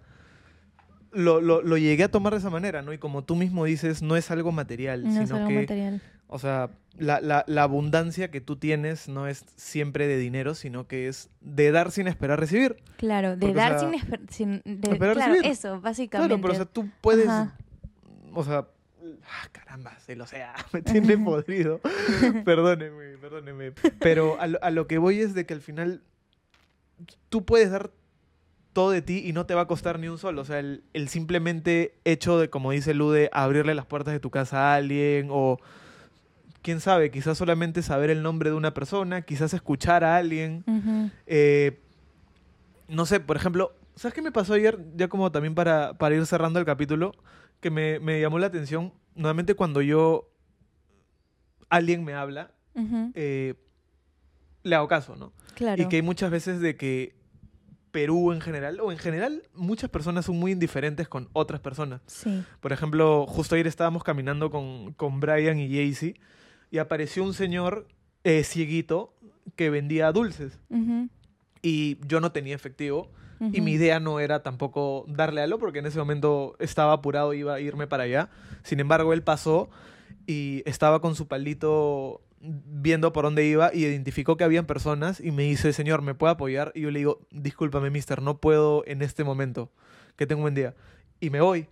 lo, 1.11 1.41
lo, 1.41 1.61
lo 1.61 1.77
llegué 1.77 2.03
a 2.05 2.11
tomar 2.11 2.33
de 2.33 2.39
esa 2.39 2.49
manera, 2.49 2.81
¿no? 2.81 2.93
Y 2.93 2.97
como 2.97 3.23
tú 3.23 3.35
mismo 3.35 3.65
dices, 3.65 4.01
no 4.01 4.15
es 4.15 4.31
algo 4.31 4.51
material, 4.51 5.03
no 5.03 5.09
es 5.21 5.27
sino 5.27 5.37
algo 5.37 5.49
que, 5.49 5.55
material. 5.61 6.01
O 6.27 6.39
sea, 6.39 6.69
la, 6.97 7.19
la- 7.19 7.43
la 7.47 7.63
abundancia 7.63 8.31
que 8.31 8.39
tú 8.39 8.55
tienes 8.55 9.09
no 9.09 9.27
es 9.27 9.43
siempre 9.57 10.07
de 10.07 10.17
dinero, 10.17 10.55
sino 10.55 10.87
que 10.87 11.09
es 11.09 11.29
de 11.41 11.71
dar 11.71 11.91
sin 11.91 12.07
esperar 12.07 12.39
recibir. 12.39 12.77
Claro, 12.95 13.31
de 13.31 13.37
Porque, 13.37 13.51
o 13.51 13.55
dar 13.55 13.79
sea, 13.79 13.89
sin, 13.89 13.99
esper- 13.99 14.29
sin 14.29 14.61
de- 14.63 14.91
esperar 14.91 15.15
claro, 15.15 15.33
recibir. 15.33 15.51
eso, 15.51 15.81
básicamente. 15.81 16.29
Claro, 16.29 16.41
pero 16.41 16.53
o 16.53 16.55
sea, 16.55 16.65
tú 16.65 16.87
puedes, 17.01 17.27
Ajá. 17.27 17.57
o 18.33 18.43
sea, 18.45 18.67
ah, 19.25 19.47
caramba, 19.51 19.97
se 19.99 20.15
lo 20.15 20.25
sea, 20.25 20.53
me 20.73 20.81
tiene 20.81 21.17
podrido. 21.17 21.79
perdóneme, 22.45 23.17
perdóneme. 23.17 23.71
Pero 23.99 24.39
a 24.39 24.47
lo, 24.47 24.63
a 24.63 24.71
lo 24.71 24.87
que 24.87 24.97
voy 24.97 25.19
es 25.19 25.33
de 25.33 25.45
que 25.45 25.53
al 25.53 25.61
final 25.61 26.01
tú 27.29 27.45
puedes 27.45 27.71
dar 27.71 27.91
todo 28.73 28.91
de 28.91 29.01
ti 29.01 29.23
y 29.25 29.33
no 29.33 29.45
te 29.45 29.53
va 29.53 29.61
a 29.61 29.67
costar 29.67 29.99
ni 29.99 30.07
un 30.07 30.17
solo. 30.17 30.41
O 30.41 30.45
sea, 30.45 30.59
el, 30.59 30.83
el 30.93 31.09
simplemente 31.09 31.95
hecho 32.05 32.39
de, 32.39 32.49
como 32.49 32.71
dice 32.71 32.93
Lude, 32.93 33.29
abrirle 33.33 33.75
las 33.75 33.85
puertas 33.85 34.13
de 34.13 34.19
tu 34.19 34.29
casa 34.29 34.71
a 34.71 34.75
alguien 34.75 35.27
o 35.29 35.59
quién 36.61 36.79
sabe, 36.79 37.11
quizás 37.11 37.37
solamente 37.37 37.81
saber 37.81 38.09
el 38.09 38.23
nombre 38.23 38.49
de 38.49 38.55
una 38.55 38.73
persona, 38.73 39.23
quizás 39.23 39.53
escuchar 39.53 40.03
a 40.03 40.15
alguien. 40.17 40.63
Eh, 41.25 41.79
no 42.87 43.05
sé, 43.05 43.19
por 43.19 43.35
ejemplo, 43.35 43.73
¿sabes 43.95 44.13
qué 44.13 44.21
me 44.21 44.31
pasó 44.31 44.53
ayer? 44.53 44.79
Ya 44.95 45.07
como 45.07 45.31
también 45.31 45.55
para, 45.55 45.93
para 45.93 46.15
ir 46.15 46.25
cerrando 46.25 46.59
el 46.59 46.65
capítulo, 46.65 47.13
que 47.59 47.71
me, 47.71 47.99
me 47.99 48.21
llamó 48.21 48.39
la 48.39 48.47
atención, 48.47 48.93
nuevamente 49.15 49.55
cuando 49.55 49.81
yo, 49.81 50.29
alguien 51.69 52.03
me 52.03 52.13
habla, 52.13 52.51
eh, 53.15 53.55
le 54.63 54.75
hago 54.75 54.87
caso, 54.87 55.15
¿no? 55.15 55.33
Claro. 55.55 55.81
Y 55.81 55.87
que 55.87 55.97
hay 55.97 56.01
muchas 56.01 56.31
veces 56.31 56.59
de 56.59 56.75
que 56.75 57.15
Perú 57.91 58.31
en 58.31 58.41
general, 58.41 58.79
o 58.79 58.91
en 58.91 58.97
general 58.97 59.43
muchas 59.53 59.89
personas 59.89 60.25
son 60.25 60.37
muy 60.37 60.51
indiferentes 60.53 61.07
con 61.07 61.29
otras 61.33 61.59
personas. 61.59 62.01
Sí. 62.07 62.43
Por 62.59 62.71
ejemplo, 62.71 63.25
justo 63.27 63.55
ayer 63.55 63.67
estábamos 63.67 64.03
caminando 64.03 64.49
con, 64.49 64.93
con 64.93 65.19
Brian 65.19 65.59
y 65.59 65.69
Jaycee 65.69 66.15
y 66.71 66.77
apareció 66.77 67.23
un 67.23 67.33
señor 67.33 67.87
eh, 68.23 68.43
cieguito 68.43 69.13
que 69.55 69.69
vendía 69.69 70.11
dulces 70.11 70.59
y 71.61 71.97
yo 72.07 72.19
no 72.19 72.31
tenía 72.31 72.55
efectivo 72.55 73.11
y 73.41 73.57
Ujú. 73.57 73.63
mi 73.63 73.71
idea 73.71 73.99
no 73.99 74.19
era 74.19 74.43
tampoco 74.43 75.03
darle 75.07 75.41
algo 75.41 75.57
porque 75.57 75.79
en 75.79 75.87
ese 75.87 75.97
momento 75.97 76.55
estaba 76.59 76.93
apurado 76.93 77.33
iba 77.33 77.55
a 77.55 77.59
irme 77.59 77.87
para 77.87 78.03
allá. 78.03 78.29
Sin 78.63 78.79
embargo, 78.79 79.13
él 79.13 79.23
pasó 79.23 79.69
y 80.27 80.61
estaba 80.65 81.01
con 81.01 81.15
su 81.15 81.27
palito 81.27 82.21
viendo 82.39 83.11
por 83.13 83.25
dónde 83.25 83.45
iba 83.45 83.71
y 83.73 83.85
identificó 83.85 84.37
que 84.37 84.43
habían 84.43 84.65
personas 84.65 85.19
y 85.19 85.31
me 85.31 85.43
dice, 85.43 85.73
señor, 85.73 86.01
¿me 86.01 86.13
puede 86.13 86.33
apoyar? 86.33 86.71
Y 86.75 86.81
yo 86.81 86.91
le 86.91 86.99
digo, 86.99 87.19
discúlpame, 87.31 87.89
mister, 87.89 88.21
no 88.21 88.37
puedo 88.37 88.83
en 88.85 89.01
este 89.01 89.23
momento, 89.23 89.71
que 90.15 90.27
tengo 90.27 90.39
un 90.39 90.43
buen 90.43 90.55
día. 90.55 90.75
Y 91.19 91.29
me 91.29 91.41
voy 91.41 91.67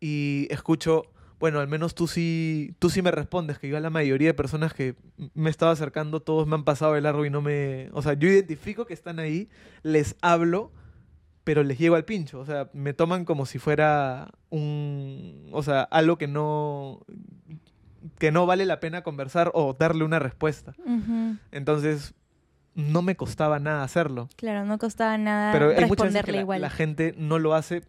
y 0.00 0.48
escucho, 0.50 1.04
bueno, 1.38 1.60
al 1.60 1.68
menos 1.68 1.94
tú 1.94 2.06
sí, 2.06 2.74
tú 2.78 2.90
sí 2.90 3.02
me 3.02 3.10
respondes, 3.10 3.58
que 3.58 3.68
yo 3.68 3.76
a 3.76 3.80
la 3.80 3.90
mayoría 3.90 4.28
de 4.28 4.34
personas 4.34 4.74
que 4.74 4.94
me 5.34 5.50
estaba 5.50 5.72
acercando, 5.72 6.20
todos 6.20 6.46
me 6.46 6.54
han 6.54 6.64
pasado 6.64 6.96
el 6.96 7.04
largo 7.04 7.24
y 7.24 7.30
no 7.30 7.42
me... 7.42 7.88
O 7.92 8.02
sea, 8.02 8.14
yo 8.14 8.28
identifico 8.28 8.86
que 8.86 8.94
están 8.94 9.18
ahí, 9.18 9.48
les 9.82 10.16
hablo, 10.20 10.70
pero 11.44 11.62
les 11.62 11.78
llego 11.78 11.96
al 11.96 12.04
pincho. 12.04 12.40
O 12.40 12.44
sea, 12.46 12.68
me 12.72 12.92
toman 12.92 13.24
como 13.24 13.46
si 13.46 13.58
fuera 13.58 14.30
un... 14.50 15.48
O 15.52 15.62
sea, 15.62 15.82
algo 15.82 16.16
que 16.18 16.28
no... 16.28 17.00
que 18.18 18.30
no 18.32 18.46
vale 18.46 18.66
la 18.66 18.80
pena 18.80 19.02
conversar 19.02 19.50
o 19.54 19.74
darle 19.74 20.04
una 20.04 20.18
respuesta. 20.18 20.74
Entonces, 21.50 22.14
no 22.74 23.02
me 23.02 23.16
costaba 23.16 23.58
nada 23.58 23.82
hacerlo. 23.82 24.28
Claro, 24.36 24.64
no 24.64 24.78
costaba 24.78 25.18
nada 25.18 25.52
Pero 25.52 25.66
hay 25.70 25.84
muchas 25.86 25.88
veces 25.88 25.90
responderle 25.90 26.26
que 26.26 26.32
la, 26.32 26.40
igual. 26.40 26.60
la 26.62 26.70
gente 26.70 27.14
no 27.18 27.38
lo 27.38 27.54
hace 27.54 27.82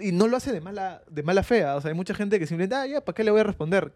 y 0.00 0.10
no 0.10 0.26
lo 0.26 0.36
hace 0.36 0.52
de 0.52 0.60
mala, 0.60 1.02
de 1.10 1.22
mala 1.22 1.42
fea. 1.44 1.76
O 1.76 1.80
sea, 1.80 1.90
hay 1.90 1.96
mucha 1.96 2.14
gente 2.14 2.38
que 2.40 2.46
simplemente, 2.46 2.74
ah, 2.74 2.86
ya, 2.86 3.04
¿para 3.04 3.14
qué 3.14 3.22
le 3.24 3.30
voy 3.30 3.40
a 3.40 3.44
responder? 3.44 3.92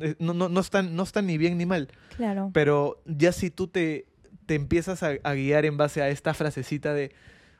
Eh, 0.00 0.14
No, 0.18 0.34
no, 0.34 0.48
no, 0.48 0.60
están, 0.60 0.94
no 0.94 1.04
están 1.04 1.26
ni 1.26 1.38
bien 1.38 1.56
ni 1.56 1.64
mal. 1.64 1.88
Claro. 2.16 2.50
Pero 2.52 3.00
ya 3.06 3.32
si 3.32 3.50
tú 3.50 3.66
te, 3.68 4.06
te 4.46 4.56
empiezas 4.56 5.02
a, 5.02 5.12
a 5.22 5.32
guiar 5.34 5.64
en 5.64 5.76
base 5.78 6.02
a 6.02 6.08
esta 6.10 6.34
frasecita 6.34 6.92
de, 6.92 7.14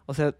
o 0.05 0.12
sea, 0.12 0.34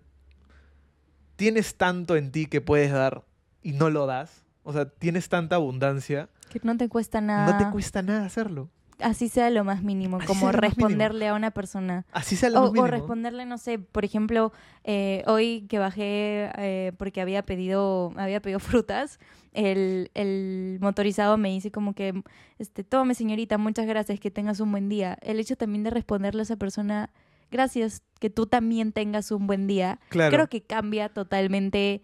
tienes 1.39 1.76
tanto 1.76 2.16
en 2.16 2.32
ti 2.32 2.47
que 2.47 2.61
puedes 2.61 2.91
dar 2.91 3.22
y 3.62 3.70
no 3.72 3.91
lo 3.91 4.07
das. 4.07 4.43
O 4.64 4.72
sea, 4.72 4.86
tienes 4.91 5.28
tanta 5.28 5.55
abundancia, 5.57 6.28
Que 6.51 6.61
no 6.64 6.76
te 6.76 6.89
cuesta 6.89 7.20
nada. 7.20 7.53
no 7.53 7.57
te 7.64 7.70
cuesta 7.70 8.03
nada 8.03 8.26
hacerlo. 8.26 8.68
Así 9.01 9.28
sea 9.28 9.49
lo 9.51 9.62
más 9.62 9.84
mínimo, 9.84 10.16
Así 10.16 10.26
como 10.26 10.47
mínimo. 10.47 10.61
responderle 10.61 11.28
a 11.28 11.34
una 11.34 11.53
persona. 11.53 12.05
Así 12.11 12.34
sea 12.34 12.51
lo 12.51 12.59
O, 12.59 12.62
más 12.62 12.70
o 12.70 12.72
mínimo. 12.72 12.89
responderle, 12.89 13.47
no 13.47 13.57
sé, 13.57 13.78
por 13.78 14.05
ejemplo, 14.05 14.53
eh, 14.82 15.22
hoy 15.28 15.66
que 15.68 15.78
bajé 15.78 16.51
eh, 16.59 16.93
porque 16.99 17.20
había 17.20 17.45
pedido, 17.47 18.12
había 18.16 18.43
pedido 18.43 18.59
frutas, 18.82 19.20
el, 19.53 20.11
el 20.14 20.78
motorizado 20.80 21.36
me 21.39 21.51
dice 21.51 21.70
como 21.70 21.95
que, 21.95 22.22
este, 22.59 22.82
tome 22.82 23.14
señorita, 23.14 23.57
muchas 23.57 23.86
gracias, 23.86 24.18
que 24.18 24.32
tengas 24.32 24.59
un 24.59 24.72
buen 24.72 24.89
día. 24.89 25.16
El 25.22 25.39
hecho 25.39 25.55
también 25.57 25.84
de 25.84 25.91
responderle 25.91 26.41
a 26.41 26.43
esa 26.43 26.57
persona, 26.57 27.11
gracias, 27.51 28.03
que 28.20 28.30
tú 28.30 28.46
también 28.46 28.92
tengas 28.92 29.30
un 29.30 29.46
buen 29.46 29.66
día, 29.66 29.99
Claro. 30.09 30.34
creo 30.34 30.49
que 30.49 30.62
cambia 30.62 31.09
totalmente 31.09 32.03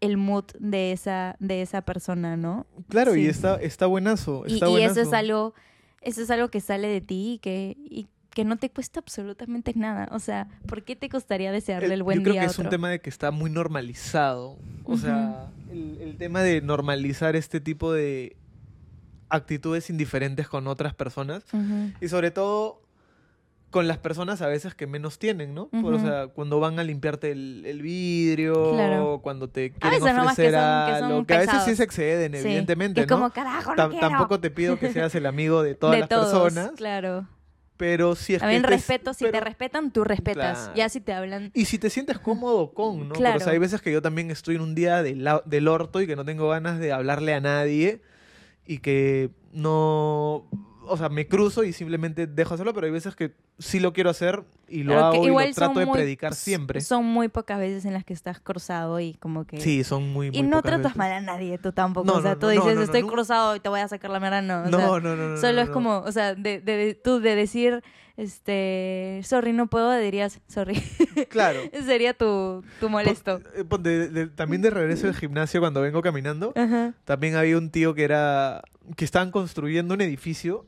el 0.00 0.16
mood 0.16 0.44
de 0.58 0.92
esa, 0.92 1.36
de 1.38 1.62
esa 1.62 1.82
persona, 1.82 2.36
¿no? 2.36 2.66
Claro, 2.88 3.16
y 3.16 3.26
está, 3.26 3.56
está 3.56 3.86
buenazo. 3.86 4.44
Y, 4.46 4.56
eso 4.82 5.00
es 5.00 5.12
algo, 5.12 5.54
eso 6.02 6.22
es 6.22 6.30
algo 6.30 6.48
que 6.48 6.60
sale 6.60 6.88
de 6.88 7.00
ti 7.00 7.34
y 7.34 7.38
que, 7.38 7.76
y 7.78 8.06
que 8.30 8.44
no 8.44 8.56
te 8.56 8.68
cuesta 8.68 9.00
absolutamente 9.00 9.72
nada. 9.76 10.08
O 10.10 10.18
sea, 10.18 10.48
¿por 10.66 10.82
qué 10.82 10.96
te 10.96 11.08
costaría 11.08 11.52
desearle 11.52 11.86
el, 11.86 11.92
El- 11.92 12.02
buen 12.02 12.18
yo 12.18 12.22
creo 12.24 12.32
día 12.34 12.42
que 12.42 12.46
a 12.48 12.50
es 12.50 12.58
un 12.58 12.68
tema 12.68 12.90
de 12.90 13.00
que 13.00 13.08
está 13.08 13.30
muy 13.30 13.50
normalizado. 13.50 14.58
O 14.84 14.96
sea, 14.98 15.46
el, 15.72 15.98
el 16.00 16.16
tema 16.18 16.42
de 16.42 16.60
normalizar 16.60 17.36
este 17.36 17.60
tipo 17.60 17.92
de 17.92 18.36
actitudes 19.28 19.88
indiferentes 19.90 20.48
con 20.48 20.66
otras 20.66 20.94
personas. 20.94 21.44
Y 22.00 22.08
sobre 22.08 22.30
todo 22.30 22.82
con 23.74 23.88
las 23.88 23.98
personas 23.98 24.40
a 24.40 24.46
veces 24.46 24.76
que 24.76 24.86
menos 24.86 25.18
tienen, 25.18 25.52
¿no? 25.52 25.68
O 25.72 25.98
sea, 25.98 26.28
cuando 26.28 26.60
van 26.60 26.78
a 26.78 26.84
limpiarte 26.84 27.32
el, 27.32 27.64
el 27.66 27.82
vidrio, 27.82 28.72
Claro. 28.72 29.18
cuando 29.20 29.48
te 29.48 29.72
quieren 29.72 30.00
veces 30.00 30.14
nomás 30.16 30.36
que 30.36 30.42
ofrecer 30.42 30.54
son- 30.60 30.86
que 30.86 30.98
son 31.00 31.10
algo, 31.10 31.26
que 31.26 31.34
a 31.34 31.38
veces 31.38 31.62
sí 31.64 31.74
se 31.74 31.82
exceden, 31.82 32.32
Sí, 32.34 32.38
evidentemente, 32.38 33.00
que 33.00 33.06
¿no? 33.08 33.16
como, 33.16 33.30
carajo, 33.30 33.74
no 33.74 33.76
Tam- 33.82 33.90
quiero". 33.90 34.08
tampoco 34.08 34.38
te 34.38 34.50
pido 34.52 34.78
que 34.78 34.92
seas 34.92 35.12
el 35.16 35.26
amigo 35.26 35.64
de 35.64 35.74
todas 35.74 35.96
de 35.96 36.00
las 36.00 36.08
todos, 36.08 36.42
personas, 36.52 36.70
claro. 36.76 37.26
pero 37.76 38.14
si 38.14 38.34
es 38.34 38.40
También 38.40 38.62
que 38.62 38.68
te- 38.68 38.74
respeto, 38.74 39.12
si 39.12 39.24
pero- 39.24 39.38
te 39.38 39.44
respetan, 39.44 39.90
tú 39.90 40.04
respetas. 40.04 40.58
Claro. 40.58 40.74
Ya 40.76 40.88
si 40.88 41.00
te 41.00 41.12
hablan... 41.12 41.50
Y 41.52 41.64
si 41.64 41.78
te 41.80 41.90
sientes 41.90 42.20
cómodo 42.20 42.72
con, 42.74 43.08
¿no? 43.08 43.14
Claro. 43.14 43.32
Pero 43.34 43.36
o 43.38 43.44
sea, 43.44 43.52
hay 43.54 43.58
veces 43.58 43.82
que 43.82 43.90
yo 43.90 44.00
también 44.00 44.30
estoy 44.30 44.54
en 44.54 44.60
un 44.60 44.76
día 44.76 45.02
del, 45.02 45.24
la- 45.24 45.42
del 45.44 45.66
orto 45.66 46.00
y 46.00 46.06
que 46.06 46.14
no 46.14 46.24
tengo 46.24 46.48
ganas 46.48 46.78
de 46.78 46.92
hablarle 46.92 47.34
a 47.34 47.40
nadie 47.40 48.00
y 48.66 48.78
que 48.78 49.30
no... 49.52 50.46
O 50.86 50.96
sea, 50.98 51.08
me 51.08 51.26
cruzo 51.26 51.64
y 51.64 51.72
simplemente 51.72 52.26
dejo 52.26 52.54
hacerlo, 52.54 52.74
pero 52.74 52.84
hay 52.86 52.92
veces 52.92 53.16
que 53.16 53.32
sí 53.58 53.80
lo 53.80 53.92
quiero 53.92 54.10
hacer 54.10 54.42
y 54.66 54.82
lo 54.82 54.98
hago 54.98 55.24
y 55.24 55.28
lo 55.28 55.54
trato 55.54 55.78
de 55.78 55.86
muy- 55.86 55.94
predicar 55.94 56.34
siempre. 56.34 56.80
Son 56.80 57.04
muy 57.04 57.28
pocas 57.28 57.58
veces 57.58 57.84
en 57.84 57.92
las 57.92 58.04
que 58.04 58.12
estás 58.14 58.40
cruzado 58.40 58.98
y 58.98 59.14
como 59.14 59.44
que... 59.46 59.60
Sí, 59.60 59.84
son 59.84 60.10
muy, 60.12 60.30
muy 60.30 60.38
y 60.38 60.42
no 60.42 60.56
pocas 60.58 60.62
tratas 60.62 60.82
veces. 60.84 60.96
mal 60.96 61.12
a 61.12 61.20
nadie, 61.20 61.58
tú 61.58 61.72
tampoco. 61.72 62.06
No, 62.06 62.14
o 62.18 62.22
sea, 62.22 62.32
no, 62.32 62.38
tú 62.38 62.48
dices, 62.48 62.78
estoy 62.78 63.02
cruzado 63.02 63.54
y 63.56 63.60
te 63.60 63.68
voy 63.68 63.80
a 63.80 63.88
sacar 63.88 64.10
la 64.10 64.20
mierda. 64.20 64.40
No, 64.42 64.62
o 64.62 64.66
No, 64.66 64.78
sea, 64.78 65.00
no, 65.00 65.16
no, 65.16 65.36
Solo 65.36 65.60
es 65.60 65.68
como, 65.70 65.98
o 65.98 66.10
sea, 66.12 66.34
de, 66.34 66.60
de- 66.60 66.76
de- 66.76 66.94
tú 66.94 67.20
de 67.20 67.34
decir, 67.36 67.82
este, 68.16 69.20
sorry, 69.24 69.52
no 69.52 69.66
puedo, 69.68 69.96
dirías, 69.98 70.40
sorry. 70.48 70.82
Claro. 71.28 71.60
Sería 71.84 72.14
tu, 72.14 72.64
tu 72.80 72.88
molesto. 72.88 73.40
Eh, 73.54 73.64
de- 73.80 74.26
también 74.28 74.62
de 74.62 74.70
regreso 74.70 75.06
del 75.06 75.14
gimnasio 75.14 75.60
cuando 75.60 75.80
vengo 75.80 76.02
caminando, 76.02 76.52
Ajá. 76.56 76.94
también 77.04 77.36
había 77.36 77.56
un 77.58 77.70
tío 77.70 77.94
que 77.94 78.02
era... 78.04 78.62
que 78.96 79.04
estaban 79.04 79.30
construyendo 79.30 79.94
un 79.94 80.00
edificio 80.00 80.66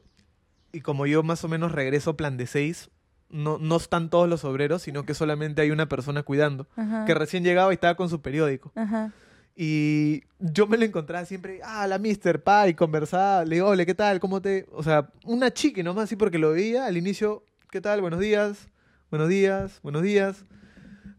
y 0.72 0.80
como 0.80 1.06
yo 1.06 1.22
más 1.22 1.44
o 1.44 1.48
menos 1.48 1.72
regreso 1.72 2.16
plan 2.16 2.36
de 2.36 2.46
seis, 2.46 2.90
no, 3.28 3.58
no 3.58 3.76
están 3.76 4.10
todos 4.10 4.28
los 4.28 4.44
obreros, 4.44 4.82
sino 4.82 5.04
que 5.04 5.14
solamente 5.14 5.62
hay 5.62 5.70
una 5.70 5.88
persona 5.88 6.22
cuidando, 6.22 6.66
Ajá. 6.76 7.04
que 7.04 7.14
recién 7.14 7.44
llegaba 7.44 7.72
y 7.72 7.74
estaba 7.74 7.96
con 7.96 8.08
su 8.08 8.20
periódico. 8.20 8.72
Ajá. 8.74 9.12
Y 9.56 10.22
yo 10.38 10.66
me 10.66 10.76
lo 10.76 10.84
encontraba 10.84 11.24
siempre, 11.24 11.60
ah, 11.64 11.86
la 11.86 11.98
mister, 11.98 12.42
pa, 12.42 12.68
y 12.68 12.74
conversaba, 12.74 13.44
le 13.44 13.56
digo, 13.56 13.68
ole, 13.68 13.86
¿qué 13.86 13.94
tal? 13.94 14.20
¿Cómo 14.20 14.42
te...? 14.42 14.66
O 14.72 14.82
sea, 14.82 15.08
una 15.24 15.50
chique 15.50 15.82
nomás, 15.82 16.04
así 16.04 16.16
porque 16.16 16.38
lo 16.38 16.52
veía 16.52 16.84
al 16.84 16.96
inicio, 16.98 17.42
¿qué 17.70 17.80
tal? 17.80 18.02
Buenos 18.02 18.20
días, 18.20 18.68
buenos 19.10 19.28
días, 19.30 19.80
buenos 19.82 20.02
días. 20.02 20.44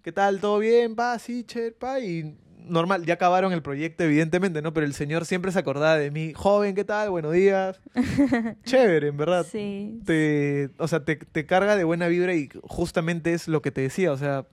¿Qué 0.03 0.11
tal? 0.11 0.39
¿Todo 0.39 0.59
bien? 0.59 0.95
Pa, 0.95 1.17
sí, 1.17 1.43
che, 1.43 1.71
pa, 1.71 1.99
y 1.99 2.37
normal, 2.69 3.05
ya 3.05 3.15
acabaron 3.15 3.53
el 3.53 3.61
proyecto, 3.61 4.03
evidentemente, 4.03 4.61
¿no? 4.61 4.73
Pero 4.73 4.85
el 4.85 4.93
señor 4.93 5.25
siempre 5.25 5.51
se 5.51 5.59
acordaba 5.59 5.97
de 5.97 6.11
mí, 6.11 6.33
joven, 6.33 6.75
¿qué 6.75 6.83
tal? 6.83 7.09
Buenos 7.09 7.33
días. 7.33 7.79
Chévere, 8.63 9.07
en 9.07 9.17
verdad. 9.17 9.45
Sí. 9.49 9.99
Te, 10.05 10.69
o 10.77 10.87
sea, 10.87 11.03
te, 11.05 11.15
te 11.15 11.45
carga 11.45 11.75
de 11.75 11.83
buena 11.83 12.07
vibra 12.07 12.33
y 12.35 12.49
justamente 12.63 13.33
es 13.33 13.47
lo 13.47 13.61
que 13.61 13.71
te 13.71 13.81
decía, 13.81 14.11
o 14.11 14.17
sea, 14.17 14.47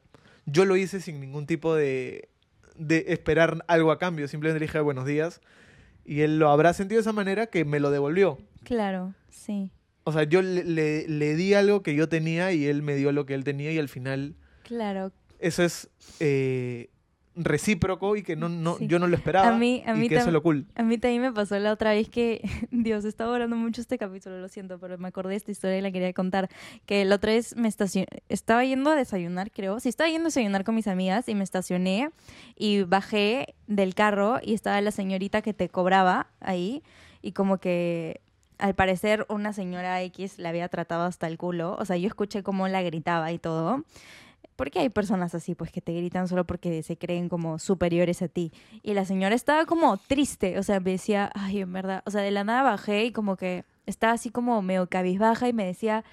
yo 0.47 0.65
lo 0.65 0.77
hice 0.77 1.01
sin 1.01 1.21
ningún 1.21 1.47
tipo 1.47 1.75
de, 1.75 2.29
de 2.77 3.05
esperar 3.09 3.65
algo 3.69 3.91
a 3.93 3.99
cambio, 3.99 4.29
simplemente 4.29 4.61
le 4.61 4.67
dije 4.67 4.81
buenos 4.81 5.07
días 5.07 5.41
y 6.05 6.21
él 6.21 6.39
lo 6.39 6.51
habrá 6.51 6.73
sentido 6.75 6.99
de 6.99 7.03
esa 7.03 7.13
manera 7.13 7.47
que 7.47 7.65
me 7.65 7.81
lo 7.81 7.91
devolvió. 7.91 8.39
Claro, 8.63 9.15
sí. 9.31 9.71
O 10.05 10.13
sea, 10.13 10.25
yo 10.25 10.43
le, 10.43 10.65
le- 10.65 11.09
le 11.09 11.35
di 11.35 11.55
algo 11.55 11.83
que 11.83 11.95
yo 11.95 12.09
tenía 12.11 12.53
y 12.53 12.67
él 12.67 12.83
me 12.83 12.95
dio 12.95 13.11
lo 13.13 13.25
que 13.25 13.33
él 13.35 13.43
tenía 13.45 13.73
y 13.73 13.79
al 13.79 13.89
final 13.89 14.35
Claro. 14.65 15.13
eso 15.39 15.63
es 15.63 15.89
eh, 16.21 16.91
recíproco 17.37 18.17
y 18.17 18.23
que 18.23 18.37
no, 18.37 18.49
no, 18.49 18.77
Sí. 18.77 18.87
yo 18.87 18.99
no 18.99 19.07
lo 19.07 19.17
esperaba. 19.17 19.49
A 19.49 19.59
mí- 19.59 19.83
a 19.87 19.95
y 19.95 19.99
mí 19.99 20.09
que 20.09 20.17
eso 20.17 20.27
es 20.29 20.33
lo 20.33 20.43
cool. 20.43 20.67
A 20.75 20.83
mí 20.83 20.99
también 20.99 21.23
me 21.23 21.33
pasó 21.33 21.59
la 21.59 21.73
otra 21.73 21.91
vez 21.93 22.09
que, 22.09 22.41
Dios, 22.71 23.05
estaba 23.05 23.33
orando 23.33 23.57
mucho 23.57 23.81
este 23.81 23.99
capítulo, 23.99 24.39
lo 24.41 24.49
siento, 24.49 24.79
pero 24.79 24.99
me 24.99 25.09
acordé 25.09 25.31
de 25.31 25.37
esta 25.37 25.51
historia 25.51 25.79
y 25.79 25.81
la 25.83 25.91
quería 25.91 26.13
contar. 26.13 26.49
Que 26.87 27.05
la 27.05 27.17
otra 27.17 27.33
vez 27.33 27.57
me 27.57 27.69
estacioné, 27.69 28.07
estaba 28.29 28.65
yendo 28.65 28.91
a 28.91 28.95
desayunar, 28.97 29.51
creo. 29.51 29.81
Sí, 29.81 29.89
estaba 29.89 30.09
yendo 30.11 30.27
a 30.27 30.29
desayunar 30.29 30.65
con 30.65 30.75
mis 30.75 30.87
amigas 30.89 31.29
y 31.29 31.35
me 31.35 31.45
estacioné 31.45 32.11
y 32.57 32.83
bajé 32.83 33.55
del 33.67 33.95
carro 33.95 34.39
y 34.43 34.55
estaba 34.55 34.81
la 34.81 34.91
señorita 34.91 35.43
que 35.43 35.55
te 35.55 35.69
cobraba 35.69 36.29
ahí 36.41 36.83
y 37.23 37.33
como 37.33 37.59
que 37.59 38.21
al 38.59 38.75
parecer 38.75 39.27
una 39.29 39.53
señora 39.53 40.01
X 40.03 40.39
la 40.39 40.51
había 40.51 40.69
tratado 40.69 41.03
hasta 41.05 41.27
el 41.27 41.39
culo. 41.39 41.75
O 41.79 41.85
sea, 41.85 41.97
yo 41.97 42.07
escuché 42.07 42.43
cómo 42.45 42.69
la 42.69 42.83
gritaba 42.83 43.33
y 43.33 43.39
todo. 43.39 43.83
Porque 44.57 44.79
hay 44.79 44.89
personas 44.89 45.35
así, 45.35 45.55
pues, 45.55 45.71
que 45.73 45.81
te 45.81 45.93
gritan 45.93 46.29
solo 46.29 46.45
porque 46.45 46.83
se 46.83 46.97
creen 46.97 47.29
como 47.29 47.59
superiores 47.59 48.23
a 48.23 48.29
ti. 48.29 48.53
Y 48.83 48.95
la 48.95 49.05
señora 49.05 49.35
estaba 49.35 49.67
como 49.67 49.97
triste, 49.97 50.59
o 50.59 50.63
sea, 50.63 50.81
me 50.81 50.93
decía, 50.93 51.31
ay, 51.35 51.61
en 51.61 51.73
verdad, 51.73 52.03
o 52.07 52.11
sea, 52.11 52.23
de 52.23 52.31
la 52.31 52.45
nada 52.45 52.63
bajé 52.63 53.07
y 53.07 53.13
como 53.13 53.37
que 53.37 53.65
estaba 53.87 54.13
así 54.13 54.31
como 54.31 54.63
medio 54.63 54.89
cabizbaja 54.89 55.49
y 55.49 55.53
me 55.53 55.67
decía, 55.67 56.05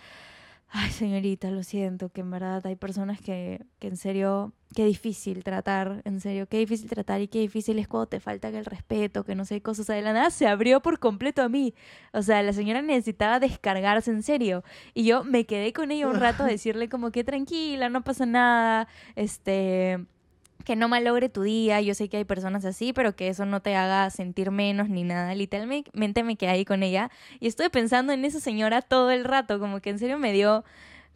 ay, 0.74 0.89
señorita, 0.89 1.51
lo 1.51 1.63
siento, 1.63 2.09
que 2.09 2.22
en 2.22 2.32
verdad 2.32 2.65
hay 2.65 2.76
personas 2.78 3.19
que, 3.19 3.65
que 3.80 3.88
en 3.88 3.97
serio, 3.97 4.53
qué 4.74 4.86
difícil 4.86 5.43
tratar, 5.43 6.01
en 6.05 6.22
serio, 6.22 6.47
qué 6.47 6.59
difícil 6.59 6.89
tratar 6.89 7.19
y 7.19 7.28
qué 7.28 7.39
difícil 7.39 7.78
es 7.78 7.89
cuando 7.89 8.07
te 8.07 8.22
falta 8.22 8.47
el 8.47 8.65
respeto, 8.65 9.26
que 9.26 9.36
no 9.36 9.43
sé 9.43 9.61
cosas. 9.61 9.82
O 9.82 9.88
sea, 9.88 9.95
de 9.95 10.01
la 10.01 10.13
nada 10.13 10.30
se 10.30 10.47
abrió 10.47 10.82
por 10.82 10.99
completo 10.99 11.41
a 11.41 11.49
mí. 11.49 11.74
O 12.13 12.22
sea, 12.22 12.41
la 12.41 12.53
señora 12.53 12.82
necesitaba 12.82 13.39
descargarse 13.39 14.11
en 14.11 14.24
serio. 14.24 14.63
Y 14.93 15.03
yo 15.03 15.26
me 15.26 15.45
quedé 15.45 15.74
con 15.74 15.91
ella 15.91 16.07
un 16.07 16.19
rato 16.19 16.43
a 16.43 16.47
decirle 16.47 16.88
como 16.88 17.11
que 17.11 17.26
tranquila, 17.26 17.89
no 17.89 18.03
pasa 18.03 18.26
nada, 18.26 18.88
este 19.15 20.05
que 20.64 20.76
no 20.76 20.88
malogre 20.88 21.30
tu 21.30 21.41
día, 21.41 21.82
yo 21.82 21.93
sé 21.93 22.09
que 22.09 22.18
hay 22.18 22.26
personas 22.26 22.66
así, 22.66 22.93
pero 22.93 23.16
que 23.16 23.28
eso 23.28 23.45
no 23.45 23.62
te 23.62 23.76
haga 23.76 24.09
sentir 24.09 24.51
menos 24.51 24.89
ni 24.89 25.03
nada. 25.03 25.34
Literalmente 25.36 26.24
me 26.24 26.36
quedé 26.36 26.51
ahí 26.51 26.66
con 26.66 26.84
ella 26.84 27.12
y 27.39 27.47
estuve 27.47 27.70
pensando 27.70 28.14
en 28.14 28.26
esa 28.26 28.39
señora 28.39 28.82
todo 28.82 29.12
el 29.12 29.24
rato, 29.24 29.59
como 29.59 29.80
que 29.82 29.91
en 29.91 29.99
serio 29.99 30.18
me 30.18 30.34
dio, 30.34 30.64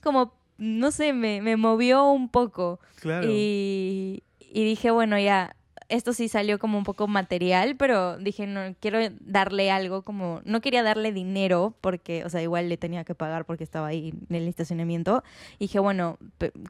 como, 0.01 0.33
no 0.57 0.91
sé, 0.91 1.13
me, 1.13 1.41
me 1.41 1.57
movió 1.57 2.05
un 2.05 2.29
poco. 2.29 2.79
Claro. 2.99 3.27
Y, 3.29 4.23
y 4.39 4.63
dije, 4.63 4.91
bueno, 4.91 5.19
ya, 5.19 5.55
esto 5.87 6.13
sí 6.13 6.27
salió 6.29 6.57
como 6.57 6.77
un 6.77 6.83
poco 6.83 7.07
material, 7.07 7.75
pero 7.77 8.17
dije, 8.17 8.47
no, 8.47 8.75
quiero 8.79 8.99
darle 9.21 9.69
algo 9.69 10.01
como, 10.01 10.41
no 10.43 10.59
quería 10.61 10.81
darle 10.81 11.11
dinero 11.11 11.75
porque, 11.81 12.23
o 12.25 12.29
sea, 12.29 12.41
igual 12.41 12.69
le 12.69 12.77
tenía 12.77 13.03
que 13.03 13.13
pagar 13.13 13.45
porque 13.45 13.63
estaba 13.63 13.87
ahí 13.87 14.13
en 14.29 14.35
el 14.35 14.47
estacionamiento. 14.47 15.23
Y 15.59 15.65
dije, 15.65 15.79
bueno, 15.79 16.17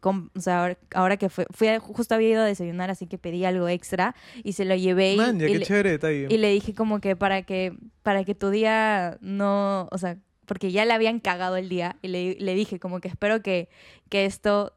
com- 0.01 0.29
o 0.35 0.39
sea, 0.41 0.61
ahora, 0.61 0.77
ahora 0.93 1.17
que 1.17 1.29
fue, 1.29 1.45
fui 1.51 1.67
a- 1.69 1.79
justo 1.79 2.13
había 2.15 2.29
ido 2.29 2.41
a 2.41 2.45
desayunar, 2.45 2.89
así 2.89 3.07
que 3.07 3.17
pedí 3.17 3.45
algo 3.45 3.67
extra 3.69 4.15
y 4.43 4.53
se 4.53 4.65
lo 4.65 4.75
llevé. 4.75 5.13
y- 5.13 5.17
Man, 5.17 5.39
ya, 5.39 5.47
y 5.47 5.51
qué 5.53 5.59
le- 5.59 5.65
chévere 5.65 5.91
detalle. 5.91 6.27
y 6.29 6.37
le 6.37 6.49
dije 6.51 6.73
como 6.73 6.99
que 6.99 7.15
para 7.15 7.43
que 7.43 7.73
para 8.03 8.23
que 8.23 8.35
tu 8.35 8.49
día 8.49 9.17
no, 9.21 9.87
o 9.91 9.97
sea, 9.97 10.17
porque 10.45 10.71
ya 10.71 10.85
le 10.85 10.93
habían 10.93 11.19
cagado 11.19 11.55
el 11.57 11.69
día 11.69 11.95
y 12.03 12.07
le, 12.09 12.35
le 12.39 12.53
dije 12.53 12.79
como 12.79 12.99
que 12.99 13.07
espero 13.07 13.41
que, 13.41 13.67
que 14.09 14.25
esto, 14.25 14.73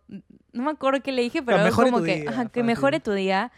no 0.54 0.62
me 0.62 0.70
acuerdo 0.70 1.02
qué 1.02 1.12
le 1.12 1.20
dije, 1.22 1.42
pero 1.42 1.58
mejore 1.64 1.90
como 1.90 2.02
que, 2.04 2.20
día, 2.22 2.30
ajá, 2.30 2.48
que 2.48 2.62
mejore 2.62 3.00
tu 3.00 3.12
día 3.12 3.52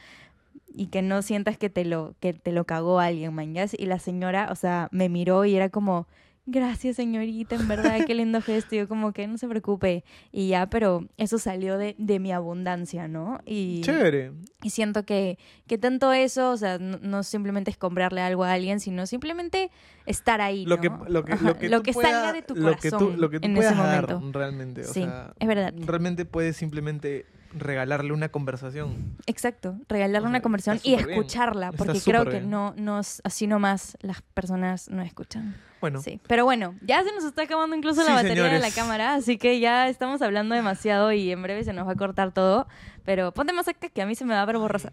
y 0.72 0.86
que 0.86 1.02
no 1.02 1.22
sientas 1.22 1.56
que 1.58 1.68
te 1.70 1.84
lo 1.84 2.14
que 2.20 2.32
te 2.32 2.52
lo 2.52 2.64
cagó 2.64 3.00
alguien, 3.00 3.34
man. 3.34 3.54
¿ya? 3.54 3.66
Y 3.76 3.86
la 3.86 3.98
señora, 3.98 4.48
o 4.50 4.54
sea, 4.54 4.88
me 4.92 5.08
miró 5.08 5.44
y 5.44 5.54
era 5.56 5.68
como 5.68 6.06
Gracias, 6.46 6.96
señorita, 6.96 7.54
en 7.54 7.68
verdad, 7.68 7.98
qué 8.06 8.14
lindo 8.14 8.40
gesto. 8.42 8.74
Y 8.74 8.78
yo 8.78 8.88
como 8.88 9.12
que 9.12 9.28
no 9.28 9.38
se 9.38 9.46
preocupe. 9.46 10.02
Y 10.32 10.48
ya, 10.48 10.68
pero 10.68 11.06
eso 11.16 11.38
salió 11.38 11.78
de, 11.78 11.94
de 11.98 12.18
mi 12.18 12.32
abundancia, 12.32 13.06
¿no? 13.06 13.38
Y, 13.44 13.82
Chévere. 13.82 14.32
y 14.62 14.70
siento 14.70 15.04
que, 15.04 15.38
que 15.68 15.78
tanto 15.78 16.12
eso, 16.12 16.50
o 16.50 16.56
sea, 16.56 16.78
no, 16.78 16.98
no 17.02 17.22
simplemente 17.22 17.70
es 17.70 17.76
comprarle 17.76 18.22
algo 18.22 18.42
a 18.42 18.52
alguien, 18.54 18.80
sino 18.80 19.06
simplemente 19.06 19.70
estar 20.06 20.40
ahí, 20.40 20.64
Lo 20.66 20.76
¿no? 20.76 20.82
que, 20.82 20.88
lo 21.12 21.24
que, 21.24 21.68
lo 21.68 21.82
que, 21.82 21.92
tú 21.92 22.00
salga 22.00 22.20
pueda- 22.20 22.32
de 22.32 22.42
tu 22.42 22.54
lo 22.56 22.74
que 22.76 22.90
corazón 22.90 23.12
tú, 23.14 23.20
lo 23.20 23.30
que 23.30 23.38
tú 23.38 23.46
en 23.46 23.54
puedas 23.54 23.72
ese 23.74 23.82
dar 23.82 24.08
momento. 24.08 24.38
realmente. 24.38 24.80
O 24.80 24.92
Sí, 24.92 25.02
sea, 25.04 25.34
es 25.38 25.46
verdad. 25.46 25.72
Realmente 25.76 26.24
puedes 26.24 26.56
simplemente 26.56 27.26
regalarle 27.52 28.12
una 28.12 28.28
conversación. 28.28 29.16
Exacto, 29.26 29.76
regalarle 29.88 30.26
O 30.26 30.30
una 30.30 30.40
sea, 30.58 30.74
está 30.74 30.88
y 30.88 30.96
bien. 30.96 31.10
escucharla, 31.10 31.72
porque 31.72 32.00
creo 32.00 32.24
que 32.26 32.40
no, 32.40 32.74
no 32.76 33.00
es 33.00 33.20
así 33.24 33.46
nomás 33.46 33.96
las 34.00 34.22
personas 34.22 34.88
no 34.90 35.02
escuchan. 35.02 35.56
Bueno, 35.80 36.02
Sí, 36.02 36.20
pero 36.28 36.44
bueno, 36.44 36.74
ya 36.82 37.02
se 37.02 37.12
nos 37.12 37.24
está 37.24 37.42
acabando 37.42 37.74
incluso 37.74 38.02
Sí, 38.02 38.06
la 38.08 38.14
batería 38.14 38.44
de 38.44 38.58
la 38.58 38.70
cámara, 38.70 39.14
así 39.14 39.38
que 39.38 39.60
ya 39.60 39.88
estamos 39.88 40.20
hablando 40.20 40.54
demasiado 40.54 41.10
y 41.12 41.32
en 41.32 41.42
breve 41.42 41.64
se 41.64 41.72
nos 41.72 41.86
va 41.88 41.92
a 41.92 41.96
cortar 41.96 42.32
todo, 42.32 42.68
pero 43.04 43.32
ponte 43.32 43.52
más 43.54 43.66
acá 43.68 43.88
que 43.88 44.02
a 44.02 44.06
mí 44.06 44.14
se 44.14 44.24
me 44.26 44.34
va 44.34 44.42
a 44.42 44.46
ver 44.46 44.58
borrosa. 44.58 44.92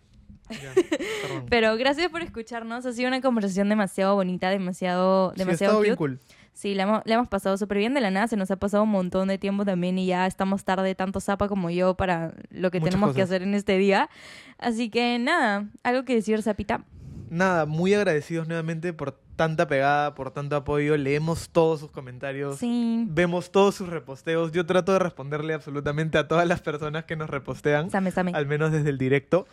ya. 0.50 0.72
Pero 1.50 1.76
gracias 1.76 2.10
por 2.10 2.22
escucharnos, 2.22 2.86
ha 2.86 2.94
sido 2.94 3.10
una 3.10 3.20
conversación 3.20 3.68
demasiado 3.68 4.16
bonita, 4.16 4.50
demasiado, 4.50 5.34
Sí, 5.36 5.42
ha 5.42 5.46
demasiado 5.46 5.82
bien 5.82 5.96
cool. 5.98 6.20
Sí, 6.58 6.74
la 6.74 6.84
hemos, 6.84 7.02
la 7.06 7.14
hemos 7.14 7.28
pasado 7.28 7.56
súper 7.56 7.78
bien 7.78 7.94
de 7.94 8.02
la 8.02 8.10
nada, 8.10 8.28
se 8.28 8.36
nos 8.36 8.50
ha 8.50 8.56
pasado 8.56 8.82
un 8.82 8.90
montón 8.90 9.28
de 9.28 9.38
tiempo 9.38 9.64
también 9.64 10.00
y 10.00 10.08
ya 10.08 10.26
estamos 10.26 10.64
tarde, 10.64 10.96
tanto 10.96 11.20
Zapa 11.20 11.48
como 11.48 11.70
yo, 11.70 11.94
para 11.94 12.34
lo 12.50 12.72
que 12.72 12.80
Muchas 12.80 12.96
tenemos 12.96 13.16
que 13.16 13.22
hacer 13.22 13.44
en 13.44 13.54
este 13.54 13.78
día. 13.78 14.10
Así 14.58 14.90
que 14.90 15.20
nada, 15.20 15.68
algo 15.84 16.04
que 16.04 16.16
decir, 16.16 16.42
Zapita. 16.42 16.84
Nada, 17.30 17.68
muy 17.68 17.94
agradecidos 17.94 18.48
nuevamente 18.48 18.92
por 18.92 19.20
tanta 19.36 19.68
pegada, 19.68 20.16
por 20.16 20.32
tanto 20.32 20.56
apoyo. 20.56 20.98
Leemos 20.98 21.50
todos 21.50 21.80
sus 21.80 21.92
comentarios. 21.92 22.58
Sí, 22.58 23.06
Vemos 23.08 23.52
todos 23.52 23.76
sus 23.76 23.90
reposteos. 23.90 24.52
Yo 24.52 24.66
trato 24.66 24.94
de 24.94 25.00
responderle 25.00 25.54
absolutamente 25.54 26.18
a 26.18 26.28
todas 26.28 26.48
las 26.48 26.62
personas 26.62 27.04
que 27.06 27.16
nos 27.16 27.30
repostean, 27.30 27.92
same, 27.92 28.10
same. 28.10 28.32
al 28.34 28.48
menos 28.48 28.72
desde 28.72 28.90
el 28.90 28.98
directo. 28.98 29.46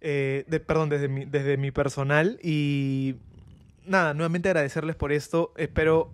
Eh, 0.00 0.44
de- 0.48 0.58
perdón, 0.58 0.88
desde 0.88 1.06
mi, 1.06 1.24
desde 1.24 1.56
mi 1.56 1.70
personal. 1.70 2.40
Y 2.42 3.14
nada, 3.86 4.12
nuevamente 4.14 4.48
agradecerles 4.48 4.96
por 4.96 5.12
esto. 5.12 5.52
Espero 5.56 6.10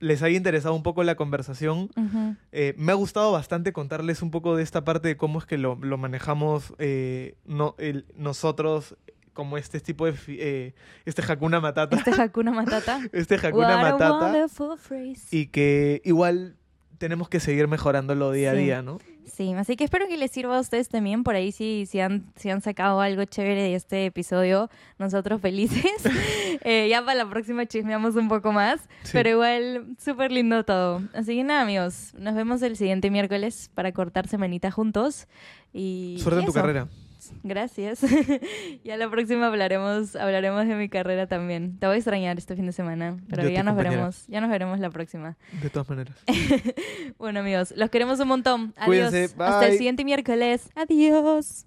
les 0.00 0.22
haya 0.22 0.36
interesado 0.36 0.74
un 0.74 0.82
poco 0.82 1.02
la 1.04 1.14
conversación. 1.14 1.88
Eh, 2.52 2.74
me 2.76 2.92
ha 2.92 2.94
gustado 2.94 3.32
bastante 3.32 3.72
contarles 3.72 4.22
un 4.22 4.30
poco 4.30 4.56
de 4.56 4.62
esta 4.62 4.84
parte 4.84 5.08
de 5.08 5.16
cómo 5.16 5.38
es 5.38 5.46
que 5.46 5.56
lo, 5.58 5.76
lo 5.76 5.96
manejamos 5.98 6.74
eh, 6.78 7.36
no, 7.46 7.74
el- 7.78 8.04
nosotros 8.16 8.96
como 9.32 9.56
este 9.58 9.80
tipo 9.80 10.06
de... 10.06 10.14
eh, 10.28 10.74
este 11.06 11.22
Hakuna 11.26 11.60
Matata. 11.60 11.96
Este 11.96 12.10
Hakuna 12.20 12.52
Matata. 12.52 13.00
Este 13.12 13.34
Hakuna 13.36 13.68
What 13.76 13.82
Matata. 13.92 14.08
Y 15.32 15.46
que 15.46 16.02
igual 16.04 16.56
tenemos 16.98 17.28
que 17.28 17.40
seguir 17.40 17.66
mejorándolo 17.66 18.30
día 18.30 18.50
a 18.50 18.54
día, 18.54 18.82
¿no? 18.82 18.98
Sí, 19.26 19.52
así 19.54 19.76
que 19.76 19.84
espero 19.84 20.06
que 20.06 20.16
les 20.16 20.30
sirva 20.30 20.56
a 20.56 20.60
ustedes 20.60 20.88
también. 20.88 21.24
Por 21.24 21.34
ahí 21.34 21.52
si, 21.52 21.86
si, 21.86 22.00
han, 22.00 22.24
si 22.36 22.50
han 22.50 22.60
sacado 22.60 23.00
algo 23.00 23.24
chévere 23.24 23.62
de 23.62 23.74
este 23.74 24.06
episodio, 24.06 24.70
nosotros 24.98 25.40
felices. 25.40 25.84
Eh, 26.66 26.88
ya 26.88 27.04
para 27.04 27.24
la 27.24 27.28
próxima 27.28 27.66
chismeamos 27.66 28.16
un 28.16 28.28
poco 28.28 28.50
más. 28.50 28.80
Sí. 29.02 29.10
Pero 29.12 29.28
igual, 29.28 29.86
súper 29.98 30.32
lindo 30.32 30.64
todo. 30.64 31.02
Así 31.12 31.36
que 31.36 31.44
nada, 31.44 31.60
amigos. 31.60 32.14
Nos 32.16 32.34
vemos 32.34 32.62
el 32.62 32.76
siguiente 32.76 33.10
miércoles 33.10 33.70
para 33.74 33.92
cortar 33.92 34.28
semanita 34.28 34.70
juntos. 34.70 35.26
Y 35.74 36.16
Suerte 36.22 36.40
en 36.40 36.46
tu 36.46 36.52
eso 36.58 36.88
gracias. 37.42 38.00
y 38.84 38.90
a 38.90 38.96
la 38.96 39.10
próxima 39.10 39.46
hablaremos, 39.46 40.16
hablaremos 40.16 40.66
de 40.66 40.74
mi 40.74 40.88
carrera 40.88 41.26
también. 41.26 41.78
Te 41.78 41.86
voy 41.86 41.94
a 41.94 41.98
extrañar 41.98 42.38
este 42.38 42.56
fin 42.56 42.66
de 42.66 42.72
semana, 42.72 43.16
pero 43.28 43.48
ya 43.48 43.62
nos 43.62 43.76
veremos, 43.76 44.26
ya 44.28 44.40
nos 44.40 44.50
veremos 44.50 44.80
la 44.80 44.90
próxima. 44.90 45.36
De 45.62 45.70
todas 45.70 45.88
maneras. 45.88 46.16
bueno, 47.18 47.40
amigos, 47.40 47.72
los 47.76 47.90
queremos 47.90 48.20
un 48.20 48.28
montón. 48.28 48.74
Adiós. 48.76 49.12
Bye. 49.12 49.46
Hasta 49.46 49.68
el 49.68 49.78
siguiente 49.78 50.04
miércoles. 50.04 50.70
Adiós. 50.74 51.66